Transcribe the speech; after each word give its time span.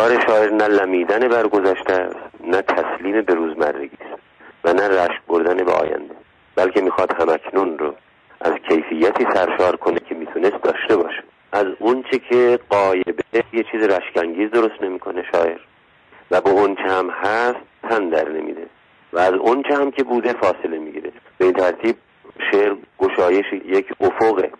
کار 0.00 0.20
شاعر 0.26 0.50
نه 0.50 0.68
لمیدن 0.68 1.28
برگذشته 1.28 2.10
نه 2.44 2.62
تسلیم 2.62 3.22
به 3.22 3.34
روزمرگی 3.34 3.96
است 4.00 4.22
و 4.64 4.72
نه 4.72 4.88
رشک 4.88 5.22
بردن 5.28 5.64
به 5.64 5.72
آینده 5.72 6.14
بلکه 6.56 6.80
می‌خواد 6.80 7.12
همکنون 7.12 7.78
رو 7.78 7.94
از 8.40 8.52
کیفیتی 8.68 9.26
سرشار 9.34 9.76
کنه 9.76 10.00
که 10.08 10.14
می‌تونست 10.14 10.62
داشته 10.62 10.96
باشه. 10.96 11.22
از 11.52 11.66
اونچه 11.78 12.18
که 12.18 12.58
قایبه 12.70 13.22
یه 13.52 13.64
چیز 13.72 13.82
رشکنگیز 13.82 14.50
درست 14.50 14.82
نمی‌کنه 14.82 15.24
شاعر 15.32 15.60
و 16.30 16.40
به 16.40 16.50
اونچه 16.50 16.82
هم 16.82 17.10
هست 17.10 17.60
تن 17.82 18.08
در 18.08 18.28
نمیده 18.28 18.66
و 19.12 19.18
از 19.18 19.34
اونچه 19.34 19.74
هم 19.74 19.90
که 19.90 20.04
بوده 20.04 20.32
فاصله 20.32 20.78
می‌گیره. 20.78 21.12
به 21.38 21.44
این 21.44 21.54
ترتیب 21.54 21.96
شعر 22.52 22.76
گشایش 22.98 23.46
یک 23.64 23.86
افقه 24.00 24.50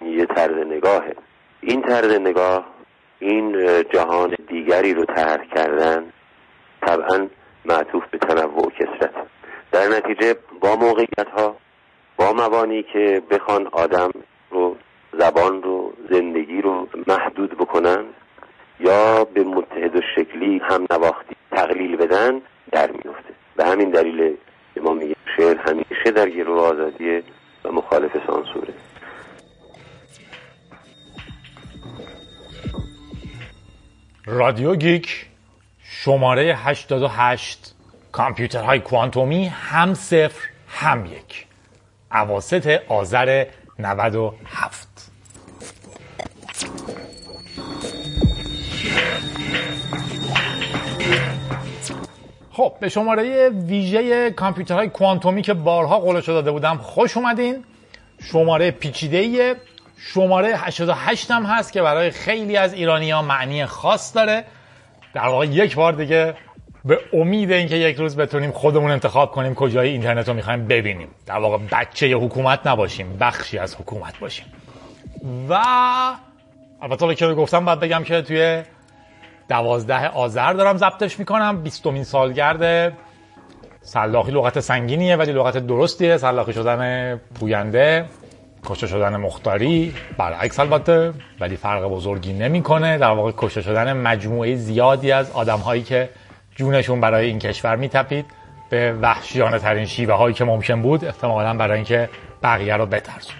یه 0.00 0.26
طرز 0.26 0.66
نگاهه. 0.66 1.16
این 1.60 1.82
طرز 1.82 2.20
نگاه 2.20 2.75
این 3.18 3.82
جهان 3.82 4.36
دیگری 4.48 4.94
رو 4.94 5.04
ترک 5.04 5.50
کردن 5.54 6.12
طبعا 6.80 7.28
معطوف 7.64 8.02
به 8.10 8.18
تنوع 8.18 8.66
و 8.66 8.70
کسرت 8.70 9.14
در 9.72 9.88
نتیجه 9.88 10.34
با 10.60 10.76
موقعیت 10.76 11.28
ها 11.36 11.56
با 12.16 12.32
مبانی 12.32 12.82
که 12.82 13.22
بخوان 13.30 13.66
آدم 13.66 14.10
رو 14.50 14.76
زبان 15.18 15.62
رو 15.62 15.92
زندگی 16.10 16.62
رو 16.62 16.88
محدود 17.06 17.50
بکنن 17.50 18.04
یا 18.80 19.24
به 19.24 19.44
متحد 19.44 19.96
و 19.96 20.00
شکلی 20.16 20.58
هم 20.58 20.86
نواختی 20.90 21.36
تقلیل 21.50 21.96
بدن 21.96 22.40
در 22.72 22.90
میفته 22.90 23.34
به 23.56 23.64
همین 23.64 23.90
دلیل 23.90 24.36
ما 24.82 24.94
میگیم 24.94 25.16
شعر 25.36 25.56
همیشه 25.56 26.10
در 26.14 26.28
گروه 26.28 26.60
آزادیه 26.62 27.22
و 27.64 27.72
مخالف 27.72 28.10
سانسوره. 28.26 28.74
رادیو 34.28 34.76
گیک 34.76 35.26
شماره 35.82 36.54
88 36.56 37.74
کامپیوترهای 38.12 38.80
کوانتومی 38.80 39.46
هم 39.46 39.94
صفر 39.94 40.48
هم 40.68 41.06
یک. 41.06 41.46
عواست 42.10 42.66
آذر 42.88 43.46
97 43.78 44.88
خب 52.52 52.72
به 52.80 52.88
شماره 52.88 53.48
ویژه 53.48 54.30
کامپیوترهای 54.30 54.88
کوانتومی 54.88 55.42
که 55.42 55.54
بارها 55.54 55.98
قولشو 55.98 56.32
داده 56.32 56.50
بودم 56.50 56.76
خوش 56.76 57.16
اومدین. 57.16 57.64
شماره 58.22 58.70
پیچیده 58.70 59.56
شماره 59.98 60.56
88 60.56 61.30
هم 61.30 61.42
هست 61.42 61.72
که 61.72 61.82
برای 61.82 62.10
خیلی 62.10 62.56
از 62.56 62.72
ایرانی 62.72 63.10
ها 63.10 63.22
معنی 63.22 63.66
خاص 63.66 64.16
داره. 64.16 64.44
در 65.14 65.28
واقع 65.28 65.46
یک 65.46 65.74
بار 65.74 65.92
دیگه 65.92 66.34
به 66.84 66.98
امید 67.12 67.52
اینکه 67.52 67.76
یک 67.76 67.96
روز 67.96 68.16
بتونیم 68.16 68.50
خودمون 68.50 68.90
انتخاب 68.90 69.30
کنیم 69.30 69.54
کجای 69.54 69.88
اینترنت 69.88 70.28
رو 70.28 70.34
می‌خوایم 70.34 70.66
ببینیم. 70.66 71.08
در 71.26 71.38
واقع 71.38 71.58
بچه 71.72 72.06
حکومت 72.06 72.66
نباشیم 72.66 73.16
بخشی 73.20 73.58
از 73.58 73.76
حکومت 73.76 74.18
باشیم. 74.18 74.46
و 75.48 75.58
البته 76.82 77.14
که 77.14 77.26
گفتم 77.26 77.64
باید 77.64 77.80
بگم 77.80 78.04
که 78.04 78.22
توی 78.22 78.62
دوازده 79.48 80.08
آذر 80.08 80.52
دارم 80.52 80.76
ضبطش 80.76 81.18
می‌کنم. 81.18 81.62
بیستمین 81.62 82.04
سالگرد 82.04 82.92
سلاخی 83.80 84.32
لغت 84.32 84.60
سنگینیه 84.60 85.16
ولی 85.16 85.32
لغت 85.32 85.58
درستیه. 85.58 86.16
سلاخی 86.16 86.52
شدن 86.52 87.16
پوینده. 87.40 88.04
کشته 88.66 88.86
شدن 88.86 89.16
مختاری 89.16 89.94
برعکس 90.18 90.60
البته 90.60 91.12
ولی 91.40 91.56
فرق 91.56 91.84
بزرگی 91.84 92.32
نمی‌کنه. 92.32 92.98
در 92.98 93.10
واقع 93.10 93.32
کشته 93.36 93.62
شدن 93.62 93.92
مجموعه 93.92 94.54
زیادی 94.56 95.12
از 95.12 95.30
آدم 95.30 95.58
هایی 95.58 95.82
که 95.82 96.08
جونشون 96.56 97.00
برای 97.00 97.26
این 97.26 97.38
کشور 97.38 97.76
میتپید 97.76 98.26
به 98.70 98.92
وحشیانه 98.92 99.58
ترین 99.58 99.86
شیوه 99.86 100.14
هایی 100.14 100.34
که 100.34 100.44
ممکن 100.44 100.82
بود 100.82 101.04
احتمالا 101.04 101.54
برای 101.54 101.76
اینکه 101.76 102.08
بقیه 102.42 102.76
رو 102.76 102.86
بترسون 102.86 103.36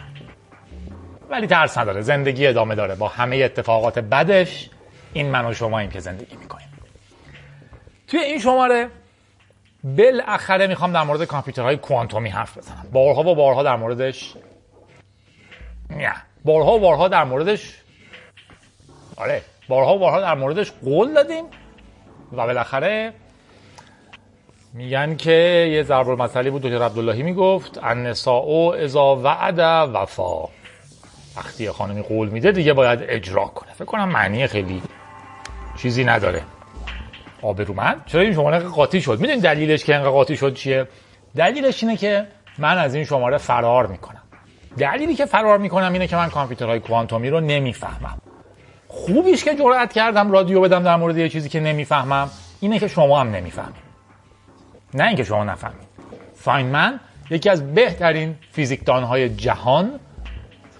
ولی 1.31 1.47
ترس 1.47 1.79
نداره 1.79 2.00
زندگی 2.00 2.47
ادامه 2.47 2.75
داره. 2.75 2.95
با 2.95 3.09
همه 3.09 3.37
اتفاقات 3.37 3.99
بدش 3.99 4.71
این 5.12 5.31
من 5.31 5.47
و 5.47 5.55
شما 5.55 5.79
این 5.79 5.91
که 5.91 6.00
زندگی 6.00 6.37
می‌کنیم. 6.37 6.69
توی 8.09 8.21
این 8.21 8.39
شماره 8.39 8.89
بالاخره 9.84 10.67
می‌خوام 10.67 10.93
در 10.93 11.03
مورد 11.03 11.25
کامپیوترهای 11.25 11.77
کوانتومی 11.77 12.29
حرف 12.29 12.59
بزنم. 12.59 12.87
بارها 12.93 13.23
و 13.23 13.34
بارها 13.34 13.62
در 13.62 13.77
موردش 13.77 14.34
نه. 15.91 16.13
بارها 16.45 16.73
و 16.73 16.81
بارها 16.81 17.09
در 17.09 17.25
موردش 17.25 17.83
آره. 19.17 19.43
بارها 19.69 19.95
و 19.95 19.99
بارها 19.99 20.21
در 20.21 20.35
موردش 20.35 20.73
قول 20.85 21.15
دادیم. 21.15 21.45
و 22.33 22.47
بالاخره 22.47 23.13
میگن 24.75 25.17
که 25.17 25.31
یه 25.73 25.83
ضرب 25.83 26.09
المثلی 26.09 26.51
بود 26.51 26.63
دکتر 26.63 26.83
عبداللهی 26.83 27.23
می‌گفت 27.23 27.79
النساء 27.83 28.73
اذا 28.75 29.17
وعد 29.17 29.59
وفا. 29.95 30.49
وقتی 31.37 31.71
خانمی 31.71 32.03
قول 32.03 32.29
میده 32.29 32.53
دیگه 32.53 32.73
باید 32.73 32.99
اجرا 33.03 33.45
کنه. 33.45 33.73
فکر 33.73 33.85
کنم 33.85 34.09
معنی 34.09 34.47
خیلی 34.47 34.83
چیزی 35.79 36.05
نداره. 36.05 36.43
آبرومند 37.43 38.03
چرا 38.07 38.21
این 38.21 38.35
شماره 38.35 38.59
قاطی 38.59 39.01
شد؟ 39.01 39.21
می‌دونید 39.21 39.43
دلیلش 39.43 39.85
که 39.85 39.95
انقدر 39.95 40.11
قاطی 40.11 40.37
شد 40.37 40.55
چیه؟ 40.55 40.89
دلیلش 41.37 41.83
اینه 41.83 41.97
که 41.97 42.27
من 42.59 42.79
از 42.79 42.95
این 42.95 43.05
شماره 43.05 43.39
فرار 43.39 43.87
می‌کنم. 43.87 44.23
دلیلی 44.78 45.14
که 45.14 45.26
فرار 45.26 45.59
می‌کنم 45.59 45.92
اینه 45.92 46.06
که 46.06 46.16
من 46.16 46.28
کامپیوترهای 46.28 46.81
کوانتومی 46.81 47.31
رو 47.31 47.41
نمی‌فهمم. 47.41 48.19
خوبیش 48.88 49.44
که 49.44 49.54
جرأت 49.54 49.92
کردم 49.92 50.32
رادیو 50.32 50.60
بدم 50.60 50.82
در 50.82 50.97
مورد 50.97 51.19
یه 51.19 51.28
چیزی 51.28 51.48
که 51.48 51.60
نمی‌فهمم 51.60 52.31
اینه 52.60 52.78
که 52.78 52.88
شما 52.88 53.20
هم 53.20 53.31
نمی‌فهمید. 53.31 53.87
نه 54.94 55.06
اینکه 55.06 55.25
شما 55.25 55.44
نفهمید. 55.44 55.87
فاینمن 56.34 57.00
یکی 57.31 57.50
از 57.50 57.75
بهترین 57.75 58.37
فیزیکدانهای 58.53 59.28
جهان. 59.28 59.91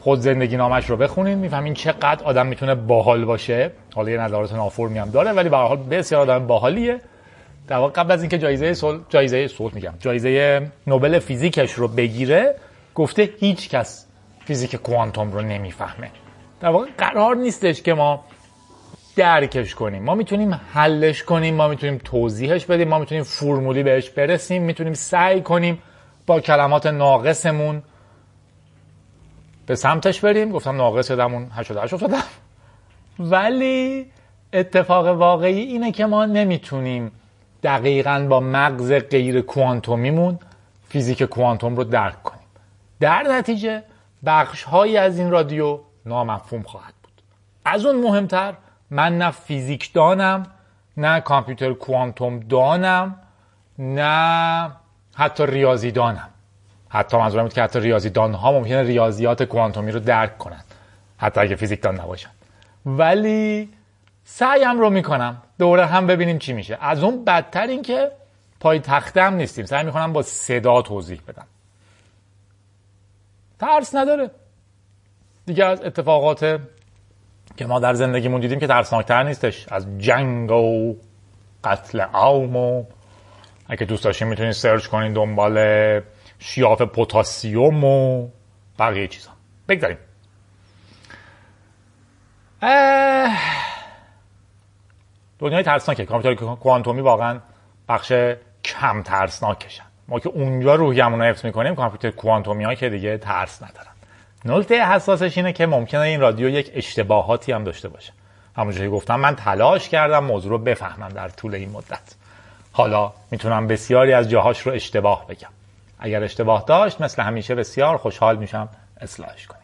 خود 0.01 0.21
زندگی 0.21 0.57
نامش 0.57 0.91
رو 0.91 0.97
بخونید 0.97 1.39
می‌فهمین 1.39 1.75
چقدر 1.75 2.25
آدم 2.25 2.47
می‌تونه 2.47 2.75
باحال 2.75 3.25
باشه. 3.25 3.71
حالا 3.95 4.11
یه 4.11 4.19
نظرات 4.19 4.53
نافرمی 4.53 4.99
هم 4.99 5.11
داره 5.11 5.33
ولی 5.33 5.49
به 5.49 5.57
حال 5.57 5.77
بسیار 5.77 6.21
آدم 6.21 6.47
باحالیه. 6.47 7.01
در 7.69 7.77
واقع 7.77 7.93
قبل 7.93 8.13
از 8.13 8.21
اینکه 8.21 8.39
جایزه 8.39 8.75
صلح 8.75 9.01
جایزه 9.09 9.49
صلح 9.49 9.75
میگم 9.75 9.93
جایزه 10.01 10.63
نوبل 10.87 11.19
فیزیکش 11.19 11.73
رو 11.73 11.89
بگیره 11.89 12.55
گفته 12.97 13.31
هیچ 13.41 13.69
کس 13.69 14.07
فیزیک 14.45 14.77
کوانتوم 14.77 15.33
رو 15.33 15.41
نمی‌فهمه. 15.41 16.11
در 16.61 16.69
واقع 16.69 16.87
قرار 16.99 17.37
نیستش 17.37 17.83
که 17.83 17.95
ما 17.95 18.25
درکش 19.17 19.75
کنیم. 19.75 20.03
ما 20.03 20.15
می‌تونیم 20.15 20.61
حلش 20.73 21.23
کنیم 21.23 21.55
ما 21.55 21.69
می‌تونیم 21.69 22.01
توضیحش 22.05 22.67
بدیم 22.67 22.89
ما 22.89 22.99
می‌تونیم 22.99 23.25
فرمولی 23.25 23.83
بهش 23.83 24.11
برسیم 24.11 24.63
می‌تونیم 24.63 24.95
سعی 24.95 25.43
کنیم 25.43 25.83
با 26.27 26.41
کلمات 26.41 26.87
ناقصمون 26.87 27.83
به 29.67 29.75
سمتش 29.75 30.21
بریم. 30.21 30.51
گفتم 30.51 30.77
ناقص 30.77 31.11
یادمون 31.11 31.51
88 31.55 31.95
افتادم 31.95 32.23
ولی 33.19 34.07
اتفاق 34.53 35.07
واقعی 35.07 35.61
اینه 35.61 35.93
که 35.93 36.07
ما 36.07 36.27
نمی‌تونیم 36.27 37.13
دقیقا 37.63 38.27
با 38.31 38.41
مغز 38.41 38.93
غیر 38.93 39.41
کوانتومیمون 39.41 40.39
فیزیک 40.89 41.23
کوانتوم 41.23 41.77
رو 41.77 41.85
درک 41.85 42.23
کنیم. 42.23 42.46
در 43.01 43.23
نتیجه 43.23 43.83
بخش 44.27 44.63
هایی 44.63 44.97
از 44.97 45.19
این 45.19 45.31
رادیو 45.31 45.81
نامفهوم 46.07 46.63
خواهد 46.63 46.95
بود. 47.03 47.23
از 47.65 47.87
اون 47.87 48.01
مهمتر 48.01 48.55
من 48.91 49.19
نه 49.19 49.31
فیزیک 49.31 49.93
دانم 49.93 50.47
نه 50.97 51.21
کامپیوتر 51.21 51.73
کوانتوم 51.73 52.41
دانم 52.41 53.17
نه 53.79 54.71
حتی 55.15 55.47
ریاضی 55.47 55.91
دانم. 55.91 56.29
حتی 56.89 57.17
منظورم 57.17 57.49
که 57.49 57.63
حتی 57.63 57.81
ریاضیدان 57.81 58.35
ها 58.35 58.53
ممکنه 58.53 58.83
ریاضیات 58.83 59.43
کوانتومی 59.43 59.93
رو 59.93 60.01
درک 60.01 60.39
کنن 60.39 60.65
حتی 61.19 61.41
اگه 61.41 61.57
فیزیکدان 61.57 62.01
نباشن. 62.01 62.31
ولی 62.87 63.71
سعیم 64.25 64.79
رو 64.81 64.91
می‌کنم. 64.91 65.43
دوره 65.59 65.87
هم 65.87 66.07
ببینیم 66.07 66.39
چی 66.39 66.53
میشه. 66.53 66.79
از 66.81 67.03
اون 67.03 67.25
بدتر 67.25 67.67
این 67.67 67.83
که 67.83 68.11
پای 68.61 68.79
تختم 68.81 69.35
نیستیم. 69.35 69.67
سعی 69.67 69.85
می‌کنم 69.85 70.13
با 70.13 70.23
صدا 70.23 70.83
توضیح 70.83 71.21
بدم. 71.29 71.47
ترس 73.61 73.95
نداره. 73.95 74.31
دیگه 75.47 75.65
از 75.65 75.83
اتفاقات 75.83 76.61
که 77.57 77.67
ما 77.67 77.81
در 77.81 77.95
زندگیمون 77.95 78.41
دیدیم 78.41 78.61
که 78.61 78.67
ترسناکتر 78.67 79.23
نیستش. 79.23 79.69
از 79.69 79.99
جنگ 79.99 80.51
و 80.51 80.97
قتل 81.65 82.01
عام 82.01 82.57
و 82.57 82.85
اگه 83.69 83.87
دوست 83.87 84.05
داشتین 84.05 84.29
می‌تونید 84.29 84.53
سرچ 84.53 84.87
کنین 84.87 85.13
دنبال 85.13 85.57
شیاف 86.39 86.83
پوتاسیوم 86.83 87.85
و 87.85 88.29
بقیه 88.79 89.09
چیزا. 89.09 89.31
بگذاریم. 89.69 89.99
دنیای 95.39 95.63
ترسناکه. 95.63 96.05
کامپیوتر 96.05 96.55
کوانتومی 96.55 97.01
واقعا 97.01 97.41
بخش 97.89 98.13
کم 98.65 99.03
ترسناکشن 99.03 99.85
ما 100.09 100.19
که 100.21 100.29
اونجا 100.29 100.75
روحیمون 100.75 101.21
رو 101.21 101.25
حفظ 101.25 101.45
می‌کنیم 101.45 101.75
کامپیوتر 101.75 102.11
کوانتومی 102.11 102.65
ها 102.65 102.75
که 102.75 102.89
دیگه 102.89 103.19
ترس 103.19 103.63
ندارن. 103.63 103.93
نکته 104.45 104.87
حساسش 104.87 105.39
اینه 105.39 105.53
که 105.53 105.67
ممکنه 105.67 106.01
این 106.01 106.21
رادیو 106.21 106.49
یک 106.49 106.71
اشتباهاتی 106.75 107.53
هم 107.53 107.65
داشته 107.65 107.89
باشه. 107.89 108.13
همونجوری 108.57 108.89
گفتم 108.89 109.21
من 109.21 109.37
تلاش 109.37 109.89
کردم 109.89 110.25
موضوع 110.25 110.51
رو 110.51 110.59
بفهمم 110.59 111.09
در 111.09 111.29
طول 111.29 111.55
این 111.55 111.71
مدت. 111.71 112.15
حالا 112.73 113.13
می‌تونم 113.31 113.67
بسیاری 113.67 114.13
از 114.13 114.31
جاهاش 114.31 114.61
رو 114.61 114.73
اشتباه 114.73 115.27
بگم. 115.27 115.49
اگر 115.99 116.23
اشتباه 116.23 116.65
داشت 116.67 117.01
مثل 117.01 117.23
همیشه 117.23 117.55
بسیار 117.55 117.97
خوشحال 117.97 118.37
میشم 118.37 118.69
اصلاحش 119.01 119.47
کنیم. 119.47 119.63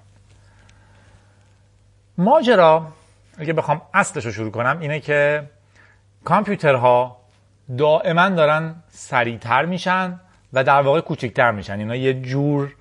ماجرا 2.19 2.87
اگه 3.39 3.53
بخوام 3.53 3.83
اصلش 3.95 4.27
رو 4.27 4.33
شروع 4.33 4.51
کنم 4.51 4.79
اینه 4.81 5.01
که 5.01 5.43
کامپیوترها 6.25 7.17
دائما 7.79 8.29
دارن 8.29 8.75
سریعتر 8.89 9.65
میشن 9.65 10.21
و 10.53 10.65
در 10.65 10.83
واقع 10.83 11.01
کوچکتر 11.01 11.51
میشن. 11.51 11.79
اینا 11.79 11.97
یه 11.97 12.15
جور 12.15 12.75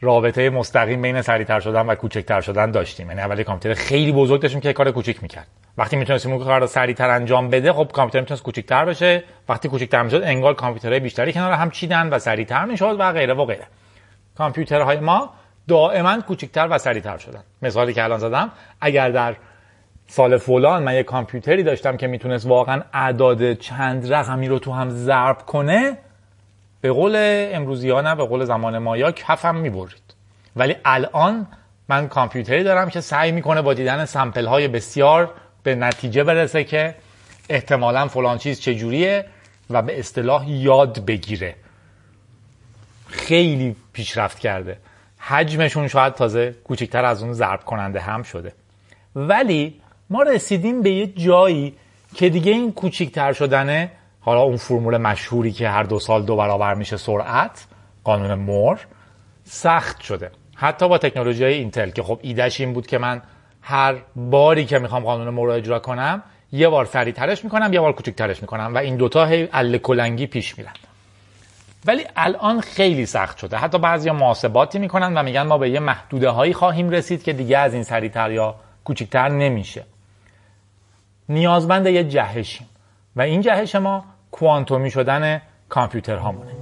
رابطه 0.00 0.50
مستقیم 0.50 1.02
بین 1.02 1.22
سریعتر 1.22 1.60
شدن 1.60 1.86
و 1.86 1.94
کوچکتر 1.94 2.40
شدن 2.40 2.70
داشتیم. 2.70 3.08
یعنی 3.08 3.20
اولی 3.20 3.44
کامپیوتر 3.44 3.80
خیلی 3.80 4.12
بزرگ 4.12 4.42
داشتیم 4.42 4.60
که 4.60 4.72
کار 4.72 4.90
کوچیک 4.90 5.22
می‌کرد. 5.22 5.46
وقتی 5.78 5.96
می‌تونستیم 5.96 6.32
اون 6.32 6.44
کار 6.44 6.60
رو 6.60 6.66
سریعتر 6.66 7.10
انجام 7.10 7.48
بده 7.48 7.72
خب 7.72 7.90
کامپیوتر 7.92 8.20
می‌تونست 8.20 8.42
کوچیکتر 8.42 8.84
بشه. 8.84 9.24
وقتی 9.48 9.68
کوچیکتر 9.68 10.02
می‌شد 10.02 10.22
انگار 10.24 10.54
کامپیوترهای 10.54 11.00
بیشتری 11.00 11.32
کنار 11.32 11.52
هم 11.52 11.70
چیدن 11.70 12.08
و 12.08 12.18
سریعتر 12.18 12.64
می‌شد 12.64 12.96
و 12.98 13.12
غیره 13.12 13.34
و 13.34 13.44
غیره. 13.44 13.66
کامپیوترهای 14.38 15.00
ما 15.00 15.30
دائما 15.68 16.20
کوچکتر 16.20 16.68
و 16.70 16.78
سریعتر 16.78 17.16
شدن. 17.16 17.42
مثالی 17.62 17.92
که 17.92 18.04
الان 18.04 18.18
زدم 18.18 18.50
اگر 18.80 19.10
در 19.10 19.36
سال 20.06 20.36
فلان 20.36 20.82
من 20.82 20.94
یه 20.94 21.02
کامپیوتری 21.02 21.62
داشتم 21.62 21.96
که 21.96 22.06
می‌تونست 22.06 22.46
واقعا 22.46 22.82
اعداد 22.92 23.52
چند 23.52 24.12
رقمی 24.12 24.48
رو 24.48 24.58
تو 24.58 24.72
هم 24.72 24.90
ضرب 24.90 25.38
کنه 25.38 25.98
به 26.80 26.92
قول 26.92 27.12
امروزی 27.52 27.90
ها 27.90 28.00
نه 28.00 28.14
به 28.14 28.24
قول 28.24 28.44
زمان 28.44 28.78
مایا 28.78 29.12
کفم 29.12 29.54
می‌برید. 29.54 30.14
ولی 30.56 30.76
الان 30.84 31.46
من 31.88 32.08
کامپیوتری 32.08 32.62
دارم 32.64 32.90
که 32.90 33.00
سعی 33.00 33.32
می‌کنه 33.32 33.62
با 33.62 33.74
دیدن 33.74 34.04
سمپل 34.04 34.46
های 34.46 34.68
بسیار 34.68 35.34
به 35.62 35.74
نتیجه 35.74 36.24
برسه 36.24 36.64
که 36.64 36.94
احتمالا 37.48 38.08
فلان 38.08 38.38
چیز 38.38 38.60
چجوریه 38.60 39.24
و 39.70 39.82
به 39.82 39.98
اصطلاح 39.98 40.50
یاد 40.50 41.04
بگیره. 41.04 41.54
خیلی 43.06 43.76
پیشرفت 43.92 44.38
کرده. 44.38 44.76
حجمشون 45.18 45.88
شاید 45.88 46.14
تازه 46.14 46.54
کوچکتر 46.64 47.04
از 47.04 47.22
اون 47.22 47.32
ضرب 47.32 47.64
کننده 47.64 48.00
هم 48.00 48.22
شده. 48.22 48.52
ولی 49.16 49.80
ما 50.10 50.22
رسیدیم 50.22 50.82
به 50.82 50.90
یه 50.90 51.06
جایی 51.06 51.74
که 52.14 52.28
دیگه 52.28 52.52
این 52.52 52.72
کوچیکتر 52.72 53.32
شدنه 53.32 53.90
حالا 54.28 54.40
اون 54.40 54.56
فرمول 54.56 54.96
مشهوری 54.96 55.52
که 55.52 55.68
هر 55.68 55.82
دو 55.82 55.98
سال 55.98 56.22
دو 56.22 56.36
برابر 56.36 56.74
میشه 56.74 56.96
سرعت 56.96 57.66
قانون 58.04 58.34
مور 58.34 58.86
سخت 59.44 60.00
شده. 60.00 60.30
حتی 60.56 60.88
با 60.88 60.98
تکنولوژی 60.98 61.44
های 61.44 61.54
اینتل 61.54 61.90
که 61.90 62.02
خب 62.02 62.18
ایدهش 62.22 62.60
این 62.60 62.72
بود 62.72 62.86
که 62.86 62.98
من 62.98 63.22
هر 63.62 63.94
باری 64.16 64.64
که 64.64 64.78
می‌خوام 64.78 65.02
قانون 65.04 65.28
مور 65.28 65.48
رو 65.48 65.54
اجرا 65.54 65.78
کنم 65.78 66.22
یه 66.52 66.68
بار 66.68 66.84
سریعترش 66.84 67.44
می‌کنم 67.44 67.72
یه 67.72 67.80
بار 67.80 67.92
کوچکترش 67.92 68.42
می‌کنم 68.42 68.74
و 68.74 68.78
این 68.78 68.96
دوتا 68.96 69.26
هی 69.26 69.48
ال 69.52 69.78
کلنگی 69.78 70.26
پیش 70.26 70.58
میرن. 70.58 70.72
ولی 71.86 72.04
الان 72.16 72.60
خیلی 72.60 73.06
سخت 73.06 73.38
شده. 73.38 73.56
حتی 73.56 73.78
بعضی 73.78 74.10
محاسباتی 74.10 74.78
می‌کنن 74.78 75.18
و 75.18 75.22
میگن 75.22 75.42
ما 75.42 75.58
به 75.58 75.70
یه 75.70 75.80
محدوده 75.80 76.30
هایی 76.30 76.52
خواهیم 76.52 76.90
رسید 76.90 77.22
که 77.22 77.32
دیگه 77.32 77.58
از 77.58 77.74
این 77.74 77.82
سریعتر 77.82 78.30
یا 78.30 78.54
کوچکتر 78.84 79.28
نمیشه. 79.28 79.84
نیازمند 81.28 81.86
یه 81.86 82.04
جهشیم. 82.04 82.68
و 83.16 83.20
این 83.20 83.40
جهش 83.40 83.74
ما 83.74 84.04
کوانتومی 84.30 84.90
شدن 84.90 85.40
کامپیوترهامونه 85.68 86.52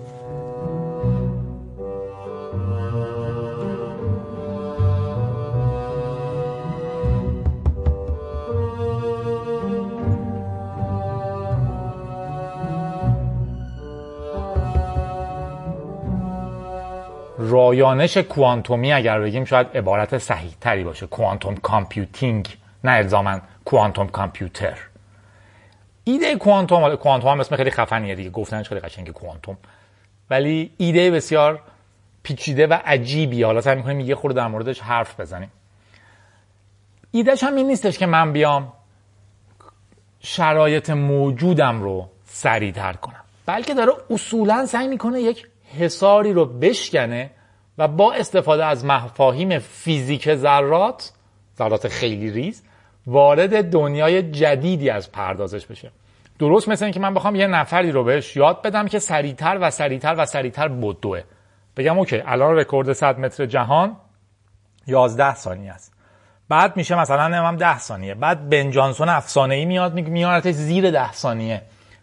رایانش 17.39 18.17
کوانتومی 18.17 18.93
اگر 18.93 19.21
بگیم 19.21 19.45
شاید 19.45 19.67
عبارت 19.77 20.19
صحیح 20.19 20.55
تری 20.61 20.85
باشه. 20.85 21.07
کوانتوم 21.07 21.57
کامپیوتینگ 21.57 22.57
نه 22.85 22.93
الزاما 22.93 23.39
کوانتوم 23.65 24.09
کامپیوتر. 24.09 24.79
ایده 26.09 26.37
کوانتوم 26.37 26.97
کوانتوم 26.97 27.31
هم 27.31 27.41
اسم 27.41 27.57
خیلی 27.57 27.71
خفنیه 27.71 28.15
دیگه 28.15 28.31
گفتنش 28.31 28.69
خیلی 28.69 28.81
قشنگه 28.81 29.13
کوانتوم. 29.13 29.57
ولی 30.31 30.71
ایده 30.77 31.11
بسیار 31.11 31.61
پیچیده 32.23 32.67
و 32.67 32.79
عجیبی 32.85 33.43
حالا 33.43 33.61
سعی 33.61 33.77
می‌کنیم 33.77 34.01
یه 34.01 34.15
خورده 34.15 34.37
در 34.37 34.49
موردش 34.49 34.81
حرف 34.81 35.21
بزنیم. 35.21 35.51
ایدهش 37.11 37.43
هم 37.43 37.57
این 37.57 37.67
نیستش 37.67 37.99
که 37.99 38.07
من 38.07 38.33
بیام 38.33 38.73
شرایط 40.21 40.91
موجودم 40.91 41.83
رو 41.83 42.09
سریعتر 42.25 42.93
کنم. 42.93 43.25
بلکه 43.47 43.75
داره 43.75 43.93
اصولا 44.11 44.67
سعی 44.67 44.89
می‌کنه 44.89 45.21
یک 45.21 45.47
حساری 45.79 46.33
رو 46.33 46.45
بشکنه 46.45 47.31
و 47.79 47.89
با 47.89 48.13
استفاده 48.13 48.65
از 48.65 48.85
مفاهیم 48.85 49.59
فیزیک 49.59 50.35
ذرات 50.35 51.13
ذرات 51.59 51.89
خیلی 51.89 52.31
ریز 52.31 52.63
وارد 53.07 53.71
دنیای 53.71 54.23
جدیدی 54.23 54.91
از 54.91 55.13
پردازش 55.13 55.67
بشه. 55.67 55.91
درست 56.39 56.69
مثل 56.69 56.85
اینکه 56.85 57.01
من 57.01 57.15
بخوام 57.15 57.35
یه 57.35 57.47
نفری 57.47 57.93
رو 57.93 58.05
بهش 58.05 58.37
یاد 58.37 58.63
بدم 58.63 58.87
که 58.89 58.99
سریعتر 58.99 59.59
و 59.61 59.71
سریعتر 59.71 60.15
و 60.19 60.27
سریعتر 60.27 60.69
بدوه. 60.69 61.23
بگم 61.77 61.99
OK 61.99 62.23
الان 62.27 62.57
رکورد 62.57 62.93
100 62.93 63.19
متر 63.19 63.47
جهان 63.47 63.97
11 64.87 65.35
ثانیه 65.35 65.73
است. 65.73 65.93
بعد 66.49 66.77
میشه 66.77 67.01
مثلا 67.01 67.29
نمی‌دونم 67.29 67.57
10 67.57 67.79
ثانیه. 67.79 68.15
بعد 68.15 68.49
بن 68.49 68.71
جانسون 68.71 69.09
افسانه 69.09 69.55
ای 69.55 69.65
میاد 69.65 69.95
میارتش 69.95 70.55
زیر 70.55 70.91
10 70.91 71.13
ثانیه. 71.13 71.63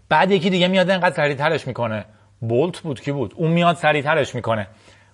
بعد 0.10 0.32
یکی 0.32 0.50
دیگه 0.50 0.68
میاد 0.68 0.90
اینقدر 0.90 1.16
سریعترش 1.16 1.68
می‌کنه. 1.68 2.06
بولت 2.42 2.80
بود 2.80 3.02
کی 3.02 3.12
بود؟ 3.12 3.34
اون 3.38 3.52
میاد 3.52 3.76
سریعترش 3.76 4.36
می‌کنه. 4.36 4.68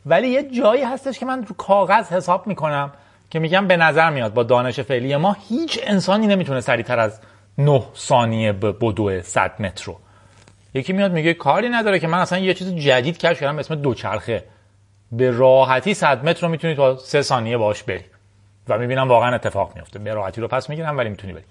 ولی 0.05 0.27
یه 0.27 0.43
جایی 0.43 0.83
هستش 0.83 1.19
که 1.19 1.25
من 1.25 1.43
رو 1.43 1.55
کاغذ 1.55 2.11
حساب 2.11 2.47
می‌کنم 2.47 2.91
که 3.29 3.39
میگم 3.39 3.67
به 3.67 3.77
نظر 3.77 4.09
میاد 4.09 4.33
با 4.33 4.43
دانش 4.43 4.79
فعلی 4.79 5.15
ما 5.15 5.37
هیچ 5.49 5.79
انسانی 5.83 6.27
نمی‌تونه 6.27 6.61
سریعتر 6.61 6.99
از 6.99 7.19
9 7.57 7.83
ثانیه 7.95 8.51
به 8.51 8.71
بدو 8.71 9.21
100 9.21 9.61
متر 9.61 9.85
رو. 9.85 9.99
یکی 10.73 10.93
میاد 10.93 11.11
میگه 11.11 11.33
کاری 11.33 11.69
نداره 11.69 11.99
که 11.99 12.07
من 12.07 12.17
اصلا 12.19 12.39
یه 12.39 12.53
چیز 12.53 12.75
جدید 12.75 13.17
کشف 13.17 13.39
کردم 13.39 13.59
اسم 13.59 13.75
دوچرخه. 13.75 14.43
به 15.11 15.31
راحتی 15.31 15.93
100 15.93 16.25
متر 16.25 16.41
رو 16.41 16.47
می‌تونی 16.47 16.75
تا 16.75 16.97
3 16.97 17.21
ثانیه 17.21 17.57
باش 17.57 17.83
بری. 17.83 18.03
و 18.67 18.77
می‌بینم 18.77 19.07
واقعا 19.07 19.35
اتفاق 19.35 19.75
میفته. 19.75 19.99
به 19.99 20.13
راحتی 20.13 20.41
رو 20.41 20.47
پس 20.47 20.69
می‌گیرم 20.69 20.97
ولی 20.97 21.09
می‌تونی 21.09 21.33
بری. 21.33 21.43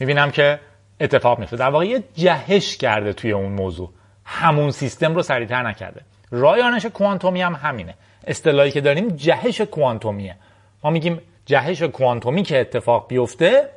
می‌بینم 0.00 0.30
که 0.30 0.60
اتفاق 1.00 1.38
میفته. 1.38 1.56
در 1.56 1.70
واقع 1.70 1.84
یه 1.84 2.04
جهش 2.14 2.76
کرده 2.76 3.12
توی 3.12 3.32
اون 3.32 3.52
موضوع. 3.52 3.90
همون 4.24 4.70
سیستم 4.70 5.14
رو 5.14 5.22
سریعتر 5.22 5.62
نکرده. 5.62 6.00
رایانش 6.30 6.86
کوانتومی 6.86 7.42
هم 7.42 7.54
همینه. 7.54 7.94
اصطلاحی 8.26 8.70
که 8.70 8.80
داریم 8.80 9.08
جهش 9.08 9.60
کوانتومیه. 9.60 10.36
ما 10.84 10.90
میگیم 10.90 11.20
جهش 11.46 11.82
کوانتومی 11.82 12.42
که 12.42 12.60
اتفاق 12.60 13.08
بیفته 13.08 13.68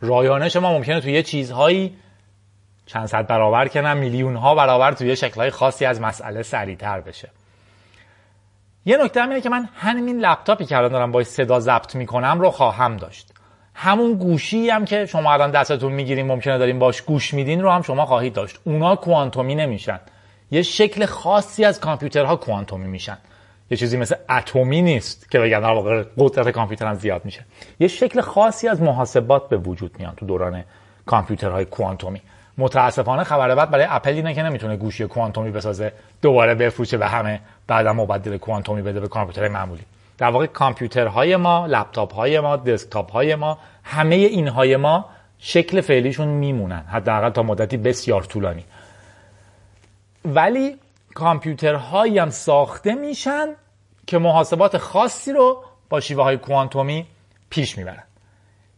رایانش 0.00 0.56
ما 0.56 0.72
ممکنه 0.72 1.00
توی 1.00 1.22
چیزهایی 1.22 1.96
چند 2.86 3.06
صد 3.06 3.26
برابر 3.26 3.68
که 3.68 3.80
نه 3.80 3.94
میلیون 3.94 4.36
ها 4.36 4.54
برابر 4.54 4.92
توی 4.92 5.16
شکلهای 5.16 5.50
خاصی 5.50 5.84
از 5.84 6.00
مسئله 6.00 6.42
سریعتر 6.42 7.00
بشه. 7.00 7.30
یه 8.86 8.96
نکته 8.96 9.22
هم 9.22 9.28
اینه 9.28 9.40
که 9.40 9.48
من 9.48 9.68
همین 9.74 10.20
لپتاپی 10.20 10.64
که 10.64 10.76
الان 10.76 10.92
دارم 10.92 11.12
با 11.12 11.24
صدا 11.24 11.60
ضبط 11.60 11.94
می‌کنم 11.94 12.40
رو 12.40 12.50
خواهم 12.50 12.96
داشت. 12.96 13.34
همون 13.74 14.14
گوشی 14.14 14.70
هم 14.70 14.84
که 14.84 15.06
شما 15.06 15.32
الان 15.32 15.50
دستتون 15.50 15.92
می‌گیریم 15.92 16.26
ممکنه 16.26 16.58
داریم 16.58 16.78
باش 16.78 17.02
گوش 17.02 17.34
میدین 17.34 17.62
رو 17.62 17.70
هم 17.70 17.82
شما 17.82 18.06
خواهید 18.06 18.32
داشت. 18.32 18.60
اونا 18.64 18.96
کوانتومی 18.96 19.54
نمیشن. 19.54 20.00
یه 20.50 20.62
شکل 20.62 21.06
خاصی 21.06 21.64
از 21.64 21.80
کامپیوترها 21.80 22.36
کوانتومی 22.36 22.86
میشن. 22.86 23.18
یه 23.70 23.76
چیزی 23.76 23.96
مثل 23.96 24.14
اتمی 24.30 24.82
نیست 24.82 25.30
که 25.30 25.38
بگن 25.38 25.58
واقع 25.58 26.04
قدرت 26.18 26.48
کامپیوتر 26.48 26.86
هم 26.86 26.94
زیاد 26.94 27.24
میشه. 27.24 27.44
یه 27.80 27.88
شکل 27.88 28.20
خاصی 28.20 28.68
از 28.68 28.82
محاسبات 28.82 29.48
به 29.48 29.56
وجود 29.56 29.96
میان 29.98 30.14
تو 30.14 30.26
دوران 30.26 30.64
کامپیوترهای 31.06 31.64
کوانتومی. 31.64 32.20
متاسفانه 32.58 33.24
خبر 33.24 33.54
بعد 33.54 33.70
برای 33.70 33.86
اپل 33.88 34.10
اینه 34.10 34.34
که 34.34 34.42
نمی‌تونه 34.42 34.76
گوشی 34.76 35.06
کوانتومی 35.06 35.50
بسازه 35.50 35.92
دوباره 36.22 36.54
بفروشه 36.54 36.96
به 36.96 37.08
همه 37.08 37.40
بعدا 37.66 37.92
مبدل 37.92 38.36
کوانتومی 38.36 38.82
بده 38.82 39.00
به 39.00 39.08
کامپیوتر 39.08 39.48
معمولی. 39.48 39.82
در 40.18 40.30
واقع 40.30 40.46
کامپیوترهای 40.46 41.36
ما 41.36 41.66
لپتاپ 41.66 42.14
های 42.14 42.40
ما 42.40 42.56
دسکتاپ 42.56 43.12
های 43.12 43.34
ما 43.34 43.58
همه 43.84 44.14
اینهای 44.14 44.76
ما 44.76 45.04
شکل 45.38 45.80
فعلیشون 45.80 46.28
میمونن 46.28 46.84
حداقل 46.88 47.30
تا 47.30 47.42
مدتی 47.42 47.76
بسیار 47.76 48.22
طولانی. 48.22 48.64
ولی 50.24 50.76
کامپیوترهایی 51.14 52.18
هم 52.18 52.30
ساخته 52.30 52.94
میشن 52.94 53.46
که 54.06 54.18
محاسبات 54.18 54.78
خاصی 54.78 55.32
رو 55.32 55.64
با 55.88 56.00
شیوه 56.00 56.22
های 56.22 56.36
کوانتومی 56.36 57.06
پیش 57.50 57.78
می‌برن. 57.78 58.02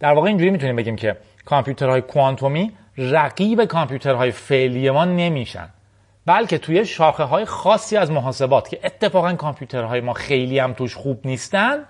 در 0.01 0.13
واقع 0.13 0.29
اینجوری 0.29 0.51
می‌تونیم 0.51 0.77
بگیم 0.77 0.97
که 0.97 1.17
کامپیوترهای 1.45 2.01
کوانتومی 2.01 2.73
رقیب 2.99 3.65
کامپیوترهای 3.65 4.31
فعلی 4.31 4.91
ما 4.91 5.05
نمیشن 5.05 5.69
بلکه 6.27 6.59
توی 6.59 6.87
شاخه 6.87 7.23
های 7.23 7.45
خاصی 7.45 7.97
از 7.97 8.11
محاسبات 8.11 8.69
که 8.69 8.81
اتفاقا 8.85 9.35
کامپیوترهای 9.35 10.01
ما 10.01 10.13
خیلی 10.13 10.59
هم 10.59 10.73
توش 10.73 10.95
خوب 10.95 11.27
نیستن 11.27 11.85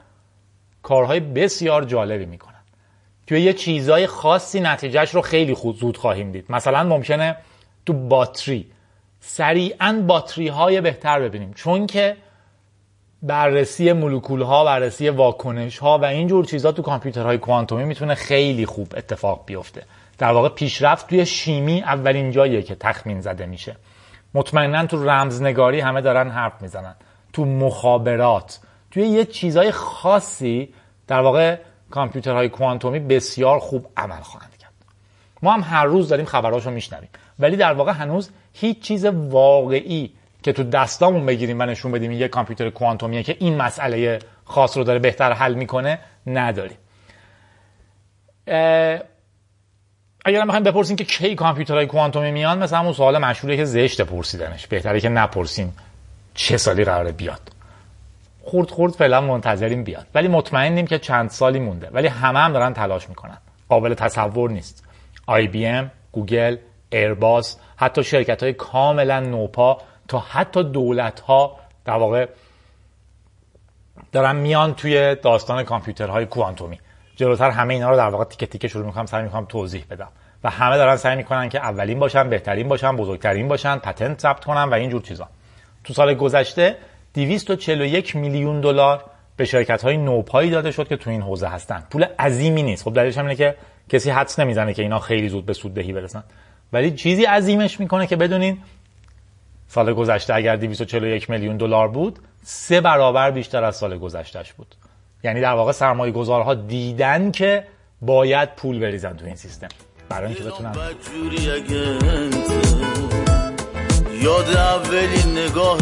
کارهای 0.82 1.20
بسیار 1.20 1.84
جالبی 1.84 2.26
می‌کنن. 2.26 2.54
توی 3.26 3.40
یه 3.40 3.52
چیزای 3.52 4.06
خاصی 4.06 4.60
نتیجهش 4.60 5.14
رو 5.14 5.20
خیلی 5.20 5.54
خود 5.54 5.76
زود 5.76 5.96
خواهیم 5.96 6.32
دید. 6.32 6.46
مثلا 6.48 6.84
ممکنه 6.84 7.36
تو 7.86 7.92
باتری 7.92 8.70
سریعا 9.28 10.04
باتری 10.06 10.48
های 10.48 10.80
بهتر 10.80 11.20
ببینیم. 11.20 11.52
چون 11.54 11.86
که 11.86 12.16
بررسی 13.22 13.92
مولکول 13.92 14.42
ها 14.42 14.64
بررسی 14.64 15.08
واکنش 15.08 15.78
ها 15.78 15.98
و 15.98 16.04
اینجور 16.04 16.44
چیزها 16.44 16.72
تو 16.72 16.82
کامپیوترهای 16.82 17.38
کوانتومی 17.38 17.84
می‌تونه 17.84 18.14
خیلی 18.14 18.66
خوب 18.66 18.92
اتفاق 18.96 19.42
بیفته. 19.46 19.82
در 20.18 20.32
واقع 20.32 20.48
پیشرفت 20.48 21.08
توی 21.08 21.26
شیمی 21.26 21.82
اولین 21.82 22.30
جاییه 22.30 22.62
که 22.62 22.74
تخمین 22.74 23.20
زده 23.20 23.46
میشه. 23.46 23.76
مطمئنا 24.34 24.86
تو 24.86 25.04
رمزنگاری 25.04 25.80
همه 25.80 26.00
دارن 26.00 26.30
حرف 26.30 26.62
می‌زنن. 26.62 26.94
تو 27.32 27.44
مخابرات 27.44 28.60
توی 28.90 29.06
یه 29.06 29.24
چیزای 29.24 29.70
خاصی 29.70 30.74
در 31.06 31.20
واقع 31.20 31.58
کامپیوترهای 31.90 32.48
کوانتومی 32.48 32.98
بسیار 32.98 33.58
خوب 33.58 33.86
عمل 33.96 34.20
خواهند 34.20 34.56
کرد. 34.56 34.72
ما 35.42 35.52
هم 35.52 35.60
هر 35.60 35.84
روز 35.84 36.08
داریم 36.08 36.26
خبراشو 36.26 36.70
میشنویم. 36.70 37.08
ولی 37.38 37.56
در 37.56 37.72
واقع 37.72 37.92
هنوز 37.92 38.30
هیچ 38.60 38.80
چیز 38.80 39.04
واقعی 39.04 40.12
که 40.42 40.52
تو 40.52 40.62
دستامون 40.62 41.26
بگیریم 41.26 41.60
و 41.60 41.62
نشون 41.62 41.92
بدیم 41.92 42.12
یه 42.12 42.28
کامپیوتر 42.28 42.70
کوانتومیه 42.70 43.22
که 43.22 43.36
این 43.40 43.56
مسئله 43.56 44.18
خاص 44.44 44.76
رو 44.76 44.84
داره 44.84 44.98
بهتر 44.98 45.32
حل 45.32 45.54
می‌کنه 45.54 45.98
نداریم. 46.26 46.76
اگر 50.24 50.46
بخوایم 50.46 50.62
بپرسیم 50.62 50.96
که 50.96 51.04
کی 51.04 51.34
کامپیوترهای 51.34 51.86
کوانتومی 51.86 52.30
میان 52.30 52.58
مثلا 52.58 52.78
همون 52.78 52.92
سوال 52.92 53.18
مشهوره 53.18 53.56
که 53.56 53.64
زشت 53.64 54.00
پرسیدنش. 54.00 54.66
بهتره 54.66 55.00
که 55.00 55.08
نپرسیم 55.08 55.76
چه 56.34 56.56
سالی 56.56 56.84
قراره 56.84 57.12
بیاد. 57.12 57.40
خورد 58.42 58.70
خورد 58.70 58.92
فعلا 58.92 59.20
منتظریم 59.20 59.84
بیاد. 59.84 60.06
ولی 60.14 60.28
مطمئنیم 60.28 60.86
که 60.86 60.98
چند 60.98 61.30
سالی 61.30 61.58
مونده. 61.58 61.88
ولی 61.92 62.08
همه 62.08 62.38
هم 62.38 62.52
دارن 62.52 62.72
تلاش 62.72 63.08
می‌کنن. 63.08 63.38
قابل 63.68 63.94
تصور 63.94 64.50
نیست. 64.50 64.84
آی 65.26 65.46
بی 65.46 65.66
ام 65.66 65.90
گوگل 66.12 66.56
ایرباس 66.92 67.58
حتی 67.76 68.04
شرکت 68.04 68.42
های 68.42 68.52
کاملا 68.52 69.20
نوپا 69.20 69.78
تا 70.08 70.18
حتی 70.18 70.64
دولت 70.64 71.20
ها 71.20 71.56
در 71.84 71.96
واقع 71.96 72.26
دارن 74.12 74.36
میان 74.36 74.74
توی 74.74 75.14
داستان 75.14 75.62
کامپیوترهای 75.62 76.26
کوانتومی. 76.26 76.80
جلوتر 77.16 77.50
همه 77.50 77.74
اینا 77.74 77.90
رو 77.90 77.96
در 77.96 78.08
واقع 78.08 78.24
تیکه 78.24 78.46
تیکه 78.46 78.68
شروع 78.68 78.86
می‌کنم 78.86 79.06
سعی 79.06 79.22
می‌کنم 79.22 79.44
توضیح 79.44 79.84
بدم. 79.90 80.08
و 80.44 80.50
همه 80.50 80.76
دارن 80.76 80.96
سعی 80.96 81.16
می‌کنن 81.16 81.48
که 81.48 81.58
اولین 81.58 81.98
باشن 81.98 82.30
بهترین 82.30 82.68
باشن 82.68 82.96
بزرگترین 82.96 83.48
باشن 83.48 83.76
patent 83.76 84.20
ثبت 84.20 84.44
کنن 84.44 84.62
و 84.62 84.74
اینجور 84.74 85.02
چیزا. 85.02 85.28
تو 85.84 85.94
سال 85.94 86.14
گذشته 86.14 86.76
241 87.14 88.16
میلیون 88.16 88.60
دلار 88.60 89.04
به 89.36 89.44
شرکت 89.44 89.82
های 89.82 89.96
نوپایی 89.96 90.50
داده 90.50 90.70
شد 90.70 90.88
که 90.88 90.96
تو 90.96 91.10
این 91.10 91.22
حوزه 91.22 91.48
هستن. 91.48 91.84
پول 91.90 92.04
عظیمی 92.18 92.62
نیست. 92.62 92.84
خب 92.84 92.94
دلیلش 92.94 93.18
اینه 93.18 93.34
که 93.34 93.54
کسی 93.88 94.10
حدس 94.10 94.38
نمی‌زنه 94.38 94.74
که 94.74 94.82
اینا 94.82 94.98
خیلی 94.98 95.28
زود 95.28 95.46
به 95.46 95.52
سوددهی 95.52 95.92
برسن. 95.92 96.24
ولی 96.72 96.90
چیزی 96.90 97.24
عظیمش 97.24 97.80
می‌کنه 97.80 98.06
که 98.06 98.16
بدونین 98.16 98.58
سال 99.68 99.92
گذشته 99.92 100.34
اگر 100.34 100.56
241 100.56 101.30
میلیون 101.30 101.56
دلار 101.56 101.88
بود 101.88 102.18
سه 102.42 102.80
برابر 102.80 103.30
بیشتر 103.30 103.64
از 103.64 103.76
سال 103.76 103.98
گذشتهش 103.98 104.52
بود. 104.52 104.74
یعنی 105.24 105.40
در 105.40 105.52
واقع 105.52 105.72
سرمایه 105.72 106.12
گذارها 106.12 106.54
دیدن 106.54 107.30
که 107.30 107.64
باید 108.02 108.54
پول 108.54 108.78
بریزن 108.78 109.16
تو 109.16 109.26
این 109.26 109.36
سیستم. 109.36 109.68
برای 110.08 110.26
اینکه 110.26 110.44
بتونن. 110.44 110.72
یاد 114.22 114.56
اولین 114.56 115.38
نگاه 115.38 115.78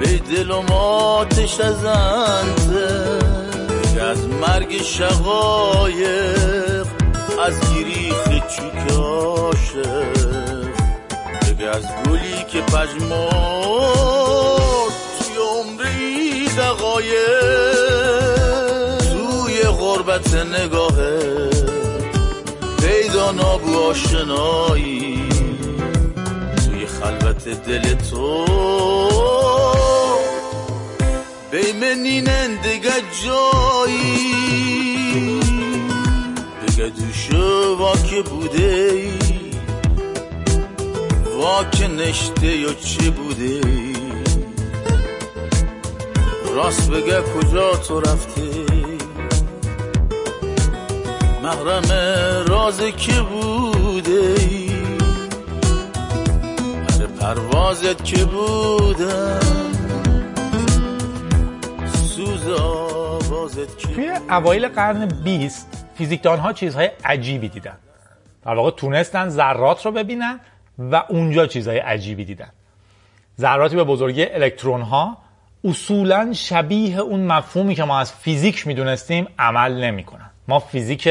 به 0.00 0.18
دل 0.30 0.50
و 0.50 0.62
ماتش 0.62 1.60
از 1.60 1.84
از 4.00 4.28
مرگ 4.28 4.82
شقایق 4.82 6.86
از 7.46 7.74
گریخ 7.74 8.11
چوک 8.56 8.78
عاشق 8.98 10.66
بگه 11.42 11.66
از 11.68 11.84
گلی 12.08 12.44
که 12.52 12.60
پجمار 12.60 13.72
توی 15.18 15.36
عمری 15.36 16.46
دقایق. 16.48 17.82
توی 18.98 19.62
غربت 19.62 20.34
نگاهه 20.34 21.50
پیدا 22.78 23.32
نابو 23.32 23.78
آشنایی. 23.78 25.28
توی 26.64 26.86
خلوت 26.86 27.48
دل 27.48 27.94
تو 27.94 28.46
بیمنینن 31.50 32.56
دیگه 32.62 32.92
جایی 33.24 34.32
دیگه 36.82 36.94
دوشو 37.06 37.76
واکه 37.78 38.22
بوده 38.22 38.90
ای؟ 38.92 39.12
واکه 41.38 41.88
نشته 41.88 42.46
یا 42.46 42.74
چه 42.74 43.10
بوده 43.10 43.44
ای؟ 43.44 43.96
راست 46.54 46.90
بگه 46.90 47.22
کجا 47.22 47.76
تو 47.76 48.00
رفته 48.00 48.42
محرم 51.42 51.92
راز 52.48 52.80
که 52.80 53.20
بوده 53.20 54.34
ای؟ 54.38 54.70
هر 56.90 57.06
پروازت 57.06 58.04
که 58.04 58.24
بودم 58.24 59.40
سوز 61.94 62.46
آوازت 62.60 63.78
که 63.78 63.88
توی 63.88 64.10
اوایل 64.30 64.68
قرن 64.68 65.08
20 65.08 65.81
فیزیکدان 65.94 66.38
ها 66.38 66.52
چیزهای 66.52 66.90
عجیبی 67.04 67.48
دیدن. 67.48 67.76
در 68.44 68.54
واقع 68.54 68.70
تونستن 68.70 69.28
ذرات 69.28 69.86
رو 69.86 69.92
ببینن 69.92 70.40
و 70.78 71.02
اونجا 71.08 71.46
چیزهای 71.46 71.78
عجیبی 71.78 72.24
دیدن. 72.24 72.48
ذراتی 73.40 73.76
به 73.76 73.84
بزرگی 73.84 74.24
الکترون 74.24 74.82
ها 74.82 75.18
اصولا 75.64 76.32
شبیه 76.32 76.98
اون 76.98 77.20
مفهومی 77.20 77.74
که 77.74 77.84
ما 77.84 78.00
از 78.00 78.12
فیزیک 78.12 78.66
می‌دونستیم 78.66 79.26
عمل 79.38 79.84
نمی‌کنن. 79.84 80.30
ما 80.48 80.58
فیزیک 80.58 81.08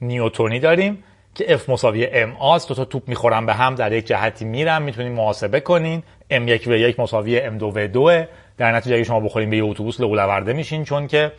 نیوتونی 0.00 0.60
داریم 0.60 1.04
که 1.34 1.58
F 1.58 1.68
مساوی 1.68 2.06
m 2.06 2.36
آست. 2.38 2.68
دو 2.68 2.74
تا 2.74 2.84
توپ 2.84 3.08
می‌خورن 3.08 3.46
به 3.46 3.54
هم 3.54 3.74
در 3.74 3.92
یک 3.92 4.06
جهتی 4.06 4.44
میرن 4.44 4.82
می‌تونیم 4.82 5.12
محاسبه 5.12 5.60
کنین. 5.60 6.02
M1 6.30 6.66
و 6.66 6.72
1 6.72 7.00
مساوی 7.00 7.58
m2 7.58 7.62
و 7.62 7.88
2 7.88 8.24
در 8.58 8.72
نتیجه 8.72 8.96
اگه 8.96 9.04
شما 9.04 9.20
بخورین 9.20 9.50
به 9.50 9.56
یه 9.56 9.64
اتوبوس 9.64 10.00
لولورده 10.00 10.52
میشین 10.52 10.84
چون 10.84 11.06
که 11.06 11.32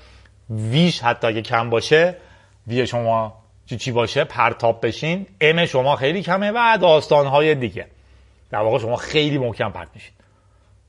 ویش 0.49 0.99
حتی 0.99 1.27
اگه 1.27 1.41
کم 1.41 1.69
باشه 1.69 2.15
وی 2.67 2.87
شما 2.87 3.33
چی 3.65 3.77
چی 3.77 3.91
باشه؟ 3.91 4.23
پرتاب 4.23 4.85
بشین. 4.85 5.25
ام 5.41 5.65
شما 5.65 5.95
خیلی 5.95 6.21
کمه 6.21 6.51
و 6.55 6.77
داستانهای 6.81 7.55
دیگه. 7.55 7.87
در 8.49 8.59
واقع 8.59 8.79
شما 8.79 8.95
خیلی 8.95 9.37
محکم 9.37 9.69
پرت 9.69 9.89
میشین. 9.95 10.13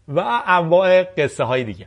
و 0.08 0.42
انواع 0.46 1.02
قصه 1.02 1.44
های 1.44 1.64
دیگه. 1.64 1.86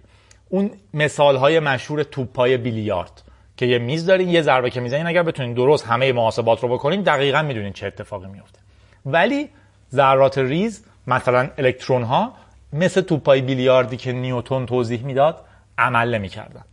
اون 0.50 0.71
مثال 0.93 1.36
های 1.36 1.60
مشهور 1.60 2.03
توپای 2.03 2.57
بیلیارد 2.57 3.21
که 3.57 3.65
یه 3.65 3.77
میز 3.77 4.05
دارین 4.05 4.29
یه 4.29 4.41
ضربه 4.41 4.69
که 4.69 4.79
می‌زنین 4.79 5.07
اگر 5.07 5.24
بتونین 5.24 5.53
درست 5.53 5.86
همه 5.86 6.13
محاسبات 6.13 6.63
رو 6.63 6.69
بکنین 6.69 7.01
دقیقا 7.01 7.41
می‌دونین 7.41 7.74
چه 7.74 7.88
اتفاقی 7.88 8.27
میفته 8.27 8.60
ولی 9.05 9.50
ذرات 9.91 10.38
ریز 10.38 10.86
مثلا 11.07 11.50
الکترون 11.57 12.03
ها 12.03 12.33
مثل 12.74 13.01
توپای 13.01 13.41
بیلیاردی 13.41 13.98
که 13.98 14.12
نیوتون 14.12 14.65
توضیح 14.65 15.03
می‌داد 15.03 15.45
عمل 15.77 16.15
نمی‌کردن. 16.15 16.63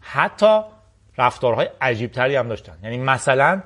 حتی 0.00 0.60
رفتارهای 1.18 1.68
عجیب 1.80 2.12
تری 2.12 2.36
هم 2.36 2.48
داشتن. 2.48 2.78
یعنی 2.82 2.98
مثلا 2.98 3.62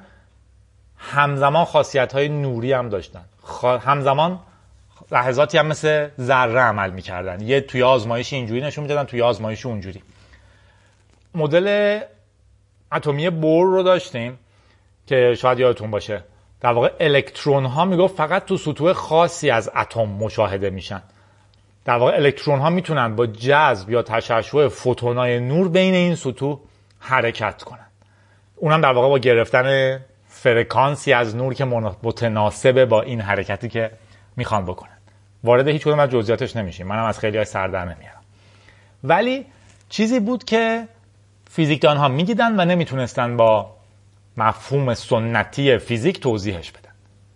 همزمان 0.96 1.64
خاصیت 1.64 2.12
های 2.12 2.28
نوری 2.28 2.72
هم 2.72 2.88
داشتن. 2.88 3.24
همزمان 3.62 4.40
لحظاتی 5.12 5.58
هم 5.58 5.66
مثل 5.66 6.08
ذره 6.20 6.60
عمل 6.60 6.90
می‌کردن. 6.90 7.40
یه 7.40 7.60
توی 7.60 7.82
آزمایش 7.82 8.32
اینجوری 8.32 8.60
نشون 8.60 8.82
می‌دادن 8.82 9.04
توی 9.04 9.22
آزمایش 9.22 9.66
اونجوری. 9.66 10.02
مدل 11.34 12.00
اتمی 12.92 13.30
بور 13.30 13.66
رو 13.66 13.82
داشتیم 13.82 14.38
که 15.06 15.34
شاید 15.38 15.58
یادتون 15.58 15.90
باشه. 15.90 16.24
در 16.60 16.72
واقع 16.72 16.92
الکترون 17.00 17.64
ها 17.64 17.84
می‌گفت 17.84 18.16
فقط 18.16 18.44
تو 18.44 18.56
سطوح 18.56 18.92
خاصی 18.92 19.50
از 19.50 19.70
اتم 19.76 20.04
مشاهده 20.04 20.70
میشن. 20.70 21.02
در 21.84 21.96
واقع 21.96 22.12
الکترون 22.12 22.58
ها 22.58 22.70
می‌تونن 22.70 23.16
با 23.16 23.26
جذب 23.26 23.90
یا 23.90 24.02
تشعشع 24.02 24.68
فوتونای 24.68 25.40
نور 25.40 25.68
بین 25.68 25.94
این 25.94 26.14
سطوح 26.14 26.58
حرکت 27.02 27.62
کنن. 27.62 27.86
اونم 28.56 28.80
در 28.80 28.92
واقع 28.92 29.08
با 29.08 29.18
گرفتن 29.18 29.98
فرکانسی 30.28 31.12
از 31.12 31.36
نور 31.36 31.54
که 31.54 31.64
متناسبه 32.02 32.84
با 32.84 33.02
این 33.02 33.20
حرکتی 33.20 33.68
که 33.68 33.90
می‌خوان 34.36 34.64
بکنن. 34.64 34.98
وارد 35.44 35.68
هیچ 35.68 35.82
کدوم 35.82 35.98
از 35.98 36.10
جزئیاتش 36.10 36.56
نمیشیم. 36.56 36.86
منم 36.86 37.04
از 37.04 37.18
خیلی 37.18 37.36
های 37.36 37.44
سر 37.44 37.68
در 37.68 37.84
نمیارم 37.84 38.20
ولی 39.04 39.46
چیزی 39.88 40.20
بود 40.20 40.44
که 40.44 40.88
فیزیکدان 41.50 41.96
ها 41.96 42.08
می‌دیدن 42.08 42.60
و 42.60 42.64
نمی‌تونستن 42.64 43.36
با 43.36 43.76
مفهوم 44.36 44.94
سنتی 44.94 45.78
فیزیک 45.78 46.20
توضیحش 46.20 46.70
بدن. 46.70 46.92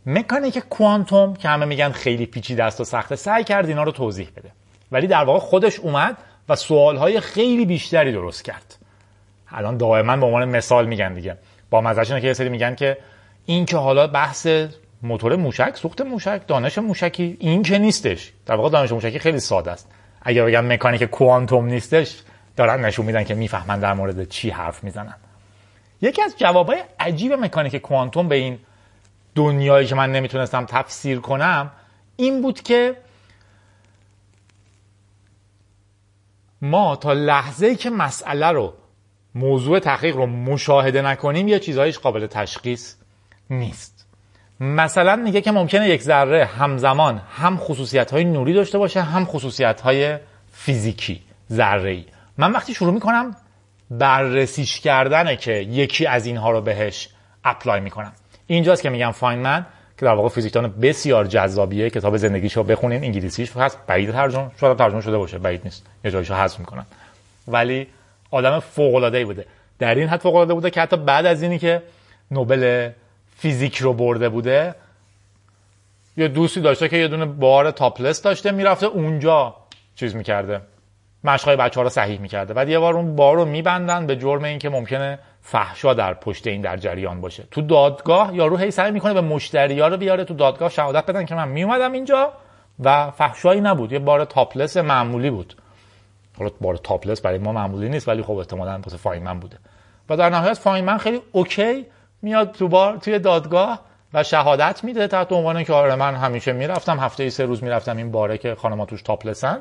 مکانیک 0.07 0.59
کوانتوم 0.59 1.35
که 1.35 1.49
همه 1.49 1.65
میگن 1.65 1.91
خیلی 1.93 2.27
پیچیده 2.27 2.65
است 2.65 2.81
و 2.81 2.85
سخته 2.85 3.17
سعی 3.17 3.45
کرد 3.45 3.69
اینا 3.69 3.83
رو 3.83 3.93
توضیح 3.93 4.29
بده. 4.37 4.51
ولی 4.93 5.07
در 5.07 5.25
واقع 5.25 5.39
خودش 5.39 5.81
اومد 5.81 6.17
و 6.49 6.57
سوال 6.57 6.97
های 6.97 7.21
خیلی 7.21 7.67
بیشتری 7.67 8.13
درست 8.13 8.45
کرد. 8.45 8.77
الان 9.51 9.77
دائما 9.77 10.17
به 10.17 10.27
عنوان 10.27 10.49
مثال 10.49 10.87
میگن 10.87 11.15
دیگه. 11.15 11.37
با 11.71 11.81
مزهش 11.81 12.11
اینه 12.11 12.21
که 12.21 12.27
یه 12.27 12.33
سری 12.33 12.49
میگن 12.49 12.75
که 12.75 12.99
این 13.47 13.67
که 13.67 13.77
حالا 13.77 14.07
بحث 14.07 14.47
موتور 15.03 15.37
موشک 15.37 15.77
سوخت 15.77 16.01
موشک 16.01 16.43
دانش 16.47 16.79
موشکی 16.79 17.37
این 17.41 17.63
که 17.63 17.79
نیستش. 17.79 18.33
در 18.47 18.55
واقع 18.55 18.71
دانش 18.71 18.93
موشکی 18.93 19.19
خیلی 19.19 19.41
ساده 19.41 19.71
است. 19.71 19.91
اگر 20.23 20.45
بگن 20.45 20.73
مکانیک 20.73 21.05
کوانتوم 21.05 21.67
نیستش 21.67 22.23
دارن 22.57 22.85
نشون 22.85 23.07
میدن 23.07 23.25
که 23.25 23.35
می‌فهمن 23.35 23.81
در 23.81 23.95
مورد 23.95 24.29
چی 24.29 24.51
حرف 24.51 24.85
می‌زنن. 24.85 25.15
یکی 26.01 26.23
از 26.23 26.35
جوابای 26.37 26.83
عجیب 27.01 27.33
مکانیک 27.33 27.77
کوانتوم 27.77 28.29
به 28.29 28.35
این 28.35 28.59
دنیایی 29.35 29.87
که 29.87 29.95
من 29.95 30.13
نمی‌تونستم 30.13 30.67
تفسیر 30.67 31.21
کنم 31.21 31.71
این 32.17 32.43
بود 32.43 32.63
که 32.63 32.97
ما 36.63 36.97
تا 36.97 37.13
لحظه 37.13 37.75
که 37.75 37.91
مسئله 37.91 38.47
رو 38.47 38.75
موضوع 39.37 39.79
تحقیق 39.79 40.17
رو 40.17 40.27
مشاهده 40.27 41.03
نکنیم 41.03 41.49
یه 41.49 41.59
چیزهایش 41.59 41.99
قابل 41.99 42.27
تشخیص 42.27 42.95
نیست. 43.51 44.07
مثلا 44.61 45.17
میگه 45.17 45.41
که 45.41 45.53
ممکنه 45.53 45.89
یک 45.89 46.03
ذره 46.03 46.45
همزمان 46.45 47.21
هم 47.37 47.57
خصوصیت 47.57 48.11
های 48.11 48.25
نوری 48.25 48.53
داشته 48.53 48.79
باشه 48.79 49.03
هم 49.03 49.25
خصوصیت 49.25 49.81
های 49.81 50.19
فیزیکی 50.53 51.21
ذره 51.53 51.91
ای 51.91 52.05
من 52.39 52.53
وقتی 52.53 52.75
شروع 52.75 52.95
می‌کنم 52.95 53.37
بررسیش 53.91 54.81
کردنه 54.81 55.37
که 55.37 55.53
یکی 55.53 56.07
از 56.07 56.27
اینها 56.27 56.51
رو 56.51 56.61
بهش 56.61 57.09
apply 57.45 57.81
می‌کنم. 57.81 58.13
اینجاست 58.47 58.83
که 58.83 58.91
میگم 58.91 59.11
فاینمن 59.11 59.67
که 59.99 60.07
در 60.07 60.15
واقع 60.15 60.29
فیزیکدان 60.29 60.75
بسیار 60.83 61.27
جذابیه 61.27 61.91
کتاب 61.91 62.17
زندگیشو 62.17 62.63
بخونین 62.63 63.05
انگلیسیش 63.05 63.57
هست 63.57 63.79
بعید 63.87 64.13
ترجمه 64.13 64.51
شاید 64.61 64.79
ترجمه 64.79 65.01
شده 65.01 65.19
باشه 65.19 65.39
بعید 65.39 65.61
نیست 65.65 65.87
یه 66.05 66.11
جایشو 66.11 66.35
حذف 66.35 66.59
می‌کنن 66.59 66.87
ولی 67.49 67.87
آدم 68.37 68.59
فوق 68.59 68.95
العاده 68.95 69.25
بوده. 69.25 69.47
در 69.79 69.95
این 69.95 70.09
حد 70.09 70.21
فوق 70.21 70.35
العاده 70.35 70.55
بوده 70.55 70.71
که 70.71 70.81
حتی 70.81 70.97
بعد 70.97 71.27
از 71.27 71.43
اینی 71.43 71.59
که 71.59 71.83
نوبل 72.31 72.91
فیزیک 73.37 73.77
رو 73.79 73.93
برده 73.93 74.29
بوده 74.29 74.75
یه 76.17 76.29
دوستی 76.29 76.61
داشته 76.61 76.89
که 76.89 76.97
یه 76.97 77.09
دونه 77.09 77.25
بار 77.25 77.71
topless 77.71 78.23
داشته 78.23 78.53
می‌رفته 78.53 78.87
اونجا 78.87 79.57
چیز 79.95 80.17
می‌کرده. 80.17 80.61
مشقای 81.25 81.57
بچه 81.57 81.81
ها 81.81 81.83
رو 81.83 81.89
صحیح 81.89 82.21
می‌کرده. 82.21 82.55
بعد 82.55 82.69
یه 82.69 82.79
بار 82.79 82.95
اون 82.95 83.17
بار 83.17 83.37
رو 83.37 83.45
میبندن 83.45 84.07
به 84.07 84.17
جرم 84.17 84.45
اینکه 84.45 84.69
ممکنه 84.69 85.19
فحشا 85.43 85.95
در 85.95 86.15
پشت 86.15 86.47
این 86.47 86.61
در 86.61 86.77
جریان 86.77 87.21
باشه. 87.21 87.45
تو 87.51 87.61
دادگاه 87.61 88.35
یارو 88.35 88.57
هی 88.57 88.71
سعی 88.71 88.91
می‌کنه 88.91 89.15
به 89.15 89.21
مشتری 89.21 89.81
ها 89.81 89.89
رو 89.89 89.97
بیاره 89.97 90.25
تو 90.25 90.35
دادگاه 90.35 90.71
شهادت 90.71 91.07
بدن 91.07 91.25
که 91.25 91.35
من 91.35 91.49
میومدم 91.49 91.93
اینجا 91.93 92.33
و 92.81 93.11
فحشایی 93.11 93.61
نبود. 93.61 93.93
یه 93.93 93.99
بار 93.99 94.25
topless 94.25 94.77
معمولی 94.77 95.31
بود. 95.31 95.55
حالا 96.39 96.51
بار 96.61 96.77
topless 96.77 97.21
برای 97.21 97.39
ما 97.39 97.53
معمولی 97.53 97.89
نیست 97.89 98.09
ولی 98.09 98.23
خب 98.23 98.33
احتمالاً 98.33 98.81
واسه 98.85 98.97
فاینمن 98.97 99.41
بوده. 99.41 99.59
و 100.09 100.17
در 100.17 100.31
نهایت 100.31 100.55
فاینمن 100.55 100.99
خیلی 100.99 101.21
OK 101.33 101.87
میاد 102.23 102.53
تو 102.53 102.69
بار 102.69 102.97
توی 102.97 103.19
دادگاه 103.19 103.81
و 104.15 104.23
شهادت 104.23 104.85
میده 104.85 105.07
تحت 105.09 105.33
عنوان 105.33 105.65
که 105.65 105.73
آره 105.73 105.95
من 105.95 106.15
همیشه 106.15 106.53
می‌رفتم 106.53 106.99
هفته 106.99 107.23
ای 107.23 107.31
سه 107.31 107.45
روز 107.45 107.63
می‌رفتم 107.63 107.97
این 107.97 108.11
باره 108.11 108.39
که 108.39 108.55
خانم‌ها 108.55 108.87
توش 108.87 109.03
تاپلسن 109.03 109.59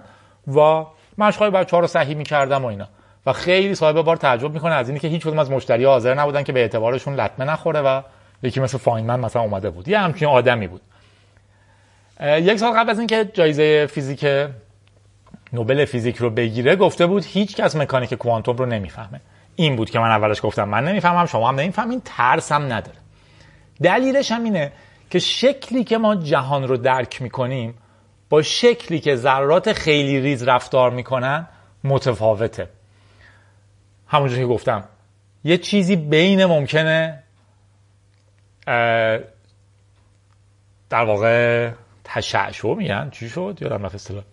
و 0.47 0.85
مشقای 1.17 1.49
بچه‌ها 1.49 1.79
رو 1.79 1.87
صحیح 1.87 2.15
می‌کردم 2.17 2.63
و 2.63 2.67
اینا. 2.67 2.87
و 3.25 3.33
خیلی 3.33 3.75
صاحب 3.75 4.01
بار 4.01 4.17
تعجب 4.17 4.53
می‌کنه 4.53 4.73
از 4.73 4.89
اینی 4.89 4.99
که 4.99 5.07
هیچ 5.07 5.21
کدوم 5.21 5.39
از 5.39 5.51
مشتری 5.51 5.85
حاضر 5.85 6.13
نبودن 6.13 6.43
که 6.43 6.51
به 6.51 6.59
اعتبارشون 6.59 7.15
لطمه 7.15 7.45
نخوره 7.45 7.81
و 7.81 8.01
یکی 8.43 8.59
مثل 8.59 8.77
فاینمن 8.77 9.19
مثلا 9.19 9.41
اومده 9.41 9.69
بود. 9.69 9.87
یه 9.87 9.99
همچین 9.99 10.27
آدمی 10.27 10.67
بود. 10.67 10.81
یک 12.21 12.59
سال 12.59 12.73
قبل 12.79 12.89
از 12.89 12.99
اینکه 12.99 13.25
جایزه 13.33 13.85
فیزیک 13.85 14.25
نوبل 15.55 15.85
فیزیک 15.85 16.17
رو 16.17 16.29
بگیره 16.29 16.75
گفته 16.75 17.05
بود 17.05 17.25
هیچ 17.25 17.55
کس 17.55 17.75
مکانیک 17.75 18.13
کوانتوم 18.13 18.57
رو 18.57 18.65
نمی‌فهمه. 18.65 19.21
این 19.55 19.75
بود 19.75 19.89
که 19.89 19.99
من 19.99 20.09
اولش 20.09 20.41
گفتم 20.41 20.69
من 20.69 20.83
نمی‌فهمم 20.87 21.25
شما 21.25 21.49
هم 21.49 21.55
نمی‌فهمین 21.55 22.01
ترسم 22.05 22.73
نداره. 22.73 22.97
دلیلش 23.83 24.31
هم 24.31 24.43
اینه 24.43 24.71
که 25.09 25.19
شکلی 25.19 25.83
که 25.83 25.97
ما 25.97 26.15
جهان 26.15 26.67
رو 26.67 26.77
درک 26.77 27.21
می‌کنیم 27.21 27.73
با 28.29 28.41
شکلی 28.41 28.99
که 28.99 29.15
ذرات 29.15 29.73
خیلی 29.73 30.21
ریز 30.21 30.43
رفتار 30.43 30.91
می‌کنن 30.91 31.47
متفاوته. 31.83 32.69
همونجور 34.07 34.39
که 34.39 34.45
گفتم 34.45 34.83
یه 35.43 35.57
چیزی 35.57 35.95
بین 35.95 36.45
ممکنه 36.45 37.23
در 40.89 41.03
واقع 41.05 41.71
تشعشع 42.03 42.73
میگن. 42.73 43.09
چی 43.09 43.29
شد؟ 43.29 43.57
یادم 43.61 43.85
رفت 43.85 43.95
اصطلاح. 43.95 44.23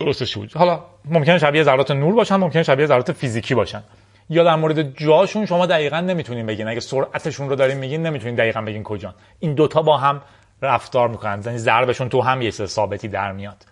درستش 0.00 0.36
بود 0.36 0.52
حالا 0.52 0.84
ممکنه 1.04 1.38
شبیه 1.38 1.62
ذرات 1.62 1.90
نور 1.90 2.14
باشن 2.14 2.36
ممکنه 2.36 2.62
شبیه 2.62 2.86
ذرات 2.86 3.12
فیزیکی 3.12 3.54
باشن. 3.54 3.82
یا 4.30 4.44
در 4.44 4.56
مورد 4.56 4.98
جاشون 4.98 5.46
شما 5.46 5.66
دقیقا 5.66 6.00
نمی‌تونین 6.00 6.46
بگین. 6.46 6.68
اگه 6.68 6.80
سرعتشون 6.80 7.48
رو 7.48 7.56
دارین 7.56 7.78
میگین 7.78 8.02
نمی‌تونین 8.02 8.34
دقیقا 8.34 8.60
بگین 8.62 8.82
کجان. 8.82 9.14
این 9.38 9.54
دوتا 9.54 9.82
با 9.82 9.96
هم 9.96 10.22
رفتار 10.62 11.08
می‌کنن. 11.08 11.42
یعنی 11.44 11.58
ضربشون 11.58 12.08
تو 12.08 12.20
هم 12.20 12.42
یه 12.42 12.50
ثابتی 12.50 13.08
در 13.08 13.32
میاد. 13.32 13.66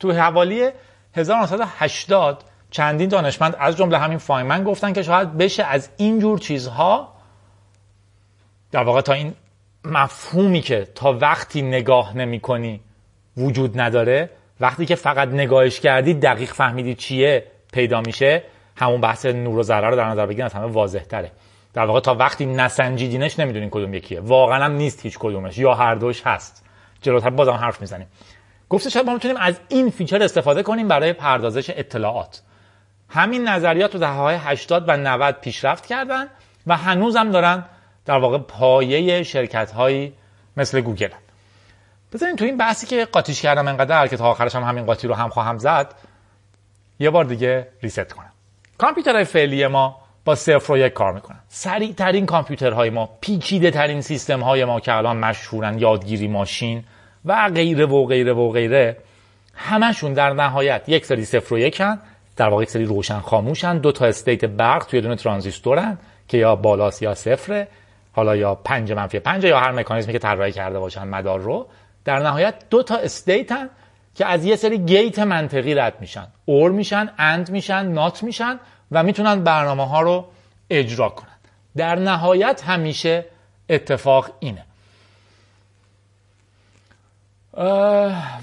تو 0.00 0.12
حوالی 0.12 0.68
1980 1.14 2.44
چندین 2.70 3.08
دانشمند 3.08 3.56
از 3.58 3.76
جمله 3.76 3.98
همین 3.98 4.18
فاینمن 4.18 4.64
گفتن 4.64 4.92
که 4.92 5.02
شاید 5.02 5.38
بشه 5.38 5.64
از 5.64 5.88
این 5.96 6.18
جور 6.18 6.38
چیزها 6.38 7.12
در 8.70 8.82
واقع 8.82 9.00
تا 9.00 9.12
این 9.12 9.34
مفهومی 9.84 10.60
که 10.60 10.88
تا 10.94 11.12
وقتی 11.12 11.62
نگاه 11.62 12.16
نمی 12.16 12.40
کنی 12.40 12.80
وجود 13.36 13.80
نداره 13.80 14.30
وقتی 14.62 14.86
که 14.86 14.94
فقط 14.94 15.28
نگاهش 15.28 15.80
کردی 15.80 16.14
دقیق 16.14 16.52
فهمیدی 16.52 16.94
چیه 16.94 17.44
پیدا 17.72 18.00
میشه. 18.00 18.42
همون 18.76 19.00
بحث 19.00 19.26
نور 19.26 19.58
و 19.58 19.62
ذره 19.62 19.88
رو 19.88 19.96
در 19.96 20.08
نظر 20.08 20.26
بگیرین 20.26 20.44
از 20.44 20.52
همه 20.52 20.66
واضح 20.66 20.98
تره 20.98 21.30
در 21.74 21.84
واقع 21.84 22.00
تا 22.00 22.14
وقتی 22.14 22.46
نسنجیدینش 22.46 23.38
نمی‌دونین 23.38 23.70
کدوم 23.70 23.94
یکیه. 23.94 24.20
واقعا 24.20 24.64
هم 24.64 24.72
نیست 24.72 25.02
هیچ 25.02 25.18
کدومش 25.18 25.58
یا 25.58 25.74
هر 25.74 25.94
دوش 25.94 26.22
هست. 26.26 26.64
جلوتر 27.02 27.30
بازم 27.30 27.52
حرف 27.52 27.80
می‌زنیم. 27.80 28.06
گفته 28.68 28.90
شاید 28.90 29.06
ما 29.06 29.12
می‌تونیم 29.12 29.36
از 29.36 29.60
این 29.68 29.90
feature 29.90 30.22
استفاده 30.22 30.62
کنیم 30.62 30.88
برای 30.88 31.12
پردازش 31.12 31.70
اطلاعات. 31.70 32.42
همین 33.08 33.48
نظریات 33.48 33.92
تو 33.92 33.98
دهه 33.98 34.10
های 34.10 34.36
80 34.36 34.84
و 34.88 34.96
90 34.96 35.34
پیشرفت 35.34 35.86
کردن 35.86 36.26
و 36.66 36.76
هنوز 36.76 37.16
هم 37.16 37.30
دارن 37.30 37.64
در 38.04 38.18
واقع 38.18 38.38
پایه 38.38 39.22
شرکت 39.22 39.70
هایی 39.70 40.12
مثل 40.56 40.80
گوگل 40.80 41.10
هم. 41.10 41.31
بذارین 42.12 42.36
تو 42.36 42.44
این 42.44 42.56
بحثی 42.56 42.86
که 42.86 43.04
قاطیش 43.04 43.42
کردم 43.42 43.68
انقدر 43.68 44.06
که 44.06 44.16
تا 44.16 44.24
آخرش 44.30 44.54
هم 44.54 44.62
همین 44.62 44.84
قاطی 44.84 45.08
رو 45.08 45.14
هم 45.14 45.28
خواهم 45.28 45.58
زد 45.58 45.94
یه 46.98 47.10
بار 47.10 47.24
دیگه 47.24 47.68
reset 47.82 48.12
کنم. 48.12 48.32
کامپیوترهای 48.78 49.24
فعلی 49.24 49.66
ما 49.66 50.02
با 50.24 50.34
صفر 50.34 50.72
و 50.72 50.78
یک 50.78 50.92
کار 50.92 51.12
می‌کنن. 51.12 51.40
سریع 51.48 51.92
ترین 51.92 52.26
کامپیوترهای 52.26 52.90
ما 52.90 53.10
پیچیده 53.20 53.70
ترین 53.70 54.00
سیستم 54.00 54.40
های 54.40 54.64
ما 54.64 54.80
که 54.80 54.94
الان 54.94 55.16
مشهورن 55.16 55.78
یادگیری 55.78 56.28
ماشین 56.28 56.84
و 57.24 57.50
غیره 57.54 57.86
و 57.86 58.06
غیره 58.06 58.32
و 58.32 58.50
غیره 58.50 58.96
همشون 59.54 60.12
در 60.12 60.32
نهایت 60.32 60.88
یک 60.88 61.06
سری 61.06 61.24
صفر 61.24 61.54
و 61.54 61.58
یکن 61.58 61.98
در 62.36 62.48
واقع 62.48 62.64
سری 62.64 62.84
روشن 62.84 63.20
خاموشن 63.20 63.78
دو 63.78 63.92
تا 63.92 64.06
state 64.06 64.44
برق 64.44 64.84
توی 64.84 65.00
دونه 65.00 65.16
ترانزیستورن 65.16 65.98
که 66.28 66.38
یا 66.38 66.56
بالاست 66.56 67.02
یا 67.02 67.14
صفره 67.14 67.68
حالا 68.12 68.36
یا 68.36 68.54
پنج 68.54 68.92
منفی 68.92 69.18
پنج 69.18 69.44
یا 69.44 69.60
هر 69.60 69.72
مکانیزمی 69.72 70.12
که 70.12 70.18
طراحی 70.18 70.52
کرده 70.52 70.78
باشن 70.78 71.08
مدار 71.08 71.40
رو. 71.40 71.66
در 72.04 72.18
نهایت 72.18 72.54
دو 72.70 72.82
تا 72.82 72.96
state 72.96 73.56
ن 73.56 73.68
که 74.14 74.26
از 74.26 74.44
یه 74.44 74.56
سری 74.56 74.78
gate 74.78 75.18
منطقی 75.18 75.74
رد 75.74 76.00
میشن. 76.00 76.26
or 76.44 76.70
میشن 76.70 77.10
and 77.18 77.50
میشن 77.50 77.86
not 77.86 78.22
میشن 78.22 78.60
و 78.92 79.02
می‌تونن 79.02 79.44
برنامه 79.44 79.88
ها 79.88 80.00
رو 80.00 80.24
اجرا 80.70 81.08
کنن. 81.08 81.28
در 81.76 81.94
نهایت 81.94 82.64
همیشه 82.64 83.24
اتفاق 83.68 84.30
اینه. 84.40 84.64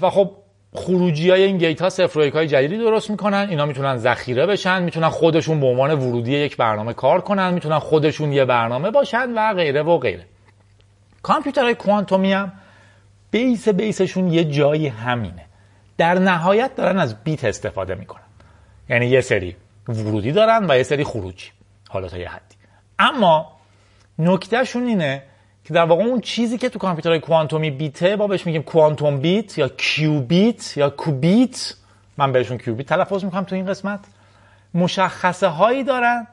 و 0.00 0.10
خب 0.10 0.30
خروجی 0.74 1.30
های 1.30 1.42
این 1.42 1.58
gate 1.58 1.82
ها 1.82 1.90
صفر 1.90 2.30
های 2.30 2.46
جدیدی 2.46 2.78
درست 2.78 3.10
می‌کنن. 3.10 3.46
اینا 3.50 3.66
می‌تونن 3.66 3.96
ذخیره 3.96 4.46
بشن 4.46 4.82
می‌تونن 4.82 5.08
خودشون 5.08 5.60
به 5.60 5.66
عنوان 5.66 5.94
ورودی 5.94 6.32
یک 6.32 6.56
برنامه 6.56 6.92
کار 6.92 7.20
کنن 7.20 7.54
می‌تونن 7.54 7.78
خودشون 7.78 8.32
یه 8.32 8.44
برنامه 8.44 8.90
باشن 8.90 9.32
و 9.34 9.54
غیره 9.54 9.82
و 9.82 9.98
غیره. 9.98 10.24
کامپیوترهای 11.22 11.74
کوانتومی 11.74 12.32
هم 12.32 12.52
بیس 13.30 13.68
بیسشون 13.68 14.32
یه 14.32 14.44
جایی 14.44 14.88
همینه. 14.88 15.44
در 15.96 16.18
نهایت 16.18 16.76
دارن 16.76 16.98
از 16.98 17.24
بیت 17.24 17.44
استفاده 17.44 17.94
می‌کنن. 17.94 18.22
یعنی 18.88 19.06
یه 19.06 19.20
سری 19.20 19.56
ورودی 19.88 20.32
دارن 20.32 20.70
و 20.70 20.76
یه 20.76 20.82
سری 20.82 21.04
خروجی. 21.04 21.50
حالا 21.88 22.08
تا 22.08 22.18
یه 22.18 22.28
حدی. 22.28 22.56
اما 22.98 23.52
نکتهشون 24.18 24.86
اینه 24.86 25.22
که 25.64 25.74
در 25.74 25.84
واقع 25.84 26.04
اون 26.04 26.20
چیزی 26.20 26.58
که 26.58 26.68
تو 26.68 26.78
کامپیوترهای 26.78 27.20
کوانتومی 27.20 27.70
بیته 27.70 28.16
با 28.16 28.26
بهش 28.26 28.46
میگیم 28.46 28.62
کوانتوم 28.62 29.18
بیت 29.18 29.58
یا 29.58 29.68
کیوبیت 29.68 30.76
یا 30.76 30.90
کوبیت. 30.90 31.74
من 32.16 32.32
بهشون 32.32 32.58
کیوبیت 32.58 32.86
تلفظ 32.86 33.24
می‌کنم 33.24 33.44
تو 33.44 33.54
این 33.54 33.66
قسمت. 33.66 34.00
مشخصه 34.74 35.46
هایی 35.46 35.84
دارن 35.84 36.26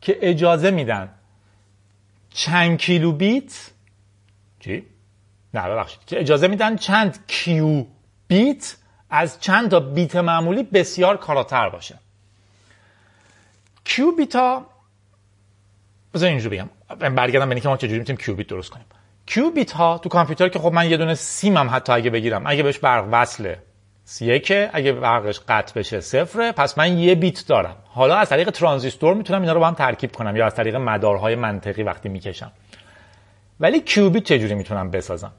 که 0.00 0.18
اجازه 0.22 0.70
میدن. 0.70 1.08
چند 2.30 2.78
کیلوبیت 2.78 3.70
چی؟ 4.60 4.91
نه 5.54 5.68
ببخشید. 5.68 6.00
که 6.06 6.20
اجازه 6.20 6.48
میدن 6.48 6.76
چند 6.76 7.18
qubit 7.26 8.76
از 9.10 9.40
چند 9.40 9.70
تا 9.70 9.80
بیت 9.80 10.16
معمولی 10.16 10.62
بسیار 10.62 11.16
کاراتر 11.16 11.68
باشه. 11.68 11.98
qubit 13.84 14.12
ا 14.12 14.66
بذار 16.14 16.28
اینجوری 16.28 16.56
بگم. 16.56 16.68
برگردم 17.14 17.48
به 17.48 17.54
اینکه 17.54 17.68
ما 17.68 17.76
چجوری 17.76 17.98
می‌تونیم 17.98 18.22
qubit 18.22 18.46
درست 18.46 18.70
کنیم. 18.70 18.86
qubit 19.26 19.72
ها 19.72 19.98
تو 19.98 20.08
کامپیوتر 20.08 20.48
که 20.48 20.58
خب 20.58 20.72
من 20.72 20.90
یه 20.90 20.96
دونه 20.96 21.14
سیمم 21.14 21.68
حتی 21.72 21.92
اگه 21.92 22.10
بگیرم 22.10 22.42
اگه 22.46 22.62
بهش 22.62 22.78
برق 22.78 23.08
وصله 23.12 23.58
یکه 24.20 24.70
اگه 24.72 24.92
برقش 24.92 25.40
قطع 25.48 25.80
بشه 25.80 26.00
صفره 26.00 26.52
پس 26.52 26.78
من 26.78 26.98
یه 26.98 27.14
بیت 27.14 27.46
دارم. 27.46 27.76
حالا 27.88 28.16
از 28.16 28.28
طریق 28.28 28.50
ترانزیستور 28.50 29.14
می‌تونم 29.14 29.40
اینا 29.40 29.52
رو 29.52 29.60
با 29.60 29.66
هم 29.66 29.74
ترکیب 29.74 30.12
کنم 30.12 30.36
یا 30.36 30.46
از 30.46 30.54
طریق 30.54 30.76
مدارهای 30.76 31.34
منطقی 31.34 31.82
وقتی 31.82 32.08
می‌کشم. 32.08 32.52
ولی 33.60 33.80
کیوبیت 33.80 34.24
چجوری 34.24 34.54
می‌تونم 34.54 34.90
بسازم؟ 34.90 35.32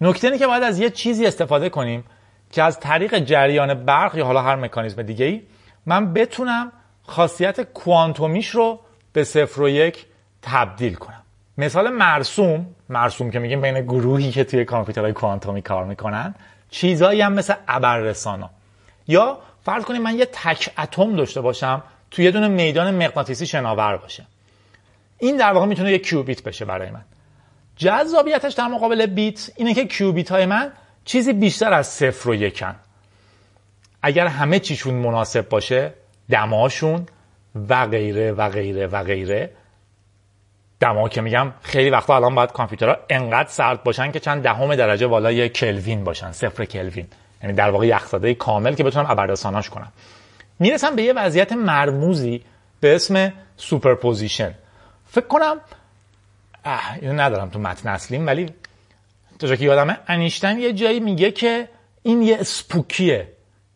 نکته 0.00 0.26
اینه 0.26 0.38
که 0.38 0.46
باید 0.46 0.62
از 0.62 0.78
یه 0.78 0.90
چیزی 0.90 1.26
استفاده 1.26 1.68
کنیم 1.68 2.04
که 2.50 2.62
از 2.62 2.80
طریق 2.80 3.18
جریان 3.18 3.74
برق 3.74 4.14
یا 4.14 4.24
حالا 4.24 4.42
هر 4.42 4.56
مکانیزم 4.56 5.02
دیگه 5.02 5.24
ای 5.24 5.42
من 5.86 6.12
بتونم 6.12 6.72
خاصیت 7.02 7.60
کوانتومیش 7.60 8.48
رو 8.48 8.80
به 9.12 9.24
صفر 9.24 9.62
و 9.62 9.68
یک 9.68 10.06
تبدیل 10.42 10.94
کنم. 10.94 11.22
مثال 11.58 11.88
مرسوم 11.90 12.66
مرسوم 12.88 13.30
که 13.30 13.38
میگیم 13.38 13.60
بین 13.60 13.80
گروهی 13.80 14.30
که 14.30 14.44
توی 14.44 14.64
کامپیوترهای 14.64 15.12
کوانتومی 15.12 15.62
کار 15.62 15.84
می‌کنن 15.84 16.34
چیزایی 16.70 17.20
هم 17.20 17.32
مثل 17.32 17.54
ابررسانا. 17.68 18.50
یا 19.08 19.38
فرض 19.64 19.84
کنیم 19.84 20.02
من 20.02 20.18
یه 20.18 20.26
تک 20.32 20.70
اتم 20.78 21.16
داشته 21.16 21.40
باشم 21.40 21.82
توی 22.10 22.24
یه 22.24 22.30
دونه 22.30 22.48
میدان 22.48 22.94
مغناطیسی 22.94 23.46
شناور 23.46 23.96
باشه. 23.96 24.26
این 25.18 25.36
در 25.36 25.52
واقع 25.52 25.66
می‌تونه 25.66 25.92
یه 25.92 25.98
کیوبیت 25.98 26.42
بشه 26.42 26.64
برای 26.64 26.90
من. 26.90 27.04
جذابیتش 27.78 28.52
در 28.52 28.66
مقابل 28.66 29.06
بیت 29.06 29.50
اینه 29.56 29.74
که 29.74 29.84
کیوبیت 29.84 30.30
های 30.30 30.46
من 30.46 30.72
چیزی 31.04 31.32
بیشتر 31.32 31.72
از 31.72 31.86
صفر 31.86 32.28
و 32.28 32.34
یکن. 32.34 32.74
اگر 34.02 34.26
همه 34.26 34.58
چیشون 34.58 34.94
مناسب 34.94 35.48
باشه 35.48 35.92
دماشون 36.30 37.06
و 37.68 37.86
غیره 37.86 38.32
و 38.32 38.48
غیره 38.48 38.86
و 38.86 39.02
غیره. 39.02 39.50
دما 40.80 41.08
که 41.08 41.20
میگم 41.20 41.52
خیلی 41.62 41.90
وقتا 41.90 42.16
الان 42.16 42.34
باید 42.34 42.52
کامپیوترها 42.52 42.96
انقدر 43.10 43.48
سرد 43.48 43.82
باشن 43.82 44.12
که 44.12 44.20
چند 44.20 44.42
دهم 44.42 44.76
درجه 44.76 45.06
بالای 45.06 45.48
کلوین 45.48 46.04
باشن 46.04 46.32
صفر 46.32 46.64
کلوین. 46.64 47.06
یعنی 47.42 47.54
در 47.54 47.70
واقع 47.70 47.86
یخزده 47.86 48.34
کامل 48.34 48.74
که 48.74 48.84
بتونم 48.84 49.06
ابررساناش 49.08 49.70
کنم. 49.70 49.92
می‌رسم 50.58 50.96
به 50.96 51.02
یه 51.02 51.12
وضعیت 51.12 51.52
مرموزی 51.52 52.44
به 52.80 52.94
اسم 52.94 53.32
superposition. 53.56 54.54
فکر 55.06 55.26
کنم 55.26 55.60
اینو 57.00 57.20
ندارم 57.20 57.48
تو 57.48 57.58
متن 57.58 57.88
اصلیم 57.88 58.26
ولی 58.26 58.50
تا 59.38 59.56
که 59.56 59.64
یادمه 59.64 59.98
انیشتن 60.06 60.58
یه 60.58 60.72
جایی 60.72 61.00
میگه 61.00 61.30
که 61.30 61.68
این 62.02 62.22
یه 62.22 62.42
spooky 62.42 63.19
ه 63.19 63.32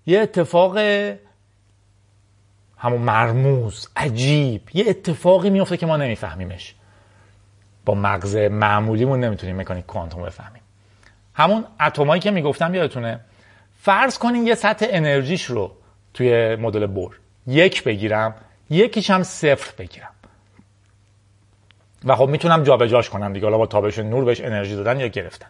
یه 0.06 0.20
اتفاق 0.20 0.78
همون 2.78 3.00
مرموز 3.00 3.88
عجیب 3.96 4.62
یه 4.74 4.84
اتفاقی 4.88 5.50
میفته 5.50 5.76
که 5.76 5.86
ما 5.86 5.96
نمیفهمیمش. 5.96 6.74
با 7.84 7.94
مغز 7.94 8.36
معمولیمون 8.36 9.20
نمی‌تونیم 9.20 9.56
مکانیک 9.56 9.86
کوانتوم 9.86 10.22
بفهمیم. 10.22 10.62
همون 11.34 11.64
اتمایی 11.80 12.20
که 12.20 12.30
می‌گفتم 12.30 12.74
یادتونه 12.74 13.20
فرض 13.78 14.18
کنین 14.18 14.46
یه 14.46 14.54
سطح 14.54 14.86
انرژیش 14.88 15.44
رو 15.44 15.76
توی 16.14 16.56
مدل 16.56 16.86
بور 16.86 17.18
یک 17.46 17.84
بگیرم 17.84 18.34
یکیش 18.70 19.10
هم 19.10 19.22
صفر 19.22 19.72
بگیرم. 19.78 20.10
و 22.04 22.16
خب 22.16 22.28
می‌تونم 22.28 22.62
جابجاش 22.62 23.10
کنم 23.10 23.32
دیگه. 23.32 23.46
حالا 23.46 23.58
با 23.58 23.66
تابش 23.66 23.98
نور 23.98 24.24
بهش 24.24 24.40
انرژی 24.40 24.76
دادن 24.76 25.00
یا 25.00 25.06
گرفتن. 25.06 25.48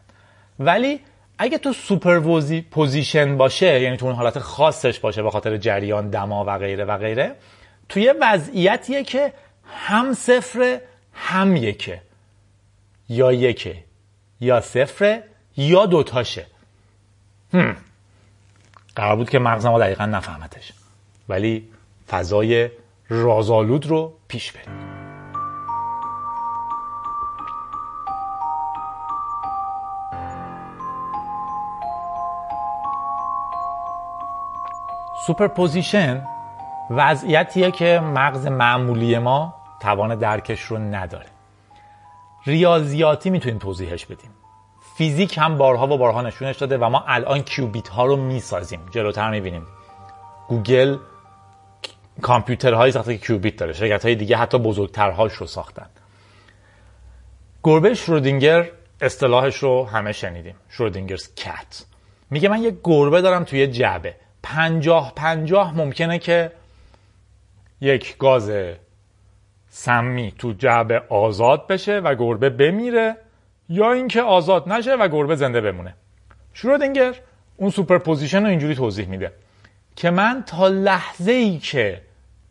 ولی 0.58 1.00
اگه 1.38 1.58
تو 1.58 1.72
superposition 1.72 3.36
باشه 3.36 3.80
یعنی 3.80 3.96
تو 3.96 4.06
اون 4.06 4.14
حالت 4.14 4.38
خاصش 4.38 4.98
باشه 4.98 5.22
به 5.22 5.30
خاطر 5.30 5.56
جریان 5.56 6.10
دما 6.10 6.44
و 6.44 6.58
غیره 6.58 6.84
و 6.84 6.98
غیره 6.98 7.34
توی 7.88 8.14
وضعیتیه 8.20 9.04
که 9.04 9.32
هم 9.66 10.14
صفر 10.14 10.80
هم 11.14 11.56
یکه. 11.56 12.00
یا 13.08 13.32
یکه 13.32 13.84
یا 14.40 14.60
صفر 14.60 15.22
یا 15.56 15.86
دوتاشه. 15.86 16.46
هم. 17.52 17.76
قرار 18.96 19.16
بود 19.16 19.30
که 19.30 19.38
مغز 19.38 19.66
ما 19.66 19.78
دقیقا 19.78 20.06
نفهمتش. 20.06 20.72
ولی 21.28 21.68
فضای 22.08 22.70
رازآلود 23.08 23.86
رو 23.86 24.12
پیش 24.28 24.52
بریم. 24.52 24.91
superposition 35.26 36.26
وضعیتیه 36.90 37.70
که 37.70 38.00
مغز 38.00 38.46
معمولی 38.46 39.18
ما 39.18 39.54
توان 39.80 40.14
درکش 40.14 40.60
رو 40.62 40.78
نداره 40.78 41.26
ریاضیاتی 42.46 43.30
می‌تونیم 43.30 43.58
توضیحش 43.58 44.06
بدیم 44.06 44.30
فیزیک 44.96 45.38
هم 45.38 45.58
بارها 45.58 45.86
و 45.86 45.98
بارها 45.98 46.22
نشونش 46.22 46.56
داده 46.56 46.78
و 46.78 46.88
ما 46.88 47.04
الان 47.06 47.42
کیوبیت 47.42 47.88
ها 47.88 48.06
رو 48.06 48.16
می‌سازیم 48.16 48.80
جلوتر 48.90 49.30
می‌بینیم 49.30 49.66
گوگل 50.48 50.98
کامپیوترهایی 52.22 52.92
ساخته 52.92 53.18
که 53.18 53.26
کیوبیت 53.26 53.56
داره 53.56 53.72
شرکت 53.72 54.04
های 54.04 54.14
دیگه 54.14 54.36
حتی 54.36 54.58
بزرگترهاش 54.58 55.32
رو 55.32 55.46
ساختن 55.46 55.86
گربه 57.64 57.94
شرودینگر 57.94 58.70
اصطلاحش 59.00 59.56
رو 59.56 59.86
همه 59.86 60.12
شنیدیم 60.12 60.54
Schrödinger's 60.68 61.34
cat 61.34 61.84
میگه 62.30 62.48
من 62.48 62.62
یه 62.62 62.76
گربه 62.84 63.20
دارم 63.20 63.44
توی 63.44 63.66
جعبه 63.66 64.14
پنجاه 64.42 65.12
پنجاه 65.16 65.76
ممکنه 65.76 66.18
که 66.18 66.52
یک 67.80 68.18
گاز 68.18 68.52
سمی 69.68 70.32
تو 70.38 70.52
جعبه 70.52 71.02
آزاد 71.08 71.66
بشه 71.66 71.98
و 71.98 72.14
گربه 72.14 72.50
بمیره 72.50 73.16
یا 73.68 73.92
اینکه 73.92 74.22
آزاد 74.22 74.68
نشه 74.68 74.94
و 74.94 75.08
گربه 75.08 75.36
زنده 75.36 75.60
بمونه. 75.60 75.94
شرودینگر 76.54 77.14
اون 77.56 77.70
superposition 77.70 78.42
رو 78.42 78.48
اینجوری 78.48 78.74
توضیح 78.74 79.08
میده 79.08 79.32
که 79.96 80.10
من 80.10 80.42
تا 80.46 80.68
لحظه 80.68 81.32
ای 81.32 81.58
که 81.58 82.02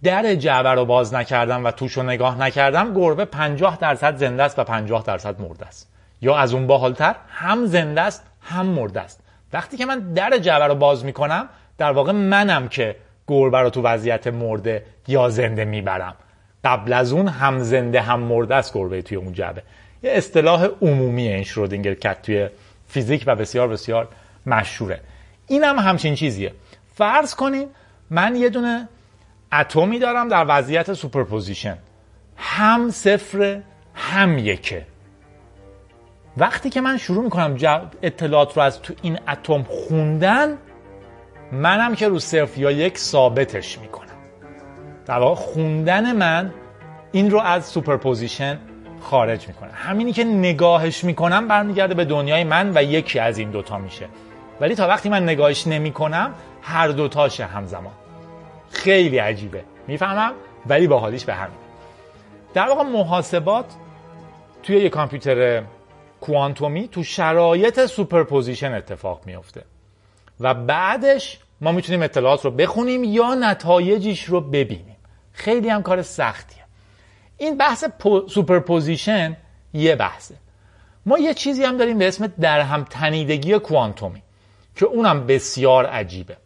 در 0.03 0.35
جعبه 0.35 0.69
رو 0.69 0.85
باز 0.85 1.13
نکردم 1.13 1.65
و 1.65 1.71
توش 1.71 1.93
رو 1.93 2.03
نگاه 2.03 2.39
نکردم 2.39 2.93
گربه 2.93 3.25
50 3.25 3.77
درصد 3.77 4.15
زنده 4.15 4.43
است 4.43 4.59
و 4.59 4.63
50 4.63 5.03
درصد 5.03 5.41
مرده 5.41 5.65
است. 5.65 5.91
یا 6.21 6.37
از 6.37 6.53
اون 6.53 6.67
باحالتر 6.67 7.15
هم 7.29 7.65
زنده 7.65 8.01
است 8.01 8.23
هم 8.41 8.65
مرده 8.65 9.01
است. 9.01 9.23
وقتی 9.53 9.77
که 9.77 9.85
من 9.85 9.99
در 9.99 10.37
جعبه 10.37 10.65
رو 10.65 10.75
باز 10.75 11.05
می‌کنم 11.05 11.49
در 11.77 11.91
واقع 11.91 12.11
منم 12.11 12.67
که 12.67 12.95
گربه 13.27 13.59
رو 13.59 13.69
تو 13.69 13.81
وضعیت 13.81 14.27
مرده 14.27 14.85
یا 15.07 15.29
زنده 15.29 15.65
می‌برم. 15.65 16.15
قبل 16.63 16.93
از 16.93 17.11
اون 17.11 17.27
هم 17.27 17.59
زنده 17.59 18.01
هم 18.01 18.19
مرده 18.19 18.55
است 18.55 18.73
گربه 18.73 19.01
توی 19.01 19.17
اون 19.17 19.33
جعبه. 19.33 19.63
یه 20.03 20.11
اصطلاح 20.11 20.67
عمومی 20.81 21.27
این 21.27 21.43
Schrödinger 21.43 21.93
cat 21.93 22.21
توی 22.21 22.49
فیزیک 22.87 23.23
و 23.27 23.35
بسیار 23.35 23.67
بسیار 23.67 24.07
مشهوره. 24.45 24.99
این 25.47 25.63
هم 25.63 25.79
همچین 25.79 26.15
چیزیه. 26.15 26.53
فرض 26.95 27.35
کنین 27.35 27.67
من 28.09 28.35
یه 28.35 28.49
دونه 28.49 28.87
اتمی 29.53 29.99
دارم 29.99 30.27
در 30.27 30.45
وضعیت 30.47 30.93
superposition. 30.93 31.77
هم 32.37 32.89
صفر 32.89 33.61
هم 33.95 34.37
یکه. 34.37 34.85
وقتی 36.37 36.69
که 36.69 36.81
من 36.81 36.97
شروع 36.97 37.23
می‌کنم 37.23 37.57
اطلاعات 38.01 38.57
رو 38.57 38.63
از 38.63 38.81
تو 38.81 38.93
این 39.01 39.19
اتم 39.27 39.63
خوندن 39.63 40.57
منم 41.51 41.95
که 41.95 42.07
رو 42.07 42.19
صفر 42.19 42.57
یا 42.57 42.71
یک 42.71 42.97
ثابتش 42.97 43.79
می‌کنم. 43.79 44.07
در 45.05 45.19
واقع 45.19 45.35
خوندن 45.35 46.15
من 46.15 46.53
این 47.11 47.31
رو 47.31 47.39
از 47.39 47.65
superposition 47.65 48.59
خارج 49.01 49.47
می‌کنه. 49.47 49.71
همینی 49.71 50.13
که 50.13 50.23
نگاهش 50.23 51.03
می‌کنم 51.03 51.47
برمیگرده 51.47 51.93
به 51.93 52.05
دنیای 52.05 52.43
من 52.43 52.71
و 52.77 52.83
یکی 52.83 53.19
از 53.19 53.37
این 53.37 53.51
دوتا 53.51 53.77
میشه. 53.77 54.07
ولی 54.61 54.75
تا 54.75 54.87
وقتی 54.87 55.09
من 55.09 55.23
نگاهش 55.23 55.67
نمی‌کنم 55.67 56.33
هر 56.61 56.87
دوتاشه 56.87 57.45
همزمان. 57.45 57.93
خیلی 58.71 59.17
عجیبه. 59.17 59.63
می‌فهمم؟ 59.87 60.31
ولی 60.65 60.87
باحالیش 60.87 61.25
به 61.25 61.33
همینه. 61.33 61.57
در 62.53 62.67
واقع 62.67 62.83
محاسبات 62.83 63.65
توی 64.63 64.77
یه 64.77 64.89
کامپیوتر 64.89 65.63
کوانتومی 66.21 66.87
تو 66.87 67.03
شرایط 67.03 67.85
superposition 67.85 68.73
اتفاق 68.73 69.21
میفته 69.25 69.63
و 70.41 70.53
بعدش 70.53 71.39
ما 71.61 71.71
می‌تونیم 71.71 72.01
اطلاعات 72.01 72.45
رو 72.45 72.51
بخونیم 72.51 73.03
یا 73.03 73.35
نتایجش 73.35 74.23
رو 74.23 74.41
ببینیم. 74.41 74.95
خیلی 75.33 75.69
هم 75.69 75.83
کار 75.83 76.01
سختیه. 76.01 76.63
این 77.37 77.57
بحث 77.57 77.85
superposition 78.27 79.37
یه 79.73 79.95
بحثه. 79.95 80.35
ما 81.05 81.19
یه 81.19 81.33
چیزی 81.33 81.63
هم 81.63 81.77
داریم 81.77 81.97
به 81.97 82.07
اسم 82.07 82.27
درهم 82.27 82.83
تنیدگی 82.83 83.59
کوانتومی 83.59 84.21
که 84.75 84.85
اونم 84.85 85.25
بسیار 85.27 85.85
عجیبه. 85.85 86.37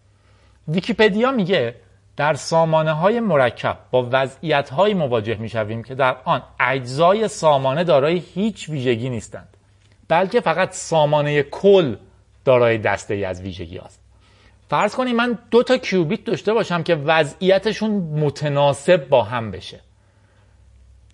ویکیپدیا 0.67 1.31
میگه 1.31 1.75
در 2.17 2.33
سامانه 2.33 2.91
های 2.91 3.19
مرکب 3.19 3.77
با 3.91 4.09
وضعیت 4.11 4.69
هایی 4.69 4.93
مواجه 4.93 5.35
می‌شویم 5.35 5.83
که 5.83 5.95
در 5.95 6.17
آن 6.25 6.43
اجزای 6.59 7.27
سامانه 7.27 7.83
دارای 7.83 8.17
هیچ 8.17 8.69
ویژگی 8.69 9.09
نیستند 9.09 9.57
بلکه 10.07 10.41
فقط 10.41 10.73
سامانه 10.73 11.43
کل 11.43 11.95
دارای 12.45 12.77
دسته 12.77 13.13
ای 13.13 13.25
از 13.25 13.41
ویژگی 13.41 13.77
هست 13.77 14.01
فرض 14.69 14.95
کنید 14.95 15.15
من 15.15 15.39
دو 15.51 15.63
تا 15.63 15.77
کیوبیت 15.77 16.23
داشته 16.23 16.53
باشم 16.53 16.83
که 16.83 16.95
وضعیتشون 16.95 17.91
متناسب 17.91 19.09
با 19.09 19.23
هم 19.23 19.51
بشه. 19.51 19.79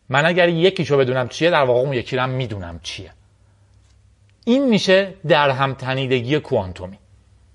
من 0.10 0.26
اگر 0.26 0.50
یکیشو 0.50 0.98
بدونم 0.98 1.28
چیه 1.28 1.50
در 1.50 1.64
واقع 1.64 1.80
اون 1.80 1.94
یکی 1.94 2.18
رو 2.18 2.28
می‌دونم 2.28 2.80
چیه. 2.84 3.12
این 4.46 4.70
میشه 4.70 5.14
در 5.28 5.50
هم 5.50 5.74
تنیدگی 5.74 6.40
کوانتومی. 6.40 6.98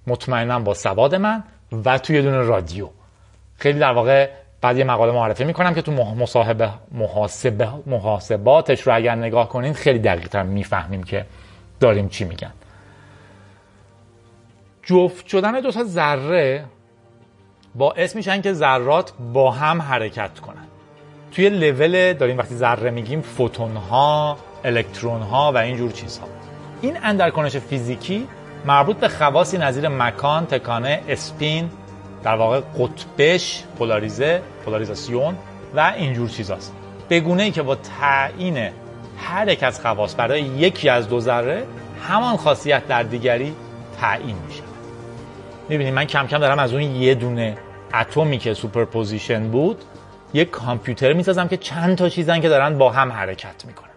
مطمئنا 0.06 0.60
با 0.60 0.74
سواد 0.74 1.14
من 1.14 1.44
و 1.84 1.98
توی 1.98 2.22
دونه 2.22 2.38
رادیو. 2.38 2.88
خیلی 3.58 3.78
در 3.78 3.92
واقع 3.92 4.30
بعد 4.60 4.78
یه 4.78 4.84
مقاله 4.84 5.12
معرفی 5.12 5.44
می‌کنم 5.44 5.74
که 5.74 5.82
تو 5.82 5.92
مصاحبه 5.92 6.70
محاسبه 6.92 7.68
محاسباتش 7.86 8.80
رو 8.80 8.96
اگر 8.96 9.14
نگاه 9.14 9.48
کنین 9.48 9.72
خیلی 9.72 9.98
دقیق 9.98 10.28
تر 10.28 10.42
می‌فهمیم 10.42 11.02
که 11.02 11.26
داریم 11.80 12.08
چی 12.08 12.24
میگن. 12.24 12.52
جفت 14.86 15.26
شدن 15.26 15.60
دو 15.60 15.70
تا 15.70 15.84
ذره 15.84 16.64
باعث 17.74 18.16
میشن 18.16 18.42
که 18.42 18.52
ذرات 18.52 19.12
با 19.32 19.50
هم 19.50 19.82
حرکت 19.82 20.40
کنن. 20.40 20.66
توی 21.32 21.48
لول 21.48 22.12
داریم 22.12 22.38
وقتی 22.38 22.54
ذره 22.54 22.90
میگیم 22.90 23.20
فوتون 23.20 23.76
ها 23.76 24.38
الکترون 24.64 25.22
ها 25.22 25.52
و 25.52 25.56
اینجور 25.56 25.90
چیزها. 25.90 26.28
این 26.80 26.96
اندرکنش 27.02 27.56
فیزیکی 27.56 28.28
مربوط 28.66 28.96
به 28.96 29.08
خواصی 29.08 29.58
نظیر 29.58 29.88
مکان 29.88 30.46
تکانه 30.46 31.02
اسپین 31.08 31.70
در 32.22 32.34
واقع 32.34 32.60
قطبش 32.60 33.64
پولاریزه 33.78 34.42
پولاریزاسیون 34.64 35.36
و 35.74 35.94
اینجور 35.96 36.28
چیزاست 36.28 36.74
به 37.08 37.20
گونه 37.20 37.42
ای 37.42 37.50
که 37.50 37.62
با 37.62 37.74
تعیین 37.74 38.68
هر 39.18 39.48
یک 39.48 39.62
از 39.62 39.80
خواص 39.80 40.14
برای 40.18 40.42
یکی 40.42 40.88
از 40.88 41.08
دو 41.08 41.20
ذره 41.20 41.66
همان 42.08 42.36
خاصیت 42.36 42.88
در 42.88 43.02
دیگری 43.02 43.54
تعیین 44.00 44.36
میشه. 44.46 44.55
می‌بینید 45.68 45.94
من 45.94 46.04
کم 46.04 46.26
کم 46.26 46.38
دارم 46.38 46.58
از 46.58 46.72
اون 46.72 46.82
یه 46.82 47.14
دونه 47.14 47.56
اتمی 47.94 48.38
که 48.38 48.54
superposition 48.54 49.48
بود 49.50 49.84
یک 50.34 50.50
کامپیوتر 50.50 51.12
می‌سازم 51.12 51.48
که 51.48 51.56
چند 51.56 51.98
تا 51.98 52.08
چیزن 52.08 52.40
که 52.40 52.48
دارن 52.48 52.78
با 52.78 52.90
هم 52.90 53.12
حرکت 53.12 53.64
می‌کنن. 53.64 53.90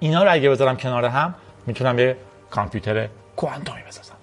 اینا 0.00 0.24
رو 0.24 0.32
اگه 0.32 0.50
بذارم 0.50 0.76
کنار 0.76 1.04
هم 1.04 1.34
می‌تونم 1.66 1.98
یه 1.98 2.16
کامپیوتر 2.50 3.08
کوانتومی 3.36 3.80
بسازم. 3.88 4.14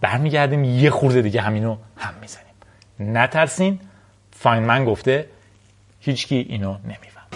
برمیگردیم 0.00 0.64
یه 0.64 0.90
خورده 0.90 1.22
دیگه 1.22 1.40
همینو 1.40 1.76
هم 1.96 2.14
می‌زنیم. 2.20 2.54
نترسین 3.00 3.80
فاینمن 4.32 4.84
گفته 4.84 5.26
هیچکی 6.00 6.46
اینو 6.48 6.76
نمیفهم 6.84 7.26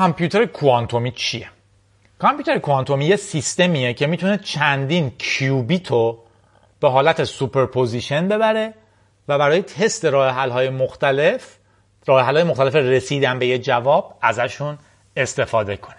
کامپیوتر 0.00 0.46
کوانتومی 0.46 1.10
چیه؟ 1.10 1.48
کامپیوتر 2.18 2.58
کوانتومی 2.58 3.06
یه 3.06 3.16
سیستمیه 3.16 3.94
که 3.94 4.06
می‌تونه 4.06 4.38
چندین 4.38 5.12
کیوبیت 5.18 5.90
رو 5.90 6.18
به 6.80 6.90
حالت 6.90 7.24
superposition 7.24 8.28
ببره 8.28 8.74
و 9.28 9.38
برای 9.38 9.62
تست 9.62 10.04
راه 10.04 10.34
های 10.34 10.68
مختلف 10.70 11.56
راه 12.06 12.24
های 12.24 12.42
مختلف 12.42 12.74
رسیدن 12.74 13.38
به 13.38 13.46
یه 13.46 13.58
جواب 13.58 14.18
ازشون 14.22 14.78
استفاده 15.16 15.76
کنه 15.76 15.96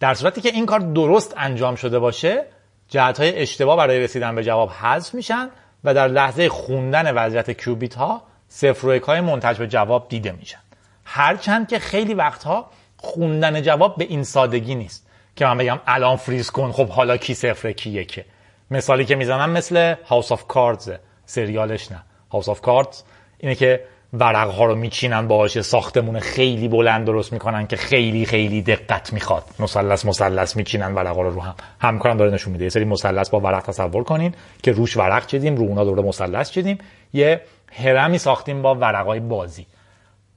در 0.00 0.14
صورتی 0.14 0.40
که 0.40 0.48
این 0.48 0.66
کار 0.66 0.80
درست 0.80 1.34
انجام 1.36 1.74
شده 1.74 1.98
باشه 1.98 2.44
جهت 2.88 3.20
های 3.20 3.42
اشتباه 3.42 3.76
برای 3.76 4.00
رسیدن 4.00 4.34
به 4.34 4.44
جواب 4.44 4.70
حذف 4.70 5.14
میشن 5.14 5.50
و 5.84 5.94
در 5.94 6.08
لحظه 6.08 6.48
خوندن 6.48 7.14
وضعیت 7.14 7.50
کیوبیت 7.50 7.94
ها 7.94 8.22
صفر 8.48 8.86
و 8.86 8.90
یک 8.90 9.04
های 9.06 9.20
منتج 9.20 9.58
به 9.58 9.66
جواب 9.66 10.08
دیده 10.08 10.32
میشن 10.32 10.58
هرچند 11.04 11.68
که 11.68 11.78
خیلی 11.78 12.14
وقتها 12.14 12.70
خوندن 13.06 13.62
جواب 13.62 13.96
به 13.96 14.04
این 14.04 14.24
سادگی 14.24 14.74
نیست 14.74 15.06
که 15.36 15.44
من 15.46 15.58
بگم 15.58 15.78
الان 15.86 16.16
فریز 16.16 16.50
کن 16.50 16.72
خب 16.72 16.88
حالا 16.88 17.16
کی 17.16 17.34
صفر 17.34 17.72
کی 17.72 17.90
یکه 17.90 18.24
مثالی 18.70 19.04
که 19.04 19.14
می‌زنم 19.16 19.50
مثل 19.50 19.94
House 20.04 20.32
of 20.32 20.46
Cards 20.46 20.92
سریالش 21.26 21.92
نه. 21.92 22.02
House 22.32 22.48
of 22.48 22.60
Cards 22.60 23.02
اینه 23.38 23.54
که 23.54 23.80
ورق 24.12 24.50
ها 24.50 24.64
رو 24.64 24.74
میچینن 24.74 25.28
باهاش 25.28 25.60
ساختمون 25.60 26.20
خیلی 26.20 26.68
بلند 26.68 27.06
درست 27.06 27.32
می‌کنن 27.32 27.66
که 27.66 27.76
خیلی 27.76 28.26
خیلی 28.26 28.62
دقت 28.62 29.12
می‌خواد. 29.12 29.44
مثلث 29.58 30.04
مثلث 30.04 30.56
میچینن 30.56 30.94
ورق 30.94 31.16
ها 31.16 31.22
رو 31.22 31.30
رو 31.30 31.40
هم. 31.40 31.54
هم 31.80 31.98
کنم 31.98 32.16
داره 32.16 32.30
نشون 32.30 32.52
میده. 32.52 32.64
یه 32.64 32.70
سری 32.70 32.84
مثلث 32.84 33.30
با 33.30 33.40
ورق 33.40 33.62
تصور 33.62 34.04
کنین 34.04 34.34
که 34.62 34.72
روش 34.72 34.96
ورق 34.96 35.26
چیدیم 35.26 35.56
رو 35.56 35.62
اونا 35.62 35.84
دوباره 35.84 36.02
مثلث 36.02 36.50
چیدیم. 36.50 36.78
یه 37.12 37.40
هرمی 37.72 38.18
ساختیم 38.18 38.62
با 38.62 38.74
ورقای 38.74 39.20
بازی. 39.20 39.66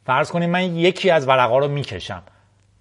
فرض 0.05 0.31
کنیم 0.31 0.49
من 0.49 0.75
یکی 0.75 1.09
از 1.09 1.27
ورقا 1.27 1.57
رو 1.57 1.67
می‌کشم. 1.67 2.23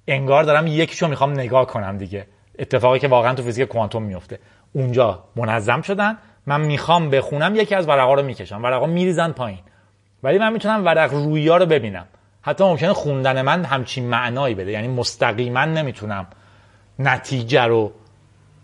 انگار 0.09 0.45
دارم 0.45 0.67
یکیشو 0.67 1.09
می‌خوام 1.09 1.33
نگاه 1.33 1.67
کنم 1.67 1.99
دیگه. 1.99 2.27
اتفاقی 2.59 2.99
که 2.99 3.09
واقعا 3.09 3.35
تو 3.35 3.43
فیزیک 3.43 3.69
کوانتوم 3.69 4.03
میفته. 4.03 4.39
اونجا 4.73 5.25
منظم 5.37 5.83
شدن 5.83 6.19
من 6.47 6.61
می‌خوام 6.61 7.11
بخونم 7.11 7.57
یکی 7.57 7.75
از 7.75 7.89
ورقا 7.89 8.15
رو 8.15 8.23
می‌کشم. 8.23 8.63
ورقا 8.63 8.87
میریزن 8.87 9.33
پایین. 9.33 9.61
ولی 10.23 10.39
من 10.39 10.53
می‌تونم 10.53 10.85
ورق 10.85 11.13
رویا 11.13 11.57
رو 11.57 11.67
ببینم. 11.67 12.07
حتی 12.43 12.65
ممکنه 12.65 12.93
خوندن 12.93 13.43
من 13.43 13.65
همچین 13.65 14.05
معنایی 14.05 14.55
بده. 14.55 14.73
یعنی 14.73 14.89
مستقیما 14.89 15.65
نمی‌تونم 15.65 16.27
نتیجه 16.99 17.65
رو 17.65 17.93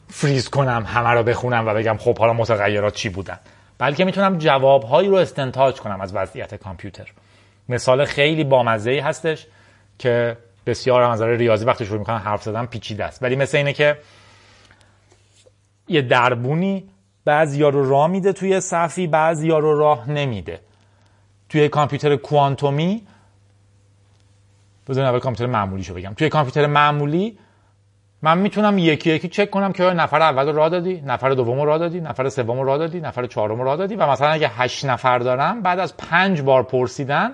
فریز 0.08 0.48
کنم 0.48 0.84
همه 0.86 1.08
رو 1.08 1.22
بخونم 1.22 1.66
و 1.66 1.74
بگم 1.74 1.96
خب 1.96 2.18
حالا 2.18 2.32
متغیرات 2.32 2.94
چی 2.94 3.08
بودن. 3.08 3.38
بلکه 3.78 4.04
می‌تونم 4.04 4.38
جوابهایی 4.38 5.08
رو 5.08 5.14
استنتاج 5.14 5.80
کنم 5.80 6.00
از 6.00 6.14
وضعیت 6.14 6.54
کامپیوتر. 6.54 7.12
مثال 7.68 8.04
خیلی 8.04 8.44
بامزه 8.44 8.90
ای 8.90 8.98
هستش 8.98 9.46
که 9.98 10.36
بسیار 10.66 11.02
از 11.02 11.10
نظر 11.10 11.26
ریاضی 11.26 11.64
وقتی 11.64 11.86
شروع 11.86 11.98
می‌کنن 11.98 12.18
حرف 12.18 12.42
زدن 12.42 12.66
پیچیده 12.66 13.04
است. 13.04 13.22
ولی 13.22 13.36
مثل 13.36 13.58
اینه 13.58 13.72
که 13.72 13.98
یه 15.88 16.02
دربونی 16.02 16.88
بعضیا 17.24 17.68
رو 17.68 17.88
راه 17.90 18.06
میده 18.06 18.32
توی 18.32 18.60
صفی 18.60 19.06
بعضیا 19.06 19.58
رو 19.58 19.78
راه 19.78 20.10
نمیده. 20.10 20.60
توی 21.48 21.68
کامپیوتر 21.68 22.16
کوانتومی 22.16 23.06
بذارین 24.88 25.10
اول 25.10 25.18
کامپیوتر 25.18 25.52
معمولی 25.52 25.82
شو 25.82 25.94
بگم. 25.94 26.14
توی 26.14 26.28
کامپیوتر 26.28 26.66
معمولی 26.66 27.38
من 28.22 28.38
می‌تونم 28.38 28.78
یکی 28.78 29.10
یکی 29.10 29.28
چک 29.28 29.50
کنم 29.50 29.72
که 29.72 29.82
نفر 29.82 30.22
اول 30.22 30.52
راه 30.52 30.68
دادی 30.68 31.00
نفر 31.00 31.30
دوم 31.30 31.60
راه 31.60 31.78
دادی 31.78 32.00
نفر 32.00 32.28
سوم 32.28 32.60
راه 32.60 32.78
دادی 32.78 33.00
نفر 33.00 33.26
چهارم 33.26 33.60
راه 33.60 33.76
دادی 33.76 33.96
و 33.96 34.06
مثلا 34.06 34.28
اگه 34.28 34.48
هشت 34.48 34.84
نفر 34.84 35.18
دارم 35.18 35.62
بعد 35.62 35.78
از 35.78 35.96
پنج 35.96 36.42
بار 36.42 36.62
پرسیدن 36.62 37.32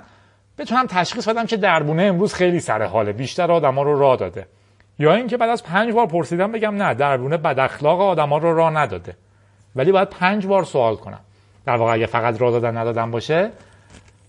بتونم 0.58 0.86
تشخیص 0.86 1.28
بدم 1.28 1.46
که 1.46 1.56
دربونه 1.56 2.02
امروز 2.02 2.34
خیلی 2.34 2.60
سر 2.60 2.82
حاله 2.82 3.12
بیشتر 3.12 3.52
آدما 3.52 3.82
رو 3.82 3.98
راه 3.98 4.16
داده. 4.16 4.46
یا 4.98 5.14
اینکه 5.14 5.36
بعد 5.36 5.50
از 5.50 5.64
پنج 5.64 5.94
بار 5.94 6.06
پرسیدم 6.06 6.52
بگم 6.52 6.82
نه 6.82 6.94
دربونه 6.94 7.36
بد 7.36 7.58
اخلاق 7.58 8.00
آدما 8.00 8.38
رو 8.38 8.56
راه 8.56 8.70
نداده. 8.70 9.16
ولی 9.76 9.92
باید 9.92 10.08
پنج 10.08 10.46
بار 10.46 10.64
سوال 10.64 10.96
کنم. 10.96 11.20
در 11.66 11.76
واقع 11.76 11.92
اگه 11.92 12.06
فقط 12.06 12.40
راه 12.40 12.50
دادن 12.50 12.76
ندادن 12.76 13.10
باشه 13.10 13.50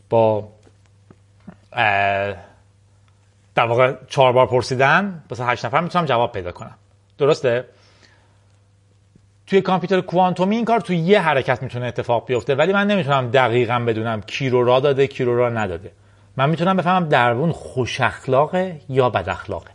با 0.10 0.47
در 3.55 3.67
واقع 3.67 3.93
چهار 4.07 4.34
بار 4.34 4.47
پرسیدن 4.47 5.23
واسه 5.29 5.45
هشت 5.45 5.65
نفر 5.65 5.81
می‌تونم 5.81 6.05
جواب 6.05 6.31
پیدا 6.31 6.51
کنم. 6.51 6.75
درسته؟ 7.17 7.65
توی 9.47 9.62
کامپیوتر 9.62 10.01
کوانتومی 10.01 10.55
این 10.55 10.65
کار 10.65 10.79
توی 10.79 10.97
یه 10.97 11.21
حرکت 11.21 11.63
می‌تونه 11.63 11.86
اتفاق 11.86 12.25
بیفته 12.25 12.55
ولی 12.55 12.73
من 12.73 12.88
نمی‌تونم 12.88 13.29
دقیقا 13.29 13.79
بدونم 13.79 14.21
کی 14.21 14.49
رو 14.49 14.63
را 14.63 14.79
داده 14.79 15.07
کی 15.07 15.23
رو 15.23 15.38
را 15.38 15.49
نداده. 15.49 15.91
من 16.38 16.50
می‌تونم 16.50 16.78
بفهمم 16.78 17.10
دربون 17.10 17.52
خوش 17.52 18.02
اخلاقه 18.02 18.82
یا 18.89 19.10
بد 19.10 19.30
اخلاقه. 19.30 19.72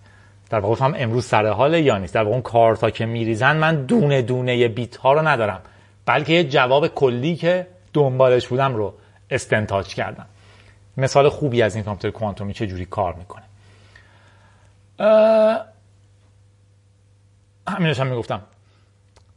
در 0.50 0.60
واقع 0.60 0.74
بفهم 0.74 0.94
امروز 0.96 1.24
سر 1.24 1.46
حاله 1.46 1.82
یا 1.82 1.98
نیست. 1.98 2.14
در 2.14 2.22
واقع 2.22 2.32
اون 2.32 2.42
کارتا 2.42 2.90
که 2.90 3.06
میریزن 3.06 3.56
من 3.56 3.84
دونه 3.84 4.22
دونه 4.22 4.68
بیت 4.68 4.96
ها 4.96 5.12
رو 5.12 5.28
ندارم. 5.28 5.60
بلکه 6.06 6.32
یه 6.32 6.44
جواب 6.44 6.88
کلی 6.88 7.36
که 7.36 7.66
دنبالش 7.92 8.46
بودم 8.48 8.74
رو 8.74 8.94
استنتاج 9.30 9.94
کردم. 9.94 10.26
مثال 10.96 11.28
خوبی 11.28 11.62
از 11.62 11.74
این 11.74 11.84
کامپیوتر 11.84 12.18
کوانتومی 12.18 12.52
چه 12.52 12.66
جوری 12.66 12.84
کار 12.84 13.14
می‌کنه. 13.14 13.42
همینش 17.68 18.00
هم 18.00 18.06
می‌گفتم. 18.06 18.40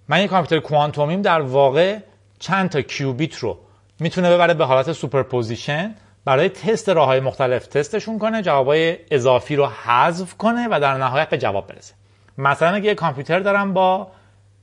من 0.08 0.22
یه 0.22 0.28
کامپیوتر 0.28 0.68
کوانتومیم 0.68 1.22
در 1.22 1.42
واقع 1.42 1.98
چند 2.40 2.70
تا 2.70 2.82
کیوبیت 2.82 3.36
رو 3.36 3.58
می‌تونه 4.00 4.32
ببره 4.32 4.54
به 4.54 4.66
حالت 4.66 4.92
superposition 4.92 5.96
برای 6.30 6.50
تست 6.50 6.89
راه 6.89 7.08
های 7.08 7.20
مختلف 7.20 7.68
تستشون 7.68 8.20
کنه 8.20 8.42
جوابای 8.42 8.98
اضافی 9.12 9.56
رو 9.56 9.65
حذف 9.68 10.34
کنه 10.34 10.68
و 10.72 10.80
در 10.80 10.98
نهایت 10.98 11.30
به 11.30 11.38
جواب 11.38 11.68
برسه. 11.68 11.94
مثلا 12.38 12.76
اگه 12.76 12.86
یه 12.86 12.96
کامپیوتر 12.96 13.39
دارم 13.39 13.74
با 13.74 14.08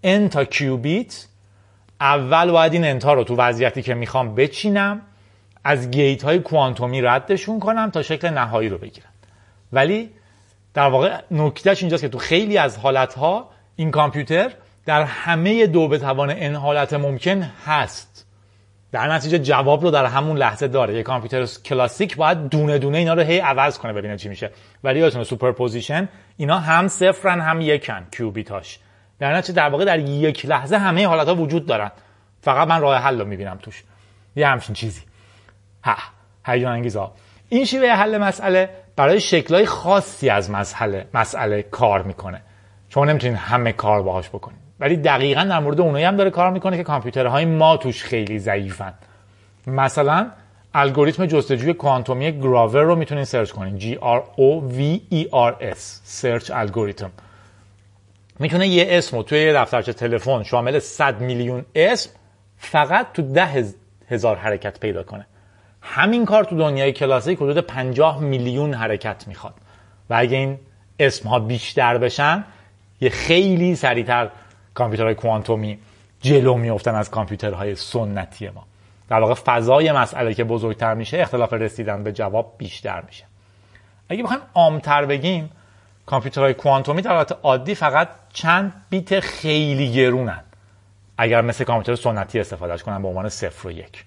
n 0.05 0.29
تا 0.31 0.45
کیوبیت 0.45 1.27
اول 2.01 2.51
باید 2.51 2.73
این 2.73 2.85
n 2.85 2.99
تا 2.99 3.13
رو 3.13 3.25
تو 3.25 3.37
وضعیتی 3.37 3.83
که 3.83 3.95
می‌خوام 3.95 4.35
بچینم 4.35 5.01
از 5.65 5.91
گیت 5.91 6.23
های 6.23 6.39
کوانتومی 6.39 7.03
ردشون 7.03 7.61
کنم 7.61 7.91
تا 7.91 8.03
شکل 8.03 8.29
نهایی 8.29 8.69
رو 8.69 8.79
بگیرم. 8.79 9.13
ولی 9.73 10.11
در 10.75 10.89
واقع 10.89 11.21
نکتهش 11.31 11.83
اینجاست 11.83 12.03
که 12.03 12.09
تو 12.09 12.19
خیلی 12.19 12.59
از 12.59 12.79
حالت 12.79 13.15
ها 13.15 13.51
این 13.77 13.91
کامپیوتر 13.91 14.53
در 14.85 15.03
همه 15.03 15.67
دو 15.67 15.89
به 15.89 15.99
توان 15.99 16.31
n 16.31 16.55
حالت 16.55 16.93
ممکن 16.93 17.43
هست. 17.67 18.26
در 18.93 19.13
نتیجه 19.13 19.39
جواب 19.39 19.83
رو 19.83 19.91
در 19.91 20.07
همون 20.07 20.37
لحظه 20.37 20.69
داره. 20.69 20.95
یه 20.95 21.03
کامپیوتر 21.03 21.47
کلاسیک 21.65 22.17
باید 22.17 22.49
دونه 22.49 22.79
دونه 22.79 22.99
اینا 22.99 23.15
رو 23.15 23.23
هی 23.23 23.39
عوض 23.39 23.79
کنه 23.79 23.93
ببینه 23.93 24.17
چی 24.17 24.29
میشه. 24.29 24.51
ولی 24.85 25.01
یادتونه 25.01 25.25
superposition 25.25 26.09
اینا 26.37 26.59
هم 26.59 26.89
صفرن 26.89 27.41
هم 27.41 27.61
یکن 27.61 28.07
کیوبیتاش. 28.13 28.79
در 29.19 29.37
نتیجه 29.37 29.53
در 29.55 29.69
واقع 29.69 29.85
در 29.85 29.99
یک 29.99 30.47
لحظه 30.47 30.77
همه 30.77 31.07
حالت 31.07 31.29
ها 31.29 31.35
وجود 31.35 31.67
دارن. 31.67 31.91
فقط 32.41 32.69
من 32.69 32.81
راه 32.81 32.99
حل 32.99 33.19
رو 33.19 33.25
می‌بینم 33.25 33.59
توش. 33.63 33.85
یه 34.37 34.49
همچین 34.49 34.75
چیزی. 34.75 35.03
ها 35.85 35.97
هیجان 36.47 36.73
انگیزا 36.73 37.13
این 37.49 37.65
شیوه 37.65 37.89
حل 37.89 38.19
مسئله 38.19 38.71
برای 38.97 39.21
شکلهای 39.21 39.67
خاصی 39.67 40.29
از 40.29 40.51
مسئله 40.51 41.09
مسئله 41.15 41.63
کار 41.63 42.03
می‌کنه. 42.03 42.43
شما 42.89 43.05
نمی‌تونید 43.05 43.37
همه 43.37 43.73
کار 43.73 44.03
باهاش 44.03 44.29
بکنید 44.29 44.66
ولی 44.81 44.97
دقیقا 44.97 45.45
در 45.45 45.59
مورد 45.59 45.81
اونایی 45.81 46.05
هم 46.05 46.17
داره 46.17 46.31
کار 46.31 46.51
می‌کنه 46.51 46.77
که 46.77 46.83
کامپیوترهای 46.83 47.45
ما 47.45 47.77
توش 47.77 48.05
خیلی 48.05 48.39
ضعیفن. 48.39 48.95
مثلا 49.67 50.31
الگوریتم 50.75 51.27
جستجوی 51.27 51.73
کوانتومی 51.73 52.41
گراور 52.41 52.83
رو 52.83 52.97
می‌تونید 52.97 53.25
سرچ 53.25 53.51
کنید 53.51 53.81
G 53.81 53.99
R 53.99 54.21
O 54.21 54.75
V 54.77 55.01
E 55.15 55.31
R 55.31 55.75
S 55.75 55.79
سرچ 56.05 56.51
الگوریتم. 56.55 57.11
می‌تونه 58.39 58.69
یه 58.69 58.87
اسم 58.89 59.17
رو 59.17 59.23
توی 59.23 59.39
یه 59.39 59.53
دفترچه 59.53 59.93
تلفن 59.93 60.43
شامل 60.43 60.79
100 60.79 61.21
میلیون 61.21 61.65
اسم 61.75 62.11
فقط 62.59 63.13
تو 63.13 63.23
ده 63.23 63.65
هزار 64.09 64.37
حرکت 64.37 64.81
پیدا 64.81 65.03
کنه. 65.03 65.27
همین 65.83 66.25
کار 66.25 66.45
تو 66.45 66.57
دنیای 66.57 66.93
کلاسیک 66.93 67.39
حدود 67.39 67.59
50 67.59 68.21
میلیون 68.21 68.75
حرکت 68.75 69.29
می‌خواد. 69.29 69.55
و 70.11 70.15
اگه 70.19 70.37
این 70.37 70.59
اسم 70.99 71.29
ها 71.29 71.39
بیشتر 71.39 71.99
بشن 71.99 72.45
یه 73.01 73.11
خیلی 73.11 73.75
سریعتر 73.75 74.31
کامپیوترهای 74.77 75.15
کوانتومی 75.15 75.79
جلو 76.21 76.55
میفتن 76.55 76.95
از 76.95 77.11
کامپیوترهای 77.11 77.75
سنتی 77.75 78.49
ما. 78.49 78.67
در 79.09 79.21
واقع 79.21 79.35
فضای 79.35 79.93
مسئله 79.93 80.35
که 80.35 80.45
بزرگتر 80.45 80.95
میشه 80.95 81.19
اختلاف 81.19 81.53
رسیدن 81.53 82.03
به 82.03 82.13
جواب 82.13 82.55
بیشتر 82.59 83.03
میشه. 83.07 83.25
اگه 84.09 84.23
بخوایم 84.23 84.43
عامتر 84.55 85.07
بگیم 85.07 85.51
کامپیوترهای 86.07 86.55
کوانتومی 86.55 87.03
در 87.03 87.15
حالت 87.15 87.39
عادی 87.43 87.75
فقط 87.75 88.09
چند 88.33 88.73
بیت 88.91 89.21
خیلی 89.21 89.93
گرونن. 89.93 90.45
اگر 91.19 91.41
مثل 91.41 91.65
کامپیوتر 91.65 92.03
سنتی 92.03 92.41
استفادهش 92.41 92.83
کنم 92.83 93.03
به 93.03 93.09
عنوان 93.09 93.29
صفر 93.29 93.69
و 93.69 93.71
یک. 93.71 94.05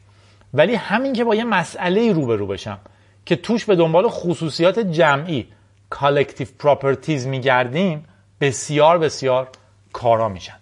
ولی 0.53 0.75
همین 0.75 1.13
که 1.13 1.23
با 1.23 1.36
یه 1.36 1.43
مسئله 1.43 2.13
روبرو 2.13 2.47
بشم 2.47 2.79
که 3.25 3.36
توش 3.36 3.65
به 3.65 3.75
دنبال 3.75 4.10
خصوصیات 4.10 4.79
جمعی 4.79 5.47
collective 5.89 6.48
properties 6.60 7.28
میگردیم 7.27 8.05
بسیار 8.41 8.97
بسیار 8.97 9.47
کارا 9.93 10.29
میشن. 10.29 10.59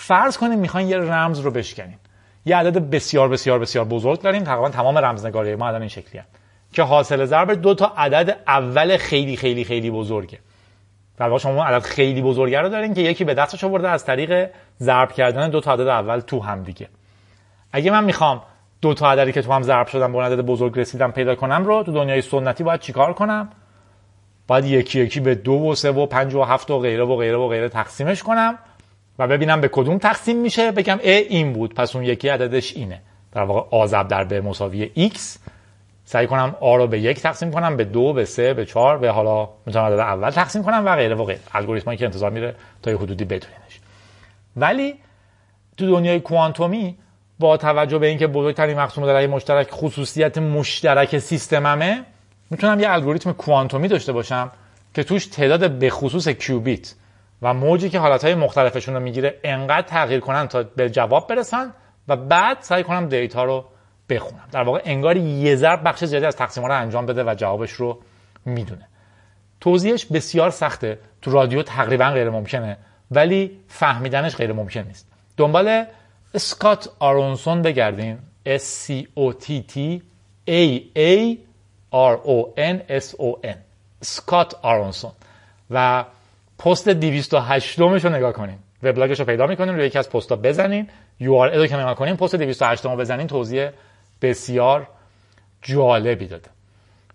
فرض 0.00 0.36
کنیم 0.36 0.58
می‌خواین 0.58 0.88
یه 0.88 0.98
رمز 0.98 1.38
رو 1.40 1.50
بشکنیم 1.50 1.98
یه 2.44 2.56
عدد 2.56 2.90
بسیار 2.90 3.28
بسیار 3.28 3.58
بسیار 3.58 3.84
بزرگ 3.84 4.20
داریم. 4.20 4.44
تقریبا 4.44 4.68
تمام 4.68 4.98
رمزنگاری 4.98 5.56
ما 5.56 5.68
الان 5.68 5.80
این 5.80 5.88
شکلی 5.88 6.22
که 6.72 6.82
حاصل 6.82 7.24
ضرب 7.24 7.52
دو 7.52 7.74
تا 7.74 7.92
عدد 7.96 8.36
اول 8.46 8.96
خیلی 8.96 9.36
خیلی 9.36 9.64
خیلی 9.64 9.90
بزرگه. 9.90 10.38
در 11.16 11.28
واقع 11.28 11.38
شما 11.38 11.64
عدد 11.64 11.82
خیلی 11.82 12.22
بزرگه 12.22 12.60
رو 12.60 12.68
دارین 12.68 12.94
که 12.94 13.00
یکی 13.00 13.24
به 13.24 13.34
دستش 13.34 13.64
آورده 13.64 13.88
از 13.88 14.04
طریق 14.04 14.50
ضرب 14.80 15.12
کردن 15.12 15.50
دو 15.50 15.60
تا 15.60 15.72
عدد 15.72 15.86
اول 15.86 16.20
تو 16.20 16.40
هم 16.40 16.62
دیگه. 16.62 16.88
اگه 17.72 17.90
من 17.90 18.04
می‌خوام 18.04 18.42
دو 18.82 18.94
تا 18.94 19.12
عددی 19.12 19.32
که 19.32 19.42
تو 19.42 19.52
هم 19.52 19.62
ضرب 19.62 19.86
شدن 19.86 20.12
به 20.12 20.22
عدد 20.22 20.40
بزرگ 20.40 20.78
رسیدم 20.78 21.10
پیدا 21.10 21.34
کنم 21.34 21.64
رو 21.64 21.82
تو 21.82 21.92
دنیای 21.92 22.22
سنتی 22.22 22.64
باید 22.64 22.80
چیکار 22.80 23.12
کنم؟ 23.12 23.50
باید 24.46 24.64
یکی 24.64 25.00
یکی 25.00 25.20
به 25.20 25.34
دو 25.34 25.52
و 25.52 25.74
سه 25.74 25.90
و 25.90 26.06
پنج 26.06 26.34
و 26.34 26.42
هفت 26.42 26.70
و 26.70 26.78
غیره 26.78 27.04
و 27.04 27.16
غیره 27.16 27.36
و 27.36 27.48
غیره 27.48 27.68
تقسیمش 27.68 28.22
کنم. 28.22 28.58
و 29.18 29.28
ببینم 29.28 29.60
به 29.60 29.68
کدوم 29.68 29.98
تقسیم 29.98 30.36
میشه 30.40 30.72
بگم 30.72 30.98
ا 31.02 31.10
این 31.10 31.52
بود 31.52 31.74
پس 31.74 31.96
اون 31.96 32.04
یکی 32.04 32.28
عددش 32.28 32.76
اینه. 32.76 33.00
در 33.32 33.42
واقع 33.42 33.76
آزب 33.76 34.08
در 34.08 34.24
به 34.24 34.40
مساوی 34.40 35.10
x 35.14 35.18
سعی 36.04 36.26
کنم 36.26 36.56
آ 36.60 36.76
رو 36.76 36.86
به 36.86 37.00
یک 37.00 37.20
تقسیم 37.20 37.50
کنم 37.50 37.76
به 37.76 37.84
دو 37.84 38.12
به 38.12 38.24
سه 38.24 38.54
به 38.54 38.64
چهار 38.64 38.98
به 38.98 39.10
حالا 39.10 39.48
می‌تونم 39.66 39.84
عدد 39.84 39.98
اول 39.98 40.30
تقسیم 40.30 40.62
کنم 40.62 40.82
و 40.86 40.96
غیره 40.96 41.14
و 41.14 41.24
غیره. 41.24 41.40
الگوریتمایی 41.52 41.98
که 41.98 42.04
انتظار 42.04 42.30
میره 42.30 42.54
تا 42.82 42.90
یه 42.90 42.96
حدودی 42.96 43.24
بدونینش 43.24 43.80
ولی 44.56 44.94
تو 45.76 45.86
دنیای 45.86 46.20
کوانتومی 46.20 46.96
با 47.38 47.56
توجه 47.56 47.98
به 47.98 48.06
اینکه 48.06 48.26
بزرگترین 48.26 48.78
مقسوم 48.78 49.06
در 49.06 49.26
مشترک 49.26 49.68
خصوصیت 49.70 50.38
مشترک 50.38 51.18
سیستممه 51.18 52.04
می‌تونم 52.50 52.80
یه 52.80 52.90
الگوریتم 52.90 53.32
کوانتومی 53.32 53.88
داشته 53.88 54.12
باشم 54.12 54.50
که 54.94 55.04
توش 55.04 55.26
تعداد 55.26 55.70
به 55.70 55.90
خصوص 55.90 56.28
کیوبیت 56.28 56.94
و 57.42 57.54
موجی 57.54 57.90
که 57.90 57.98
حالتهای 57.98 58.34
مختلفشون 58.34 58.94
رو 58.94 59.00
می‌گیره 59.00 59.40
انقدر 59.44 59.86
تغییر 59.86 60.20
کنن 60.20 60.48
تا 60.48 60.62
به 60.62 60.90
جواب 60.90 61.28
برسن 61.28 61.72
و 62.08 62.16
بعد 62.16 62.56
سعی 62.60 62.82
کنم 62.82 63.08
دیتا 63.08 63.44
رو 63.44 63.64
بخونم. 64.08 64.48
در 64.52 64.62
واقع 64.62 64.80
انگار 64.84 65.16
یه 65.16 65.56
ضرب 65.56 65.88
بخش 65.88 66.04
زیادی 66.04 66.26
از 66.26 66.36
تقسیم 66.36 66.64
رو 66.64 66.80
انجام 66.80 67.06
بده 67.06 67.24
و 67.24 67.34
جوابش 67.34 67.72
رو 67.72 67.98
می‌دونه. 68.44 68.88
توضیحش 69.60 70.06
بسیار 70.06 70.50
سخته. 70.50 70.98
تو 71.22 71.30
رادیو 71.30 71.62
تقریبا 71.62 72.10
غیر 72.10 72.30
ممکنه 72.30 72.76
ولی 73.10 73.60
فهمیدنش 73.68 74.36
غیر 74.36 74.52
ممکن 74.52 74.80
نیست. 74.80 75.08
دنبال 75.36 75.84
اسکات 76.34 76.90
آرونسون 76.98 77.62
بگردین 77.62 78.18
S 78.46 78.86
C 78.86 79.06
O 79.16 79.32
T 79.44 79.46
T 79.46 80.00
A 80.48 80.80
A 80.96 81.36
R 81.92 82.16
O 82.26 82.54
N 82.56 83.00
S 83.00 83.14
O 83.14 83.46
N. 83.46 83.56
اسکات 84.02 84.54
آرونسون. 84.62 85.12
و 85.70 86.04
پست 86.58 86.88
208 86.88 87.78
رو 87.78 88.08
نگاه 88.08 88.32
کنین. 88.32 88.58
وبلاگش 88.82 89.20
رو 89.20 89.26
پیدا 89.26 89.46
می‌کنین 89.46 89.74
روی 89.74 89.86
یکی 89.86 89.98
از 89.98 90.10
پست‌ها 90.10 90.36
بزنین. 90.36 90.88
یو 91.20 91.34
آر 91.34 91.56
رو 91.56 91.66
که 91.66 91.76
نگاه 91.76 91.94
کنین 91.94 92.16
پست 92.16 92.34
208 92.34 92.84
رو 92.84 92.96
بزنین 92.96 93.26
توضیح 93.26 93.70
بسیار 94.22 94.88
جالبی 95.62 96.26
داده. 96.26 96.50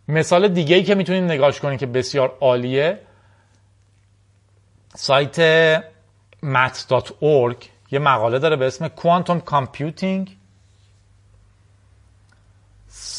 مثال 0.08 0.48
دیگه 0.48 0.76
ای 0.76 0.84
که 0.84 0.96
می‌تونید 0.96 1.24
نگاش 1.24 1.60
کنین 1.60 1.78
که 1.78 1.86
بسیار 1.86 2.38
عالیه 2.42 3.00
سایت 4.96 5.78
mat.org 6.44 7.66
یه 7.92 8.00
مقاله 8.00 8.40
داره 8.40 8.56
به 8.56 8.68
اسم 8.68 8.88
Quantum 8.88 9.50
Computing. 9.52 10.30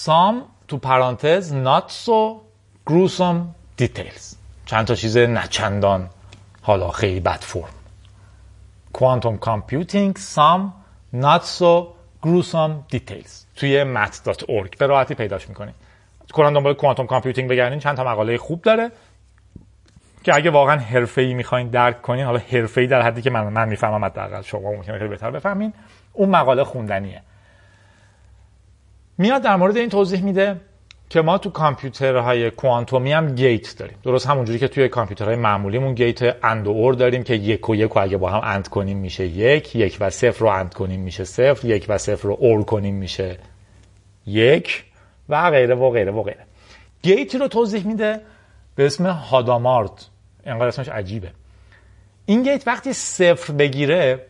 Some 0.05 0.35
تو 0.69 0.79
پرانتز 0.79 1.53
Not 1.53 1.91
So 2.07 2.41
Gruesome 2.91 3.41
Details. 3.83 4.37
چند 4.67 4.87
تا 4.87 4.95
چیز 4.95 5.17
نچندان 5.17 6.11
حالا 6.67 6.91
خیلی 6.91 7.21
بد 7.21 7.41
فرم. 7.41 7.69
Quantum 8.99 9.39
Computing 9.47 10.13
Some 10.37 10.63
Not 11.15 11.43
So 11.59 11.87
Gruesome 12.27 12.95
Details. 12.95 13.31
توی 13.57 13.85
mat.org 13.95 14.77
به 14.79 14.87
راحتی 14.87 15.15
پیداش 15.15 15.49
می‌کنید 15.49 15.75
کلا 16.33 16.51
دنبال 16.51 16.75
quantum 16.75 17.07
computing 17.07 17.51
بگردین. 17.51 17.79
چند 17.79 17.97
تا 17.97 18.05
مقاله 18.05 18.39
خوب 18.39 18.63
داره 18.63 18.91
که 20.23 20.35
اگه 20.35 20.51
واقعا 20.51 20.77
حرفه‌ای 20.77 21.35
می‌خواین 21.35 21.69
درک 21.69 22.03
کنین 22.03 22.25
حالا 22.25 22.39
حرفه‌ای 22.39 22.87
در 22.87 23.03
حدی 23.03 23.23
که 23.23 23.31
من 23.31 23.49
من 23.49 23.69
می‌فهمم 23.69 24.05
حداقل 24.05 24.43
شما 24.43 24.73
ممکنه 24.73 24.99
خیلی 24.99 25.11
بهتر 25.11 25.31
بفهمین. 25.31 25.73
اون 26.13 26.29
مقاله 26.29 26.65
خوندنیه. 26.65 27.23
میاد 29.19 29.43
در 29.43 29.57
مورد 29.57 29.77
این 29.77 29.89
توضیح 29.89 30.23
میده 30.23 30.61
که 31.15 31.23
ما 31.23 31.39
تو 31.39 31.51
کامپیوترهای 31.51 32.51
کوانتومی 32.51 33.13
هم 33.13 33.35
gate 33.35 33.79
داریم. 33.79 33.97
درست 34.03 34.27
همونجوری 34.27 34.59
که 34.59 34.69
توی 34.69 34.89
کامپیوترهای 34.89 35.37
معمولیمون 35.37 35.95
gate 35.95 36.45
and 36.45 36.67
و 36.67 36.71
or 36.71 36.93
داریم 36.93 37.23
که 37.23 37.35
یک 37.35 37.69
و 37.69 37.75
یک 37.75 37.97
و 37.97 37.99
اگه 37.99 38.17
با 38.17 38.31
هم 38.31 38.41
and 38.45 38.69
کنیم 38.69 38.99
میشه 38.99 39.27
یک 39.27 39.77
یک 39.77 39.97
و 40.01 40.11
صفر 40.11 40.41
رو 40.41 40.47
and 40.47 40.75
کنیم 40.75 41.01
میشه 41.01 41.25
صفر 41.25 41.69
یک 41.69 41.87
و 41.89 41.99
صفر 41.99 42.29
رو 42.29 42.37
or 42.41 42.63
کنیم 42.63 42.95
میشه 42.95 43.39
یک 44.27 44.85
و 45.29 45.51
غیره 45.51 45.75
و 45.75 45.91
غیره 45.91 46.13
و 46.13 46.23
غیره. 46.23 46.47
gate 47.03 47.32
ی 47.32 47.39
رو 47.39 47.49
توضیح 47.49 47.87
میده 47.87 48.21
به 48.75 48.87
اسم 48.87 49.07
Hadamard 49.07 50.09
انقدر 50.45 50.67
اسمش 50.67 50.89
عجیبه. 50.89 51.31
این 52.27 52.43
gate 52.43 52.63
وقتی 52.67 52.93
صفر 52.93 53.53
بگیره 53.53 54.27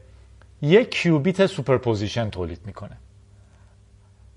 یک 0.62 0.90
qubit 0.90 1.46
superposition 1.46 2.30
تولید 2.30 2.60
می‌کنه. 2.66 2.96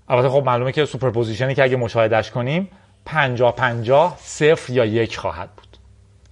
البته 0.08 0.28
خب 0.28 0.42
معلومه 0.46 0.72
که 0.72 0.84
superposition 0.84 1.49
ی 1.49 1.54
که 1.54 1.62
اگه 1.62 1.76
مشاهدهش 1.76 2.30
کنیم 2.30 2.68
50 3.04 3.54
50 3.54 4.16
صفر 4.20 4.72
یا 4.72 4.84
یک 4.84 5.16
خواهد 5.16 5.50
بود. 5.56 5.68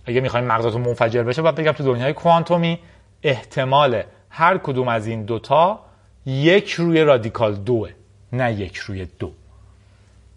اگه 0.07 0.21
می‌خوایم 0.21 0.47
مغزتون 0.47 0.81
منفجر 0.81 1.23
بشه 1.23 1.43
باید 1.43 1.55
بگم 1.55 1.73
تو 1.73 1.85
دنیای 1.85 2.13
کوانتومی 2.13 2.79
احتمال 3.23 4.03
هر 4.31 4.59
کدوم 4.59 4.89
از 4.89 5.07
این 5.07 5.23
دوتا 5.23 5.81
یک 6.27 6.73
روی 6.73 7.05
رادیکال 7.05 7.55
دوه 7.55 7.91
نه 8.33 8.53
یک 8.53 8.77
روی 8.77 9.07
دو. 9.19 9.33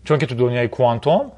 چون 0.03 0.17
که 0.17 0.25
تو 0.25 0.35
دنیای 0.35 0.67
کوانتوم 0.67 1.31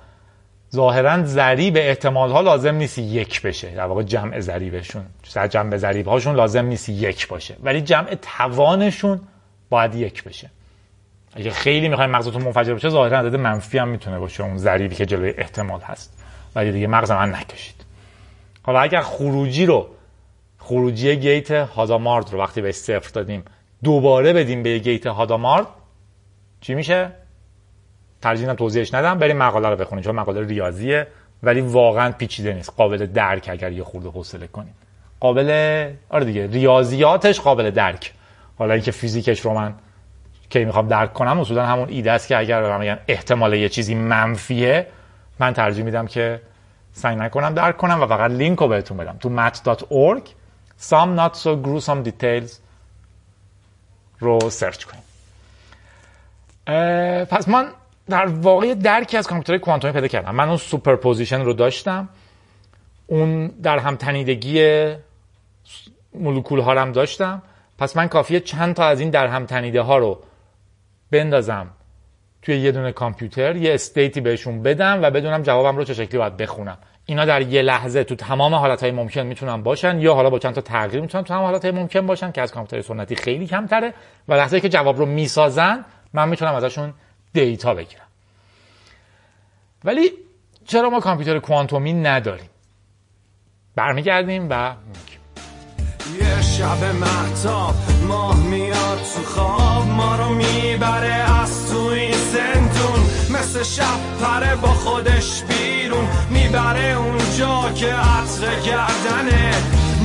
ظاهرا 0.73 1.23
ضریب 1.23 1.77
احتمال 1.77 2.31
ها 2.31 2.41
لازم 2.41 2.75
نیست 2.75 2.97
یک 2.97 3.41
بشه. 3.41 3.69
در 3.75 3.85
واقع 3.85 4.03
جمع 4.03 4.39
ضریبشون 4.39 5.05
جمع 5.49 5.77
ضریب 5.77 6.07
هاشون 6.07 6.35
لازم 6.35 6.65
نیست 6.65 6.89
یک 6.89 7.27
باشه. 7.27 7.55
ولی 7.63 7.81
جمع 7.81 8.15
توانشون 8.15 9.19
باید 9.69 9.95
یک 9.95 10.23
بشه. 10.23 10.49
اگه 11.33 11.51
خیلی 11.51 11.89
می‌خوایم 11.89 12.11
مغزتون 12.11 12.43
منفجر 12.43 12.73
بشه 12.73 12.89
ظاهرا 12.89 13.19
عدد 13.19 13.35
منفی 13.35 13.77
هم 13.77 13.87
می‌تونه 13.87 14.19
باشه. 14.19 14.43
اون 14.43 14.57
ضریبی 14.57 14.95
که 14.95 15.05
جلوی 15.05 15.33
احتمال 15.37 15.81
هست. 15.81 16.23
ولی 16.55 16.71
دیگه 16.71 16.87
مغز 16.87 17.11
من 17.11 17.35
نکشید. 17.35 17.85
حالا 18.63 18.79
اگر 18.79 19.01
خروجی 19.01 19.65
رو 19.65 19.87
خروجی 20.57 21.15
گیت 21.15 21.51
هادامارد 21.51 22.33
رو 22.33 22.39
وقتی 22.39 22.61
به 22.61 22.71
صفر 22.71 23.09
دادیم 23.13 23.43
دوباره 23.83 24.33
بدیم 24.33 24.63
به 24.63 24.79
گیت 24.79 25.07
هادامارد 25.07 25.67
چی 26.61 26.73
میشه؟ 26.73 27.11
ترجیح 28.21 28.53
توضیحش 28.53 28.93
ندم. 28.93 29.19
بریم 29.19 29.37
مقاله 29.37 29.69
رو 29.69 29.75
بخونید 29.75 30.05
چون 30.05 30.15
مقاله 30.15 30.47
ریاضیه 30.47 31.07
ولی 31.43 31.61
واقعا 31.61 32.11
پیچیده 32.11 32.53
نیست. 32.53 32.73
قابل 32.77 33.05
درک 33.05 33.49
اگر 33.51 33.71
یه 33.71 33.83
خورده 33.83 34.09
حوصله 34.09 34.47
کنید 34.47 34.73
قابل 35.19 35.49
آره 36.09 36.25
دیگه 36.25 36.47
ریاضیاتش 36.47 37.39
قابل 37.39 37.71
درک. 37.71 38.13
حالا 38.57 38.73
اینکه 38.73 38.91
فیزیکش 38.91 39.39
رو 39.39 39.53
من 39.53 39.75
که 40.51 40.65
می‌خوام 40.65 40.87
درک 40.87 41.13
کنم 41.13 41.39
اصولا 41.39 41.65
همون 41.65 41.89
ایده 41.89 42.11
است 42.11 42.27
که 42.27 42.37
اگر 42.37 42.61
به 42.61 42.77
میگن 42.77 42.99
احتمال 43.07 43.53
یه 43.53 43.69
چیزی 43.69 43.95
منفیه 43.95 44.87
من 45.39 45.53
ترجیح 45.53 45.85
میدم 45.85 46.07
که 46.07 46.41
سعی 46.93 47.15
نکنم 47.15 47.53
درک 47.53 47.77
کنم 47.77 48.01
و 48.01 48.07
فقط 48.07 48.31
لینک 48.31 48.59
رو 48.59 48.67
بهتون 48.67 48.97
بدم. 48.97 49.17
تو 49.19 49.29
mat.org 49.29 50.21
some 50.89 51.17
not 51.19 51.35
so 51.35 51.49
gruesome 51.65 52.07
details 52.07 52.51
رو 54.19 54.49
search 54.49 54.83
کنید. 54.83 55.03
پس 57.25 57.47
من 57.49 57.67
در 58.09 58.25
واقع 58.25 58.73
درکی 58.73 59.17
از 59.17 59.27
کامپیوتر 59.27 59.57
کوانتومی 59.57 59.93
پیدا 59.93 60.07
کردم. 60.07 60.35
من 60.35 60.47
اون 60.47 60.57
superposition 60.57 61.41
رو 61.41 61.53
داشتم. 61.53 62.09
اون 63.07 63.47
در 63.47 63.79
هم 63.79 63.95
تنیدگی 63.95 64.87
مولکول 66.13 66.59
ها 66.59 66.81
هم 66.81 66.91
داشتم. 66.91 67.41
پس 67.77 67.97
من 67.97 68.07
کافیه 68.07 68.39
چند 68.39 68.75
تا 68.75 68.85
از 68.85 68.99
این 68.99 69.09
در 69.09 69.27
هم 69.27 69.45
تنیده 69.45 69.81
ها 69.81 69.97
رو 69.97 70.19
بندازم 71.11 71.69
توی 72.41 72.57
یه 72.57 72.71
دونه 72.71 72.91
کامپیوتر 72.91 73.55
یه 73.55 73.73
استیتی 73.73 74.21
بهشون 74.21 74.63
بدم 74.63 74.99
و 75.01 75.11
بدونم 75.11 75.41
جوابم 75.41 75.77
رو 75.77 75.83
چه 75.83 75.93
شکلی 75.93 76.17
باید 76.17 76.37
بخونم. 76.37 76.77
اینا 77.05 77.25
در 77.25 77.41
یه 77.41 77.61
لحظه 77.61 78.03
تو 78.03 78.15
تمام 78.15 78.55
حالتهای 78.55 78.91
ممکن 78.91 79.21
می‌تونن 79.21 79.63
باشن 79.63 79.99
یا 79.99 80.13
حالا 80.13 80.29
با 80.29 80.39
چند 80.39 80.53
تا 80.53 80.61
تغییر 80.61 81.01
می‌تونن 81.01 81.23
تو 81.23 81.27
تمام 81.27 81.45
حالتهای 81.45 81.71
ممکن 81.71 82.05
باشن 82.05 82.31
که 82.31 82.41
از 82.41 82.51
کامپیوتر 82.51 82.87
سنتی 82.87 83.15
خیلی 83.15 83.47
کمتره 83.47 83.93
و 84.27 84.33
لحظه 84.33 84.59
که 84.59 84.69
جواب 84.69 84.97
رو 84.97 85.05
می‌سازن 85.05 85.85
من 86.13 86.29
می‌تونم 86.29 86.55
ازشون 86.55 86.93
دیتا 87.33 87.73
بگیرم. 87.73 88.07
ولی 89.83 90.11
چرا 90.65 90.89
ما 90.89 90.99
کامپیوتر 90.99 91.39
کوانتومی 91.39 91.93
نداریم؟ 91.93 92.49
برمیگردیم 93.75 94.47
و 94.49 94.75
شب 96.61 96.83
محتاب 96.95 97.75
ماه 98.07 98.37
میاد 98.37 98.99
تو 99.15 99.23
خواب. 99.33 99.87
ما 99.87 100.15
رو 100.15 100.29
می‌بره 100.29 101.41
از 101.41 101.71
تو 101.71 101.77
این 101.77 102.15
زندون 102.33 102.99
مثل 103.29 103.63
شب 103.63 103.99
پره 104.21 104.55
با 104.55 104.67
خودش 104.67 105.43
بیرون. 105.43 106.07
می‌بره 106.29 106.97
اونجا 106.97 107.71
که 107.75 107.93
عطر 107.93 108.59
گردنه. 108.65 109.53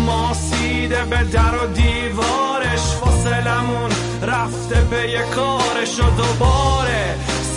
ما 0.07 0.35
سیده 0.35 1.05
به 1.05 1.25
در 1.25 1.65
و 1.65 1.67
دیوارش. 1.67 2.81
فاصلمون 2.81 3.91
رفته 4.23 4.81
به 4.81 5.11
یه 5.11 5.23
کارش 5.35 6.01
و 6.01 6.11
دوباره 6.17 7.15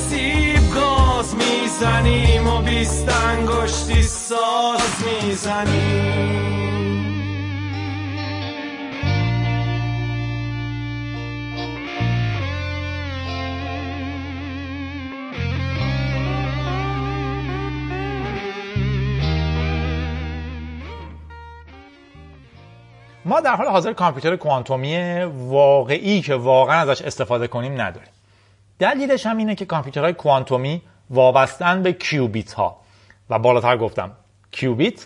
سیب 0.09 0.73
گاز 0.73 1.35
می‌زنیم 1.35 2.47
و 2.47 2.61
بیست 2.61 3.09
انگشتی 3.09 4.03
ساز 4.03 4.81
می‌زنیم. 5.05 6.68
ما 23.29 23.41
در 23.41 23.55
حال 23.55 23.67
حاضر 23.67 23.93
کامپیوتر 23.93 24.35
کوانتومی 24.35 25.21
واقعی 25.23 26.21
که 26.21 26.35
واقعا 26.35 26.91
ازش 26.91 27.01
استفاده 27.01 27.47
کنیم 27.47 27.81
نداریم. 27.81 28.09
دلیلش 28.79 29.25
هم 29.25 29.37
اینه 29.37 29.55
که 29.55 29.65
کامپیوترهای 29.65 30.13
کوانتومی 30.13 30.81
وابستن 31.09 31.83
به 31.83 31.93
کیوبیت 31.93 32.53
ها. 32.53 32.77
و 33.29 33.39
بالاتر 33.39 33.77
گفتم 33.77 34.11
کیوبیت 34.51 35.05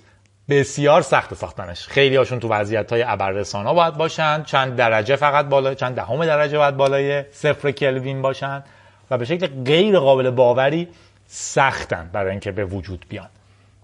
بسیار 0.50 1.02
سخت 1.02 1.34
ساختنش. 1.34 1.88
خیلی 1.88 2.16
هاشون 2.16 2.40
تو 2.40 2.48
وضعیت 2.48 2.92
های 2.92 3.04
ابررسانا 3.08 3.74
باید 3.74 3.94
باشن 3.94 4.44
چند 4.44 4.76
درجه 4.76 5.16
فقط 5.16 5.46
بالا 5.46 5.74
چند 5.74 5.96
دهم 5.96 6.26
درجه 6.26 6.58
باید 6.58 6.78
بالای 6.78 7.24
صفر 7.32 7.72
کلوین 7.72 8.22
باشن 8.22 8.64
و 9.12 9.18
به 9.18 9.26
شکل 9.26 9.64
غیر 9.64 10.00
قابل 10.00 10.30
باوری 10.30 10.88
سختن 11.28 12.10
برای 12.14 12.32
اینکه 12.32 12.52
به 12.52 12.66
وجود 12.66 13.06
بیان. 13.10 13.30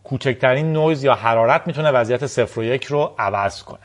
کوچکترین 0.03 0.73
نویز 0.73 1.03
یا 1.03 1.15
حرارت 1.15 1.67
می‌تونه 1.67 1.91
وضعیت 1.91 2.27
صفر 2.27 2.59
و 2.59 2.63
یک 2.63 2.85
رو 2.85 3.15
عوض 3.17 3.63
کنه. 3.63 3.79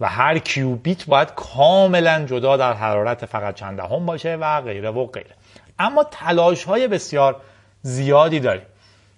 و 0.00 0.08
هر 0.08 0.38
qubit 0.38 1.06
باید 1.06 1.34
کاملا 1.34 2.24
جدا 2.24 2.56
در 2.56 2.72
حرارت 2.72 3.26
فقط 3.26 3.54
چند 3.54 3.76
دهم 3.76 4.06
باشه 4.06 4.36
و 4.36 4.60
غیره 4.60 4.90
و 4.90 5.06
غیره. 5.06 5.34
اما 5.78 6.04
تلاش 6.04 6.64
های 6.64 6.88
بسیار 6.88 7.40
زیادی 7.82 8.40
داریم. 8.40 8.66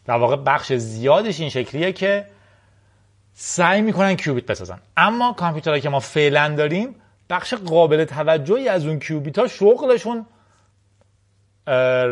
در 0.07 0.17
واقع 0.17 0.37
بخش 0.37 0.73
زیادش 0.73 1.41
این 1.41 1.51
شکلیه 1.51 1.93
که 1.93 2.27
سعی 3.35 3.83
می‌کنن 3.83 4.17
qubit 4.17 4.47
بسازن. 4.47 4.79
اما 4.97 5.33
کامپیوترهایی 5.33 5.83
که 5.83 5.89
ما 5.89 6.01
فعلا 6.01 6.55
داریم 6.55 6.95
بخش 7.31 7.55
قابل 7.55 8.05
توجهی 8.05 8.69
از 8.69 8.87
اون 8.87 8.99
qubit 8.99 9.39
ها 9.39 9.49
شغلشون 9.49 10.27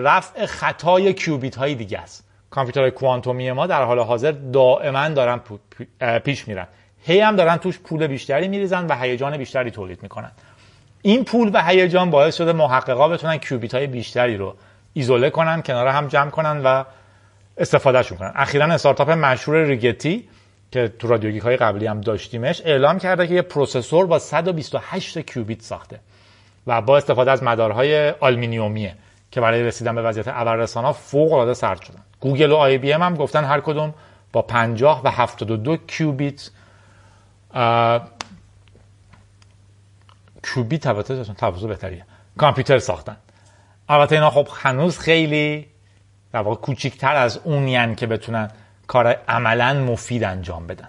رفع 0.05 0.47
خطای 0.47 1.15
qubit 1.15 1.57
های 1.57 1.75
دیگه 1.75 1.99
است. 1.99 2.25
کامپیوترهای 2.51 2.91
کوانتومی 2.91 3.53
ما 3.53 3.67
در 3.67 3.85
حال 3.85 3.99
حاضر 3.99 4.31
دائما 4.33 5.09
دارن 5.09 5.41
پیش 6.19 6.49
میرن. 6.49 6.67
هی 7.07 7.21
هم 7.21 7.37
دارن 7.37 7.57
توش 7.57 7.79
پول 7.79 8.07
بیشتری 8.07 8.49
میریزن 8.49 8.87
و 8.87 8.97
هیجان 8.97 9.37
بیشتری 9.37 9.71
تولید 9.71 10.03
می‌کنن. 10.03 10.31
این 11.03 11.25
پول 11.25 11.51
و 11.55 11.63
هیجان 11.65 12.11
باعث 12.11 12.37
شده 12.37 12.53
محققا 12.53 13.09
بتونن 13.09 13.37
qubit 13.37 13.75
های 13.75 13.87
بیشتری 13.87 14.37
رو 14.37 14.55
ایزوله 14.93 15.31
کنن 15.31 15.63
کنار 15.63 15.87
هم 15.87 16.07
جمع 16.07 16.31
کنن 16.31 16.61
و 16.65 16.85
استفادهشون 17.59 18.19
کنن. 18.19 18.33
اخیرا 18.35 18.67
استارتاپ 18.67 19.11
مشهور 19.11 19.63
Rigetti 19.63 20.29
که 20.71 20.89
تو 20.99 21.09
رادیوگیک 21.09 21.43
های 21.43 21.57
قبلی 21.57 21.87
هم 21.87 22.01
داشتیمش 22.01 22.63
اعلام 22.65 22.99
کرده 22.99 23.27
که 23.27 23.35
یه 23.35 23.43
processor 23.43 24.07
با 24.07 24.19
128 24.19 25.19
qubit 25.19 25.63
ساخته 25.63 26.01
و 26.67 26.81
با 26.81 26.97
استفاده 26.97 27.31
از 27.31 27.43
مدارهای 27.43 28.11
آلومینیومیه 28.11 28.95
که 29.31 29.41
برای 29.41 29.63
رسیدن 29.63 29.95
به 29.95 30.03
وضعیت 30.03 30.29
ابررسانا 30.29 30.93
فوق 30.93 31.33
العاده 31.33 31.55
سرد 31.55 31.83
شدن. 31.83 32.03
گوگل 32.21 32.53
و 32.53 32.57
آی 32.57 32.79
بی 32.79 32.93
ام 32.93 33.03
هم 33.03 33.15
گفتن 33.15 33.45
هر 33.45 33.61
کدوم 33.61 33.95
با 34.33 34.43
50 34.43 35.03
و 35.05 35.11
72 35.11 35.77
qubit، 35.77 36.51
qubit 40.43 40.87
البته 40.87 41.25
متفاوت‌تریه. 41.25 42.05
کامپیوتر 42.39 42.79
ساختن. 42.79 43.17
البته 43.89 44.15
اینا 44.15 44.31
خب 44.31 44.49
هنوز 44.53 44.99
خیلی 44.99 45.67
در 46.33 46.41
واقع 46.41 46.61
کوچیکتر 46.61 47.17
از 47.17 47.41
اونین 47.45 47.95
که 47.95 48.07
بتونن 48.07 48.51
کار 48.87 49.07
عملا 49.07 49.75
مفید 49.75 50.25
انجام 50.25 50.67
بدن. 50.67 50.89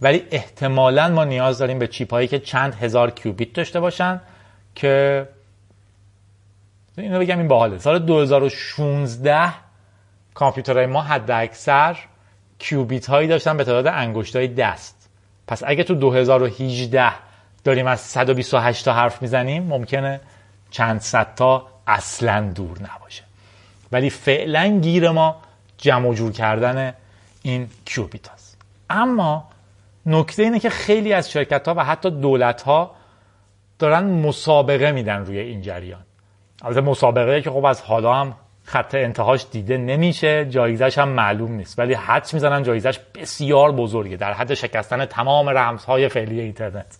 ولی 0.00 0.22
احتمالا 0.30 1.08
ما 1.08 1.24
نیاز 1.24 1.58
داریم 1.58 1.78
به 1.78 1.86
chip 1.86 2.10
هایی 2.10 2.28
که 2.28 2.38
چند 2.38 2.74
هزار 2.74 3.10
qubit 3.10 3.52
داشته 3.52 3.80
باشن 3.80 4.20
که 4.74 5.28
اینو 6.98 7.18
بگم 7.18 7.38
این 7.38 7.48
باحاله. 7.48 7.78
سال 7.78 7.98
2016 7.98 9.52
کامپیوترهای 10.34 10.86
ما 10.86 11.02
حد 11.02 11.30
اکثر 11.30 11.98
کیوبیت 12.58 13.06
هایی 13.06 13.28
داشتن 13.28 13.56
به 13.56 13.64
تعداد 13.64 13.86
انگشتای 13.86 14.48
دست. 14.48 14.95
پس 15.48 15.62
اگه 15.66 15.84
تو 15.84 15.94
2018 15.94 17.12
داریم 17.64 17.86
از 17.86 18.00
128 18.00 18.84
تا 18.84 18.92
حرف 18.92 19.22
می‌زنیم 19.22 19.62
ممکنه 19.62 20.20
چند 20.70 21.00
صد 21.00 21.34
تا 21.34 21.66
اصلا 21.86 22.52
دور 22.54 22.78
نباشه. 22.78 23.22
ولی 23.92 24.10
فعلا 24.10 24.78
گیر 24.82 25.10
ما 25.10 25.36
جمع 25.78 26.14
جور 26.14 26.32
کردن 26.32 26.94
این 27.42 27.68
کیوبیت 27.84 28.28
هست 28.28 28.56
اما 28.90 29.48
نکته 30.06 30.42
اینه 30.42 30.58
که 30.58 30.70
خیلی 30.70 31.12
از 31.12 31.30
شرکت 31.30 31.68
ها 31.68 31.74
و 31.74 31.84
حتی 31.84 32.10
دولت 32.10 32.62
ها 32.62 32.94
دارن 33.78 34.04
مسابقه 34.04 34.92
میدن 34.92 35.24
روی 35.24 35.38
این 35.38 35.62
جریان. 35.62 36.02
البته 36.62 36.80
مسابقه 36.80 37.42
که 37.42 37.50
خب 37.50 37.64
از 37.64 37.82
حالا 37.82 38.14
هم 38.14 38.34
خط 38.66 38.94
انتهاش 38.94 39.46
دیده 39.50 39.76
نمیشه 39.76 40.44
جایزش 40.44 40.98
هم 40.98 41.08
معلوم 41.08 41.52
نیست. 41.52 41.78
ولی 41.78 41.94
حدس 41.94 42.34
می‌زنن 42.34 42.62
جایزش 42.62 42.98
بسیار 43.14 43.72
بزرگه. 43.72 44.16
در 44.16 44.32
حد 44.32 44.54
شکستن 44.54 45.04
تمام 45.04 45.48
رمزهای 45.48 46.08
فعلی 46.08 46.40
اینترنت. 46.40 46.98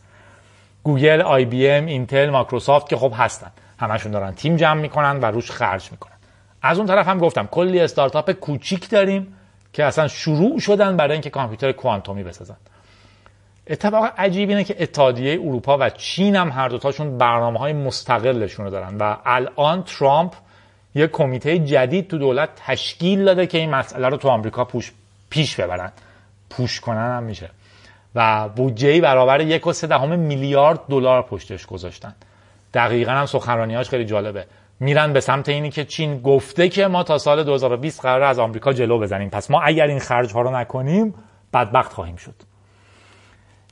گوگل، 0.82 1.22
آی 1.22 1.44
بی 1.44 1.68
ام، 1.68 1.86
اینتل، 1.86 2.30
مایکروسافت 2.30 2.88
که 2.88 2.96
خب 2.96 3.12
هستن. 3.16 3.50
همشون 3.78 4.12
دارن 4.12 4.32
تیم 4.32 4.56
جمع 4.56 4.80
می‌کنن 4.80 5.20
و 5.20 5.24
روش 5.24 5.50
خرج 5.50 5.92
می‌کنن. 5.92 6.12
از 6.62 6.78
اون 6.78 6.86
طرف 6.86 7.08
هم 7.08 7.18
گفتم 7.18 7.46
کلی 7.46 7.80
استارتاپ 7.80 8.32
کوچیک 8.32 8.90
داریم 8.90 9.34
که 9.72 9.84
اصلا 9.84 10.08
شروع 10.08 10.58
شدن 10.58 10.96
برای 10.96 11.12
اینکه 11.12 11.30
کامپیوتر 11.30 11.72
کوانتومی 11.72 12.22
بسازن. 12.22 12.56
اتفاق 13.66 14.12
عجیب 14.18 14.48
اینه 14.48 14.64
که 14.64 14.76
اتحادیه 14.78 15.32
اروپا 15.32 15.78
و 15.80 15.90
چین 15.90 16.36
هم 16.36 16.50
هر 16.50 16.68
دوتاشون 16.68 17.18
برنامه 17.18 17.58
های 17.58 17.72
مستقلشون 17.72 18.64
رو 18.64 18.70
دارن 18.70 18.96
و 18.96 19.16
الان 19.24 19.82
ترامپ 19.82 20.32
یه 20.96 21.06
کمیته 21.06 21.58
جدید 21.58 22.08
تو 22.08 22.18
دولت 22.18 22.48
تشکیل 22.66 23.24
داده 23.24 23.46
که 23.46 23.58
این 23.58 23.70
مسئله 23.70 24.08
رو 24.08 24.16
تو 24.16 24.28
آمریکا 24.28 24.64
پوش 24.64 24.92
پیش 25.30 25.60
ببرن. 25.60 25.92
پوش 26.50 26.80
کنن 26.80 27.16
هم 27.16 27.22
میشه. 27.22 27.50
و 28.14 28.48
بودجه 28.48 29.00
برابر 29.00 29.40
یک 29.40 29.66
و 29.66 29.72
سه 29.72 29.86
دهم 29.86 30.18
میلیارد 30.18 30.80
دلار 30.88 31.22
پشتش 31.22 31.66
گذاشتن. 31.66 32.14
دقیقا 32.74 33.12
هم 33.12 33.26
سخنرانیاش 33.26 33.88
خیلی 33.88 34.04
جالبه. 34.04 34.46
میرن 34.80 35.12
به 35.12 35.20
سمت 35.20 35.48
اینی 35.48 35.70
که 35.70 35.84
چین 35.84 36.20
گفته 36.20 36.68
که 36.68 36.86
ما 36.86 37.02
تا 37.02 37.18
سال 37.18 37.44
2020 37.44 38.02
قرار 38.02 38.22
از 38.22 38.38
آمریکا 38.38 38.72
جلو 38.72 38.98
بزنیم. 38.98 39.30
پس 39.30 39.50
ما 39.50 39.60
اگر 39.60 39.86
این 39.86 39.98
خرج 39.98 40.32
ها 40.32 40.40
رو 40.40 40.56
نکنیم 40.56 41.14
بدبخت 41.54 41.92
خواهیم 41.92 42.16
شد. 42.16 42.34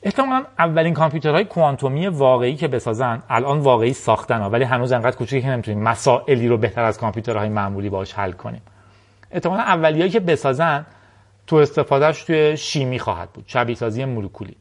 احتمالا 0.07 0.44
اولین 0.59 0.94
کامپیوترهای 0.94 1.44
کوانتومی 1.44 2.07
واقعی 2.07 2.57
که 2.57 2.68
بسازن 2.68 3.22
الان 3.28 3.59
واقعی 3.59 3.92
ساختن 3.92 4.40
ها 4.40 4.50
ولی 4.50 4.64
هنوز 4.64 4.92
انقدر 4.92 5.16
کوچیکه 5.16 5.42
که 5.42 5.48
نمی‌تونیم 5.48 5.82
مسائلی 5.82 6.48
رو 6.48 6.57
بهتر 6.57 6.84
از 6.84 6.98
کامپیوترهای 6.98 7.48
معمولی 7.48 7.90
باش 7.90 8.12
حل 8.12 8.32
کنیم. 8.32 8.62
احتمالا 9.30 9.62
اولیایی 9.62 10.11
که 10.11 10.20
بسازن 10.20 10.86
تو 11.46 11.57
استفادهش 11.57 12.24
توی 12.24 12.57
شیمی 12.57 12.98
خواهد 12.98 13.30
بود 13.30 13.44
شبیه 13.46 13.76
سازی 13.76 14.05
مولکولی. 14.05 14.57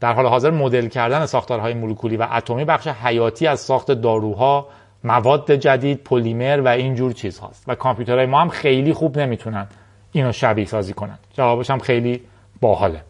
در 0.00 0.12
حال 0.12 0.26
حاضر 0.26 0.50
مدل 0.50 0.88
کردن 0.88 1.26
ساختارهای 1.26 1.74
مولکولی 1.74 2.16
و 2.16 2.28
اتمی 2.32 2.64
بخش 2.64 2.88
حیاتی 2.88 3.46
از 3.46 3.60
ساخت 3.60 3.90
داروها 3.90 4.68
مواد 5.04 5.52
جدید 5.52 6.04
پلیمر 6.04 6.60
و 6.60 6.68
اینجور 6.68 7.12
چیزهاست 7.12 7.64
و 7.68 7.74
کامپیوترهای 7.74 8.26
ما 8.26 8.40
هم 8.40 8.48
خیلی 8.48 8.92
خوب 8.92 9.18
نمی‌تونن 9.18 9.66
اینو 10.12 10.32
شبیه 10.32 10.64
سازی 10.64 10.92
کنن. 10.92 11.18
جوابش 11.34 11.70
هم 11.70 11.78
خیلی 11.78 12.20
باحاله. 12.60 13.02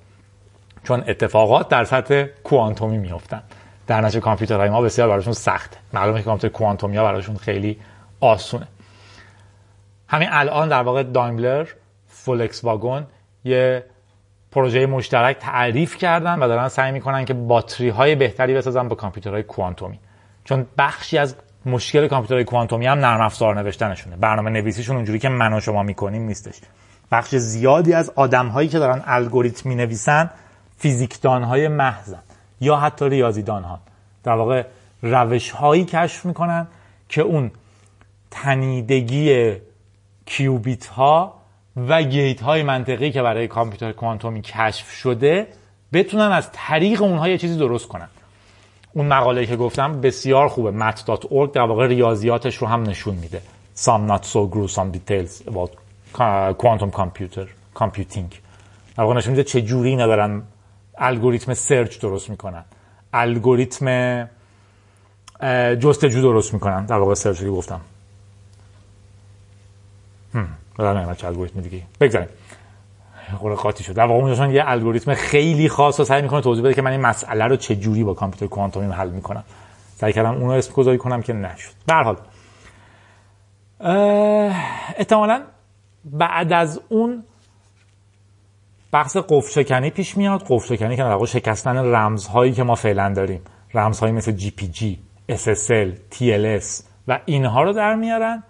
چون 0.84 1.04
اتفاقات 1.06 1.68
در 1.68 1.84
سطح 1.84 2.24
کوانتومی 2.44 2.98
میفتن 2.98 3.42
در 3.86 4.00
نتیجه 4.00 4.20
کامپیوترهای 4.20 4.70
ما 4.70 4.80
بسیار 4.80 5.08
براشون 5.08 5.32
سخته. 5.32 5.76
معلومه 5.92 6.18
که 6.18 6.24
کامپیوتر 6.24 6.58
کوانتومی 6.58 6.96
ها 6.96 7.04
براشون 7.04 7.36
خیلی 7.36 7.78
آسونه. 8.20 8.66
همین 10.08 10.28
الان 10.30 10.68
در 10.68 10.82
واقع 10.82 11.02
دایملر 11.02 11.66
فولکس 12.06 12.64
واگن 12.64 13.06
یه 13.44 13.84
پروژه 14.50 14.86
مشترک 14.86 15.36
تعریف 15.38 15.96
کردن 15.96 16.38
و 16.38 16.48
دارن 16.48 16.68
سعی 16.68 16.92
می‌کنن 16.92 17.24
که 17.24 17.34
باتری 17.34 17.88
های 17.88 18.14
بهتری 18.14 18.54
بسازن 18.54 18.88
با 18.88 18.96
کامپیوترهای 18.96 19.42
کوانتومی. 19.42 20.00
چون 20.44 20.66
بخشی 20.78 21.18
از 21.18 21.36
مشکل 21.66 22.08
کامپیوترهای 22.08 22.44
کوانتومی 22.44 22.86
هم 22.86 22.98
نرم 22.98 23.20
افزار 23.20 23.62
نوشتنشونه. 23.62 24.16
برنامه 24.16 24.50
نویسیشون 24.50 24.96
اونجوری 24.96 25.18
که 25.18 25.28
من 25.28 25.52
و 25.52 25.60
شما 25.60 25.82
می‌کنیم 25.82 26.22
نیستش. 26.22 26.60
بخش 27.12 27.36
زیادی 27.36 27.92
از 27.92 28.12
آدم 28.16 28.46
هایی 28.46 28.68
که 28.68 28.78
دارن 28.78 29.02
الگوریتم 29.06 29.68
می 29.68 29.74
نویسن 29.74 30.30
فیزیکدان 30.82 31.42
های 31.42 31.68
محضن 31.68 32.22
یا 32.60 32.76
حتی 32.76 33.08
ریاضیدان 33.08 33.64
ها 33.64 33.78
در 34.24 34.32
واقع 34.32 34.64
روش 35.02 35.50
هایی 35.50 35.84
کشف 35.84 36.26
می‌کنن 36.26 36.66
که 37.08 37.22
اون 37.22 37.50
تنیدگی 38.30 39.52
کیوبیت 40.26 40.86
ها 40.86 41.34
و 41.76 42.02
گیت 42.02 42.40
های 42.42 42.62
منطقی 42.62 43.10
که 43.10 43.22
برای 43.22 43.48
کامپیوتر 43.48 43.92
کوانتومی 43.92 44.42
کشف 44.42 44.90
شده 44.90 45.46
بتونن 45.92 46.32
از 46.32 46.48
طریق 46.52 47.02
اونها 47.02 47.28
یه 47.28 47.38
چیزی 47.38 47.58
درست 47.58 47.88
کنن. 47.88 48.08
اون 48.92 49.06
مقاله 49.06 49.46
که 49.46 49.56
گفتم 49.56 50.00
بسیار 50.00 50.48
خوبه. 50.48 50.70
mat.org 50.70 51.50
در 51.52 51.62
واقع 51.62 51.86
ریاضیاتش 51.86 52.56
رو 52.56 52.66
هم 52.66 52.82
نشون 52.82 53.14
میده. 53.14 53.42
Some 53.76 54.10
not 54.10 54.24
so 54.24 54.46
gruesome 54.54 54.90
details 54.96 55.42
about 55.46 55.70
quantum 56.58 56.90
computer 56.90 57.46
computing. 57.74 58.34
در 58.96 59.04
واقع 59.04 59.14
نشون 59.14 59.30
میده 59.30 59.44
چه 59.44 59.62
جوری 59.62 59.88
اینا 59.88 60.06
دارن 60.06 60.42
الگوریتم 60.98 61.54
سرچ 61.54 62.00
درست 62.00 62.30
می‌کنن. 62.30 62.64
الگوریتم 63.12 64.28
جستجو 65.80 66.22
درست 66.22 66.54
می‌کنن. 66.54 66.86
در 66.86 66.96
واقع 66.96 67.14
سرچ 67.14 67.40
که 67.40 67.50
گفتم. 67.50 67.80
بدن 70.78 71.14
چه 71.14 71.26
الگوریتم 71.26 71.60
دیگه. 71.60 71.82
بگذاریم. 72.00 72.28
قاطی 73.56 73.84
شد. 73.84 73.92
در 73.92 74.04
واقع 74.04 74.20
اونجاشون 74.20 74.50
یه 74.50 74.62
الگوریتم 74.66 75.14
خیلی 75.14 75.68
خاص 75.68 76.00
رو 76.00 76.06
سعی 76.06 76.22
می‌کنه 76.22 76.40
توضیح 76.40 76.64
بده 76.64 76.74
که 76.74 76.82
من 76.82 76.90
این 76.90 77.00
مسئله 77.00 77.44
رو 77.44 77.56
چه 77.56 77.76
جوری 77.76 78.04
با 78.04 78.14
کامپیوتر 78.14 78.46
کوانتومی 78.46 78.92
حل 78.92 79.10
می‌کنم. 79.10 79.44
سعی 79.96 80.12
کردم 80.12 80.34
اون 80.34 80.44
رو 80.44 80.50
اسم 80.50 80.72
گذاری 80.72 80.98
کنم 80.98 81.22
که 81.22 81.32
نشد. 81.32 81.72
به 81.86 81.94
هر 81.94 82.02
حال 82.02 82.16
بعد 86.04 86.52
از 86.52 86.80
اون 86.88 87.24
بحث 88.92 89.16
قفل 89.16 89.62
شکنی 89.62 89.90
پیش 89.90 90.16
میاد. 90.16 90.42
قفل 90.48 90.74
شکنی 90.74 90.96
که 90.96 91.02
در 91.02 91.24
شکستن 91.24 91.76
رمزهایی 91.76 92.52
که 92.52 92.62
ما 92.62 92.74
فعلا 92.74 93.12
داریم. 93.16 93.40
رمزهایی 93.74 94.12
مثل 94.12 94.32
جی 94.32 94.50
پی 94.50 94.66
جی 94.68 94.98
SSL 95.30 96.14
TLS 96.14 96.84
و 97.08 97.20
اینها 97.24 97.62
رو 97.62 97.72
در 97.72 97.94
میارن. 97.94 98.42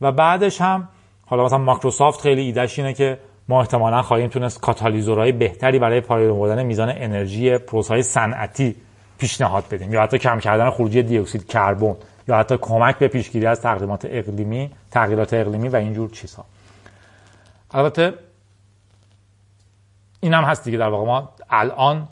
و 0.00 0.12
بعدش 0.12 0.60
هم 0.60 0.88
حالا 1.26 1.44
مثلا 1.44 1.58
مایکروسافت 1.58 2.20
خیلی 2.20 2.42
ایدهش 2.42 2.78
اینه 2.78 2.92
که 2.92 3.18
ما 3.48 3.60
احتمالا 3.60 4.02
خواهیم 4.02 4.28
تونست 4.28 4.60
کاتالیزورهای 4.60 5.32
بهتری 5.32 5.78
برای 5.78 6.00
پایین 6.00 6.30
آوردن 6.30 6.62
میزان 6.62 6.92
انرژی 6.96 7.58
پروسه‌های 7.58 8.02
صنعتی 8.02 8.76
پیشنهاد 9.18 9.64
بدیم. 9.70 9.92
یا 9.92 10.02
حتی 10.02 10.18
کم 10.18 10.38
کردن 10.38 10.70
خروجی 10.70 11.02
دی 11.02 11.18
اکسید 11.18 11.46
کربن. 11.46 11.96
یا 12.28 12.36
حتی 12.36 12.56
کمک 12.60 12.98
به 12.98 13.08
پیشگیری 13.08 13.46
از 13.46 13.60
تقدیمات 13.60 14.06
اقلیمی 14.10 14.70
تغییرات 14.90 15.34
اقلیمی 15.34 15.68
و 15.68 15.76
اینجور 15.76 16.10
چیزها. 16.10 16.44
البته 17.70 18.14
این 20.20 20.34
هم 20.34 20.44
هست 20.44 20.64
دیگه 20.64 20.78
در 20.78 20.88
واقع. 20.88 21.06
ما 21.06 21.32
الان 21.50 22.08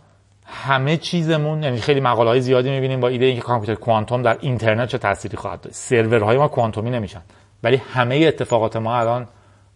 همه 0.47 0.97
چیزمون 0.97 1.63
یعنی 1.63 1.81
خیلی 1.81 2.01
مقاله 2.01 2.31
های 2.31 2.41
زیادی 2.41 2.71
می‌بینیم 2.71 3.01
با 3.01 3.09
ایده 3.09 3.25
اینکه 3.25 3.43
کامپیوتر 3.43 3.81
کوانتوم 3.81 4.23
در 4.23 4.39
اینترنت 4.41 4.89
چه 4.89 4.99
تأثیری 4.99 5.37
خواهد 5.37 5.61
داشت. 5.61 5.77
سرورهای 5.77 6.37
ما 6.37 6.49
کوانتومی 6.49 6.91
نمیشن. 6.91 7.23
ولی 7.63 7.77
همه 7.77 8.17
اتفاقات 8.17 8.77
ما 8.77 8.97
الان 8.97 9.29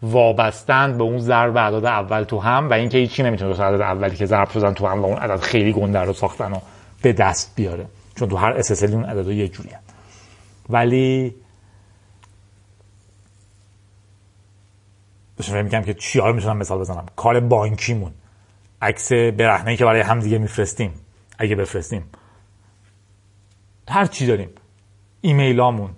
وابستند 0.02 0.98
به 0.98 1.04
اون 1.04 1.18
ضرب 1.18 1.56
اعداد 1.56 1.84
اول 1.84 2.22
تو 2.22 2.38
هم 2.38 2.70
و 2.70 2.72
اینکه 2.72 2.98
هیچی 2.98 3.22
نمی‌تونه 3.22 3.64
عدد 3.64 3.80
اولی 3.80 4.16
که 4.16 4.26
ضرب 4.26 4.50
شدن 4.50 4.74
تو 4.74 4.86
هم 4.86 5.02
و 5.02 5.06
اون 5.06 5.16
عدد 5.16 5.40
خیلی 5.40 5.72
گنده 5.72 5.98
رو 5.98 6.12
ساختن 6.12 6.52
و 6.52 6.58
به 7.02 7.12
دست 7.12 7.52
بیاره. 7.56 7.86
چون 8.16 8.28
تو 8.28 8.36
هر 8.36 8.62
SSL 8.62 8.92
اون 8.92 9.04
عدد 9.04 9.28
یه 9.28 9.48
جوری 9.48 9.70
هم. 9.70 9.80
ولی 10.68 11.34
بهشون 15.36 15.62
میگم 15.62 15.82
که 15.82 15.94
چی 15.94 16.20
می‌تونم 16.20 16.56
مثال 16.56 16.78
بزنم. 16.78 17.06
کار 17.16 17.40
بانکیمون. 17.40 18.12
عکس 18.82 19.12
برهنه 19.12 19.76
که 19.76 19.84
برای 19.84 20.00
هم 20.00 20.20
دیگه 20.20 20.38
میفرستیم. 20.38 20.92
اگه 21.38 21.56
بفرستیم. 21.56 22.04
هر 23.88 24.06
چی 24.06 24.26
داریم. 24.26 24.48
ایمیلامون 25.20 25.90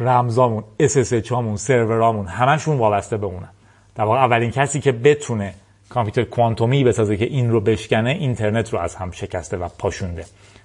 رمزامون 0.00 0.64
SSH 0.82 1.28
هامون 1.28 1.56
سرورامون 1.56 2.26
همشون 2.26 2.78
وابسته 2.78 3.16
به 3.16 3.26
اونه 3.26 3.48
در 3.94 4.04
واقع 4.04 4.18
اولین 4.18 4.50
کسی 4.50 4.80
که 4.80 4.92
بتونه 4.92 5.54
کامپیوتر 5.88 6.24
کوانتومی 6.24 6.84
بسازه 6.84 7.16
که 7.16 7.24
این 7.24 7.50
رو 7.50 7.60
بشکنه 7.60 8.10
اینترنت 8.10 8.72
رو 8.72 8.78
از 8.78 8.94
هم 8.94 9.10
شکسته 9.10 9.56
و 9.56 9.68
پاشونده. 9.78 10.24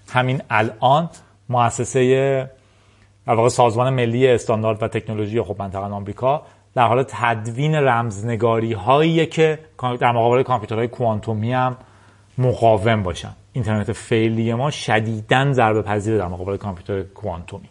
همین 0.10 0.42
الان 0.50 1.10
مؤسسه 1.50 2.50
در 3.28 3.34
واقع 3.34 3.50
سازمان 3.50 3.94
ملی 3.94 4.28
استاندارد 4.28 4.84
و 4.84 4.88
تکنولوژی 4.88 5.42
خب 5.42 5.56
منطقه 5.60 5.82
آمریکا 5.82 6.46
در 6.76 6.88
حال 6.88 7.04
تدوین 7.08 7.76
رمزنگاری 7.76 8.74
هایی 8.74 9.26
که 9.26 9.60
در 10.00 10.12
مقابل 10.12 10.44
کامپیوترهای 10.44 10.88
کوانتومی 10.88 11.54
هم 11.54 11.78
مقاوم 12.38 13.04
باشن. 13.04 13.32
اینترنت 13.54 13.92
فعلی 13.92 14.54
ما 14.54 14.72
شدیداً 14.72 15.54
ضربه 15.54 15.82
پذیر 15.82 16.18
در 16.18 16.28
مقابل 16.28 16.58
کامپیوتر 16.58 17.02
کوانتومی. 17.02 17.70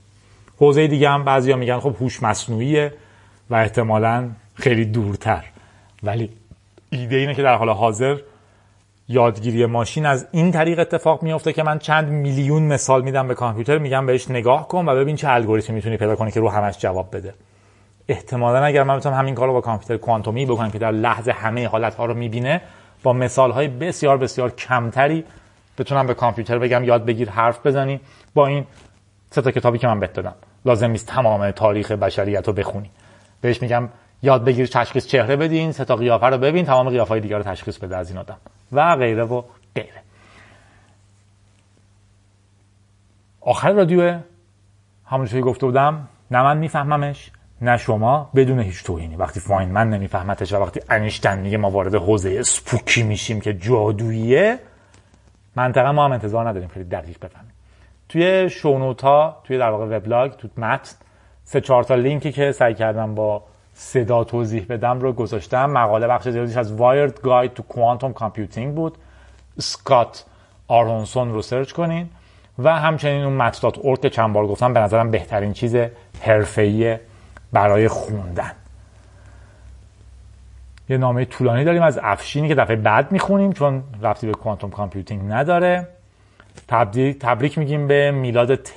حوزه 0.59 0.87
دیگه 0.87 1.11
هم 1.11 1.25
بعضیا 1.25 1.57
میگن 1.57 1.81
خب 1.81 1.95
هوش 2.01 2.23
مصنوعیه 2.23 2.93
و 3.51 3.55
احتمالا 3.55 4.31
خیلی 4.55 4.85
دورتر. 4.85 5.45
ولی 6.03 6.31
ایده 6.91 7.17
اینه 7.17 7.35
که 7.35 7.43
در 7.43 7.55
حال 7.55 7.69
حاضر 7.69 8.19
یادگیری 9.09 9.67
ماشین 9.67 10.07
از 10.07 10.27
این 10.33 10.53
طریق 10.53 10.79
اتفاق 10.79 11.23
میفته 11.23 11.53
که 11.53 11.63
من 11.63 11.79
چند 11.79 12.09
میلیون 12.09 12.63
مثال 12.63 13.03
میدم 13.03 13.29
به 13.29 13.35
کامپیوتر 13.35 13.79
میگم 13.79 14.07
بهش 14.07 14.31
نگاه 14.31 14.69
کن 14.69 14.89
و 14.89 14.97
ببین 14.97 15.17
چه 15.17 15.29
الگوریتمی 15.29 15.77
می‌تونی 15.77 15.97
پیدا 15.97 16.17
کنی 16.17 16.31
که 16.31 16.41
رو 16.41 16.49
همش 16.49 16.79
جواب 16.79 17.17
بده. 17.17 17.35
احتمالا 18.09 18.65
اگر 18.65 18.83
من 18.83 18.97
بتونم 18.97 19.17
همین 19.17 19.35
کار 19.35 19.47
رو 19.47 19.53
با 19.53 19.61
کامپیوتر 19.61 19.97
کوانتومی 19.97 20.47
بکنم 20.47 20.71
که 20.71 20.79
در 20.79 20.91
لحظه 20.91 21.33
همه 21.33 21.69
حالت 21.69 21.95
ها 21.95 22.05
رو 22.05 22.15
می‌بینه 22.15 22.61
با 23.03 23.13
مثال 23.13 23.51
های 23.51 23.69
بسیار 23.69 24.17
بسیار 24.17 24.51
کمتری 24.51 25.25
بتونم 25.79 26.07
به 26.07 26.15
کامپیوتر 26.15 26.59
بگم 26.59 26.85
یاد 26.85 27.05
بگیر 27.05 27.31
حرف 27.31 27.67
بزنی. 27.67 28.01
با 28.35 28.47
این 28.47 28.67
سه 29.31 29.43
تا 29.43 29.51
کتابی 29.51 29.79
که 29.79 29.87
من 29.87 30.01
بهت 30.01 30.13
دادم. 30.13 30.35
لازم 30.65 30.91
نیست 30.91 31.07
تمام 31.07 31.51
تاریخ 31.51 31.93
بشریت 31.93 32.47
رو 32.47 32.53
بخونی. 32.53 32.91
بهش 33.41 33.63
میگم 33.63 33.89
یاد 34.23 34.45
بگیر 34.45 34.67
تشخیص 34.67 35.07
چهره 35.07 35.37
بدین 35.37 35.73
سه 35.73 35.85
تا 35.85 35.97
قیافه 35.97 36.27
رو 36.27 36.39
ببین 36.39 36.65
تمام 36.65 36.89
قیافه 36.89 37.09
های 37.09 37.21
دیگر 37.21 37.37
رو 37.37 37.43
تشخیص 37.43 37.79
بده 37.79 37.97
از 37.97 38.11
این 38.11 38.19
آدم. 38.19 38.37
و 38.73 38.97
غیره 38.97 39.25
و 39.25 39.43
غیره. 39.75 40.03
آخر 43.41 43.73
رادیو 43.73 44.19
همونطوری 45.07 45.43
گفته 45.43 45.67
بودم 45.67 46.09
نه 46.31 46.43
من 46.43 46.59
میفهممش 46.59 47.31
نه 47.63 47.77
شما 47.77 48.31
بدون 48.35 48.61
هیچ 48.61 48.85
توهینی. 48.85 49.17
وقتی 49.17 49.41
من 49.55 49.91
نمیفهمتش 49.91 50.53
و 50.53 50.57
وقتی 50.57 50.81
انیشتن 50.91 51.39
میگه 51.39 51.59
ما 51.59 51.71
وارد 51.71 51.95
حوزه 51.95 52.43
سپوکی 52.43 53.03
میشیم 53.03 53.41
که 53.41 53.55
جادوییه 53.55 54.59
منطقه 55.57 55.91
ما 55.91 56.05
هم 56.05 56.13
انتظار 56.13 56.49
نداریم 56.49 56.69
خیلی 56.69 56.85
دقیق 56.85 57.17
بفهمیم. 57.19 57.53
توی 58.09 58.51
شونوتا 58.51 59.37
توی 59.45 59.59
در 59.59 59.71
واقع 59.71 59.97
وبلاگ 59.97 60.33
تو 60.33 60.49
متن 60.57 60.97
سه 61.45 61.61
چهار 61.61 61.85
تا 61.85 61.95
لینکی 61.95 62.33
که 62.33 62.53
سعی 62.53 62.75
کردم 62.75 63.15
با 63.15 63.43
صدا 63.75 64.25
توضیح 64.25 64.67
بدم 64.69 65.01
رو 65.01 65.13
گذاشتم. 65.13 65.71
مقاله 65.71 66.07
بخش 66.07 66.29
زیادیش 66.29 66.57
از 66.57 66.77
Wired 66.77 67.13
Guide 67.13 67.59
to 67.59 67.63
Quantum 67.75 68.23
Computing 68.23 68.67
بود. 68.67 68.99
سکات 69.59 70.25
آرونسون 70.69 71.33
رو 71.33 71.43
سرچ 71.43 71.73
کنین. 71.73 72.09
و 72.59 72.77
همچنین 72.77 73.25
اون 73.25 73.37
مت.org 73.37 74.01
که 74.03 74.11
چند 74.11 74.33
بار 74.33 74.47
گفتم 74.47 74.75
به 74.75 74.81
نظرم 74.81 75.11
بهترین 75.11 75.53
چیز 75.53 75.77
حرفه‌ای 76.21 76.99
برای 77.53 77.89
خوندن. 77.89 78.53
یه 80.89 80.97
نامه 80.97 81.25
طولانی 81.25 81.65
داریم 81.65 81.83
از 81.83 81.99
افشینی 82.03 82.49
که 82.49 82.55
دفعه 82.55 82.77
بعد 82.77 83.13
می‌خونیم 83.13 83.53
چون 83.53 83.83
ربطی 84.03 84.27
به 84.27 84.33
quantum 84.33 84.71
computing 84.71 85.33
نداره. 85.33 85.89
تبریک, 86.69 87.19
تبریک 87.19 87.59
میگیم 87.59 87.87
به 87.87 88.11
میلاد 88.11 88.55
ت 88.55 88.75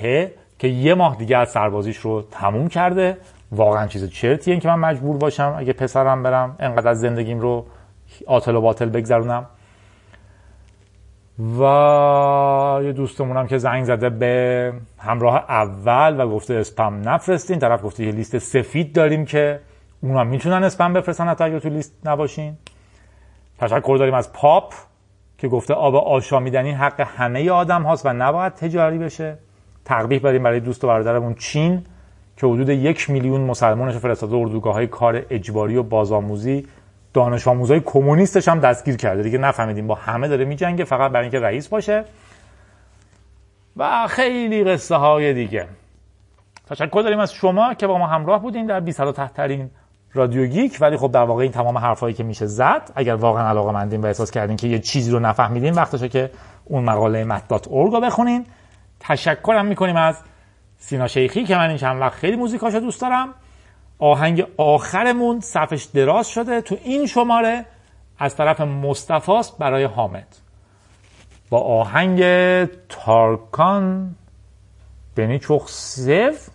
که 0.60 0.68
یه 0.68 0.94
ماه 0.94 1.16
دیگه 1.16 1.38
از 1.38 1.50
سربازیش 1.50 1.98
رو 1.98 2.22
تموم 2.32 2.68
کرده. 2.68 3.18
واقعا 3.52 3.88
چیز 3.88 4.10
چرتیه 4.10 4.60
که 4.60 4.68
من 4.68 4.80
مجبور 4.80 5.18
باشم 5.18 5.56
اگه 5.58 5.74
پسرم 5.74 6.24
برم 6.24 6.56
انقدر 6.60 6.90
از 6.90 7.00
زندگیم 7.00 7.40
رو 7.40 7.66
عاطل 8.28 8.56
و 8.56 8.62
باطل 8.62 8.90
بگذرونم. 8.90 9.46
و 11.40 11.64
یه 12.84 12.92
دوستمونم 12.92 13.48
که 13.48 13.58
زنگ 13.58 13.84
زده 13.84 14.10
به 14.10 14.74
همراه 14.98 15.46
اول 15.50 16.20
و 16.20 16.30
گفته 16.30 16.54
اسپم 16.54 17.10
نفرستین. 17.10 17.60
طرف 17.60 17.84
گفته 17.84 18.06
یه 18.06 18.12
لیست 18.12 18.38
سفید 18.38 18.94
داریم 18.94 19.26
که 19.26 19.60
اونا 20.02 20.24
می‌تونن 20.24 20.64
اسپم 20.64 20.94
بفرستن 20.94 21.28
حتی 21.28 21.44
اگر 21.44 21.60
تو 21.60 21.70
لیست 21.70 21.94
نباشین. 22.06 22.58
تشکر 23.58 23.96
داریم 24.00 24.14
از 24.14 24.34
پاپ 24.34 24.74
که 25.38 25.48
گفته 25.48 25.74
آب 25.74 25.96
آشامیدنی 25.96 26.72
حق 26.72 27.02
همه 27.02 27.50
آدم 27.50 27.84
هاست 27.84 28.06
و 28.06 28.14
نباید 28.14 28.54
تجاری 28.54 28.98
بشه. 28.98 29.38
تقبیح 29.86 30.20
بریم 30.20 30.44
برای 30.44 30.60
دوست 30.60 30.84
و 30.84 30.88
برادرمون 30.88 31.34
چین 31.34 31.86
که 32.38 32.48
حدود 32.48 32.70
یک 32.70 33.10
میلیون 33.10 33.42
مسلمانش 33.42 33.96
فرستاده 33.96 34.36
اردوگاه 34.36 34.74
های 34.74 34.88
کار 34.88 35.26
اجباری 35.30 35.76
و 35.76 35.84
بازآموزی 35.84 36.68
دانش 37.14 37.48
آموزای 37.48 37.80
کمونیستش 37.80 38.48
هم 38.48 38.60
دستگیر 38.60 38.96
کرده. 38.96 39.24
دیگه 39.24 39.38
نفهمیدیم 39.38 39.88
با 39.88 39.96
همه 39.96 40.28
داره 40.28 40.46
میجنگه 40.46 40.84
فقط 40.84 41.12
برای 41.12 41.24
اینکه 41.24 41.40
رئیس 41.40 41.68
باشه. 41.68 42.06
و 43.78 44.08
خیلی 44.08 44.64
قصه 44.64 44.96
های 44.96 45.34
دیگه. 45.34 45.68
تشکر 46.70 47.02
داریم 47.04 47.20
از 47.20 47.34
شما 47.34 47.74
که 47.74 47.88
با 47.88 47.98
ما 47.98 48.08
همراه 48.08 48.42
بودین 48.42 48.66
در 48.66 48.80
20 48.80 49.12
تحترین 49.12 49.70
رادیو 50.14 50.46
گیک. 50.46 50.78
ولی 50.82 50.98
خب 50.98 51.12
در 51.12 51.24
واقع 51.24 51.44
این 51.44 51.52
تمام 51.52 51.78
حرفایی 51.78 52.14
که 52.14 52.24
میشه 52.24 52.46
زد 52.46 52.92
اگر 52.96 53.16
واقعا 53.16 53.50
علاقه 53.50 53.72
مندین 53.72 54.02
و 54.02 54.06
احساس 54.06 54.32
کردین 54.32 54.58
که 54.58 54.68
یه 54.68 54.80
چیزی 54.80 55.12
رو 55.12 55.20
نفهمیدین 55.20 55.74
وقتشه 55.74 56.10
که 56.10 56.32
اون 56.66 56.84
مقاله 56.84 57.24
مت.org 57.24 57.92
رو 57.94 58.02
بخونین. 58.02 58.46
تشکرم 59.00 59.66
می‌کنیم 59.66 59.96
از 59.96 60.22
سینا 60.78 61.08
شیخی 61.08 61.44
که 61.44 61.56
من 61.56 61.70
این 61.70 61.78
چند 61.78 62.02
وقت 62.02 62.14
خیلی 62.14 62.36
موزیکاشو 62.36 62.80
دوست 62.80 63.02
دارم. 63.02 63.34
آهنگ 64.02 64.46
آخرمون 64.58 65.40
صفش 65.40 65.84
دراز 65.84 66.28
شده 66.28 66.62
تو 66.62 66.78
این 66.84 67.08
شماره. 67.08 67.66
از 68.20 68.36
طرف 68.36 68.62
مصطفاست 68.62 69.58
برای 69.58 69.84
حامد. 69.84 70.36
با 71.50 71.60
آهنگ 71.60 72.24
تارکان 72.90 74.16
بنی 75.16 75.40
چخ 75.40 75.68
سف 75.68 76.50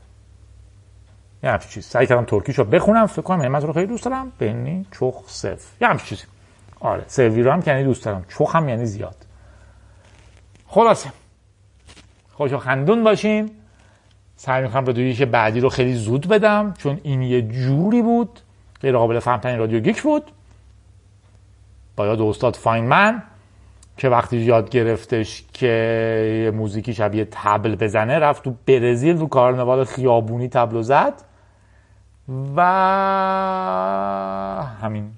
یه 1.43 1.51
همچی 1.51 1.69
چیز 1.69 1.87
سعی 1.87 2.07
کردم 2.07 2.25
ترکیشو 2.25 2.65
بخونم. 2.65 3.07
فکر 3.07 3.23
کنم 3.23 3.41
همت 3.41 3.65
رو 3.65 3.73
خیلی 3.73 3.87
دوست 3.87 4.05
دارم. 4.05 4.33
بنی 4.39 4.87
چخ 5.01 5.15
سف 5.27 5.83
یه 5.83 5.89
همچی 5.89 6.07
چیزی. 6.07 6.23
آره 6.81 7.05
سروی 7.07 7.43
رو 7.43 7.53
هم 7.53 7.63
که 7.63 7.71
یعنی 7.71 7.85
دوست 7.85 8.05
دارم. 8.05 8.25
چخ 8.39 8.57
هم 8.57 8.69
یعنی 8.69 8.87
زیاد. 8.87 9.17
خلاصه. 10.67 11.13
خوش 12.33 12.53
و 12.53 12.59
خندون 12.59 13.05
باشین. 13.05 13.51
سعی 14.37 14.63
می‌کنم 14.63 14.85
رادیویی 14.85 15.15
که 15.15 15.27
بعدی 15.27 15.61
رو 15.61 15.69
خیلی 15.69 15.95
زود 15.95 16.29
بدم 16.29 16.75
چون 16.79 17.01
این 17.03 17.23
یه 17.23 17.43
جوری 17.43 18.03
بود 18.03 18.41
غیر 18.81 18.97
قابل 18.97 19.19
فهمترین 19.19 19.59
رادیو 19.59 19.81
گیک 19.81 20.03
بود. 20.03 20.23
با 21.97 22.07
یاد 22.07 22.21
استاد 22.21 22.57
فاینمن 22.57 23.23
که 23.97 24.09
وقتی 24.09 24.37
یاد 24.37 24.71
گرفتش 24.71 25.45
که 25.53 26.53
موزیکی 26.55 26.95
شبیه 26.95 27.29
تبل 27.31 27.75
بزنه 27.75 28.19
رفت 28.19 28.45
تو 28.45 28.55
برزیل 28.67 29.19
تو 29.19 29.27
کارنوال 29.27 29.85
خیابونی 29.85 30.49
تبل 30.49 30.81
زد 30.81 31.15
و 32.57 32.63
همین 34.83 35.11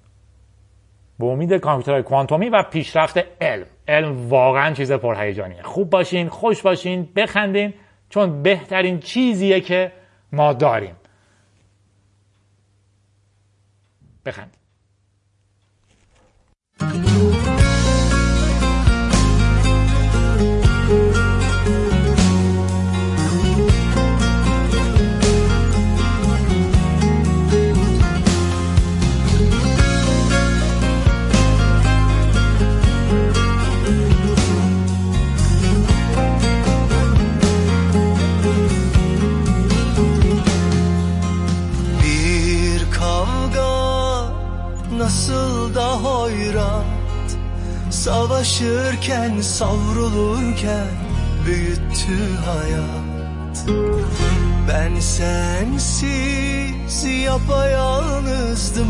به 1.19 1.27
امید 1.27 1.53
کامپیوترهای 1.53 2.03
کوانتومی 2.03 2.49
و 2.49 2.63
پیشرفت 2.63 3.19
علم. 3.41 3.67
علم 3.89 4.29
واقعا 4.29 4.75
چیز 4.75 4.93
پرهیجانیه. 4.93 5.63
خوب 5.63 5.91
باشین 5.91 6.29
خوش 6.29 6.63
باشین 6.63 7.09
بخندین. 7.17 7.75
چون 8.11 8.43
بهترین 8.43 9.01
چیزیه 9.01 9.61
که 9.61 9.93
ما 10.33 10.53
داریم. 10.53 10.95
nasıl 45.09 45.75
da 45.75 45.93
hoyrat 45.93 46.85
Savaşırken 47.91 49.41
savrulurken 49.41 50.87
büyüttü 51.47 52.37
hayat. 52.47 53.67
Ben 54.69 55.01
sensiz 55.01 57.05
yapayalnızdım. 57.25 58.89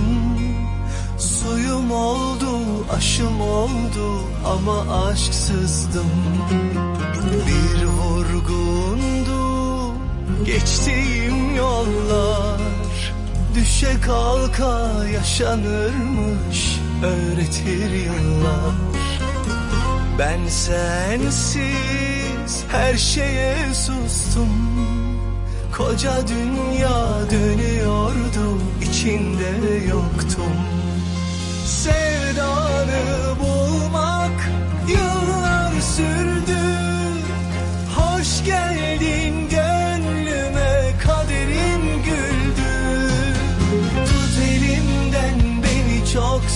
Suyum 1.19 1.91
oldu, 1.91 2.59
aşım 2.97 3.41
oldu 3.41 4.21
ama 4.47 5.07
aşksızdım. 5.07 6.11
Bir 7.47 7.85
vurgundu 7.85 9.95
geçtiğim 10.45 11.57
yollar. 11.57 12.68
Düşe 13.55 14.01
kalka 14.01 15.05
yaşanırmış 15.05 16.81
öğretir 17.03 17.91
yıllar. 17.91 18.75
Ben 20.19 20.49
sensiz 20.49 21.69
her 22.69 22.97
şeye 22.97 23.75
sustum. 23.75 24.49
Koca 25.77 26.29
dünya 26.29 27.31
dönüyordu 27.31 28.61
içinde 28.83 29.85
yoktum. 29.89 30.57
Sevdanı 31.67 33.39
bulmak 33.41 34.51
yıllar 34.89 35.81
sürdü. 35.81 36.59
Hoş 37.97 38.45
geldin 38.45 39.48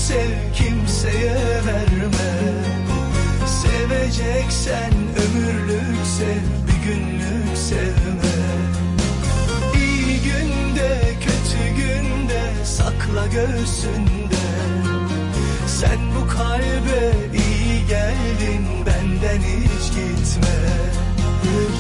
sev 0.09 0.53
kimseye 0.55 1.35
verme. 1.67 2.33
Seveceksen 3.47 4.93
ömürlük 5.23 6.07
sev 6.19 6.43
bir 6.67 6.91
günlük 6.91 7.57
sevme. 7.57 8.37
İyi 9.75 10.21
günde 10.23 11.01
kötü 11.21 11.77
günde 11.77 12.43
sakla 12.65 13.27
göğsünde. 13.27 14.45
Sen 15.67 15.99
bu 16.17 16.29
kalbe 16.29 17.13
iyi 17.35 17.87
geldin 17.87 18.67
benden 18.87 19.41
hiç 19.41 19.89
gitme. 19.89 20.59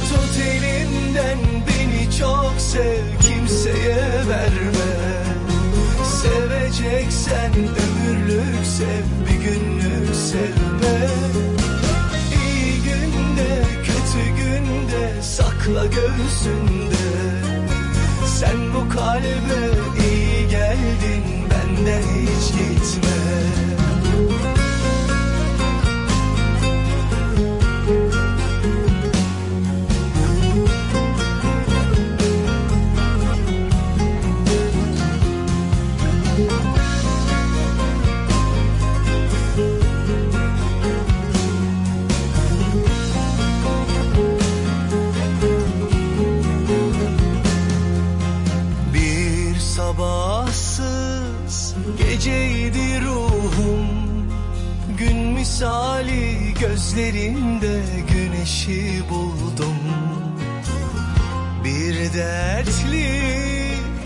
Tut 0.08 0.40
elimden 0.46 1.38
beni 1.66 2.18
çok 2.18 2.54
sev 2.58 3.02
kimseye 3.20 3.96
verme 4.28 5.21
Seveceksen 6.22 7.52
ömürlük 7.54 8.66
sev 8.66 9.26
bir 9.26 9.44
günlük 9.44 10.14
sevme. 10.14 11.12
Sakla 15.22 15.86
göğsünde. 15.86 16.96
Sen 18.26 18.74
bu 18.74 18.94
kalbe 18.94 19.70
iyi 20.02 20.48
geldin 20.48 21.24
benden 21.50 22.02
hiç 22.02 22.52
gitme 22.52 23.12
misali 55.62 56.54
gözlerinde 56.60 57.82
güneşi 58.12 59.02
buldum. 59.10 59.78
Bir 61.64 62.14
dertli 62.14 63.20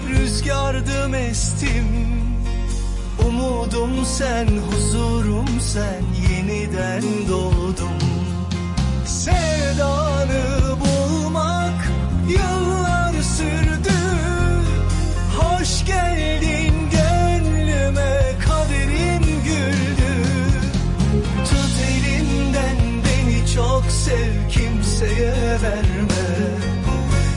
rüzgardım 0.08 1.14
estim 1.14 1.86
Umudum 3.28 4.04
sen, 4.04 4.46
huzurum 4.46 5.60
sen, 5.60 6.02
yeniden 6.30 7.02
doğdum. 7.28 7.98
Sevdanı 9.06 10.76
bulmak 10.80 11.88
yıllar 12.28 13.12
sürdü. 13.22 13.98
Hoş 15.38 15.86
geldin 15.86 16.15
kimseye 24.96 25.32
verme. 25.62 26.26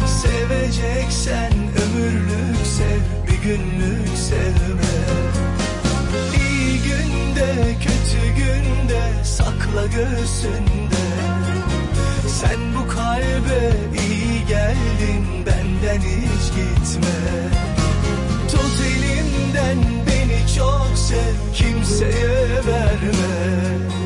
Seveceksen 0.08 1.54
ömürlük 1.54 2.66
sev 2.66 3.28
bir 3.28 3.44
günlük 3.44 4.18
sevme. 4.18 4.96
İyi 6.40 6.82
günde 6.82 7.76
kötü 7.80 8.28
günde 8.38 9.24
sakla 9.24 9.86
göğsünde. 9.86 11.06
Sen 12.28 12.60
bu 12.76 12.88
kalbe 12.88 13.74
iyi 14.08 14.46
geldin 14.48 15.46
benden 15.46 16.02
hiç 16.02 16.46
gitme. 16.56 17.16
Tut 18.52 18.82
elimden 18.86 19.78
beni 20.08 20.56
çok 20.58 20.92
sev 20.96 21.54
kimseye 21.54 22.66
verme 22.68 23.99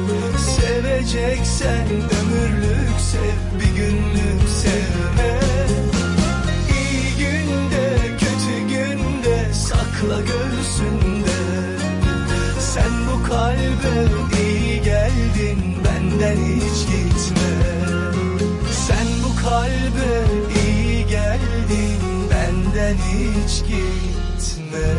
Seveceksen 1.04 1.88
ömürlük 1.91 2.99
sev 2.99 3.60
bir 3.60 3.76
günlük 3.76 4.49
sevme. 4.49 5.39
İyi 6.70 7.18
günde 7.18 7.97
kötü 8.20 8.60
günde 8.70 9.54
sakla 9.54 10.22
göğsünde. 10.22 11.38
Sen 12.60 12.91
bu 13.08 13.24
kalbe 13.24 14.08
iyi 14.43 14.82
geldin 14.82 15.76
benden 15.86 16.36
hiç 16.36 16.88
gitme. 16.88 17.51
Sen 18.72 19.08
bu 19.24 19.41
kalbe 19.41 20.24
iyi 20.66 21.08
geldin 21.08 22.30
benden 22.32 22.95
hiç 22.95 23.60
gitme 23.60 24.93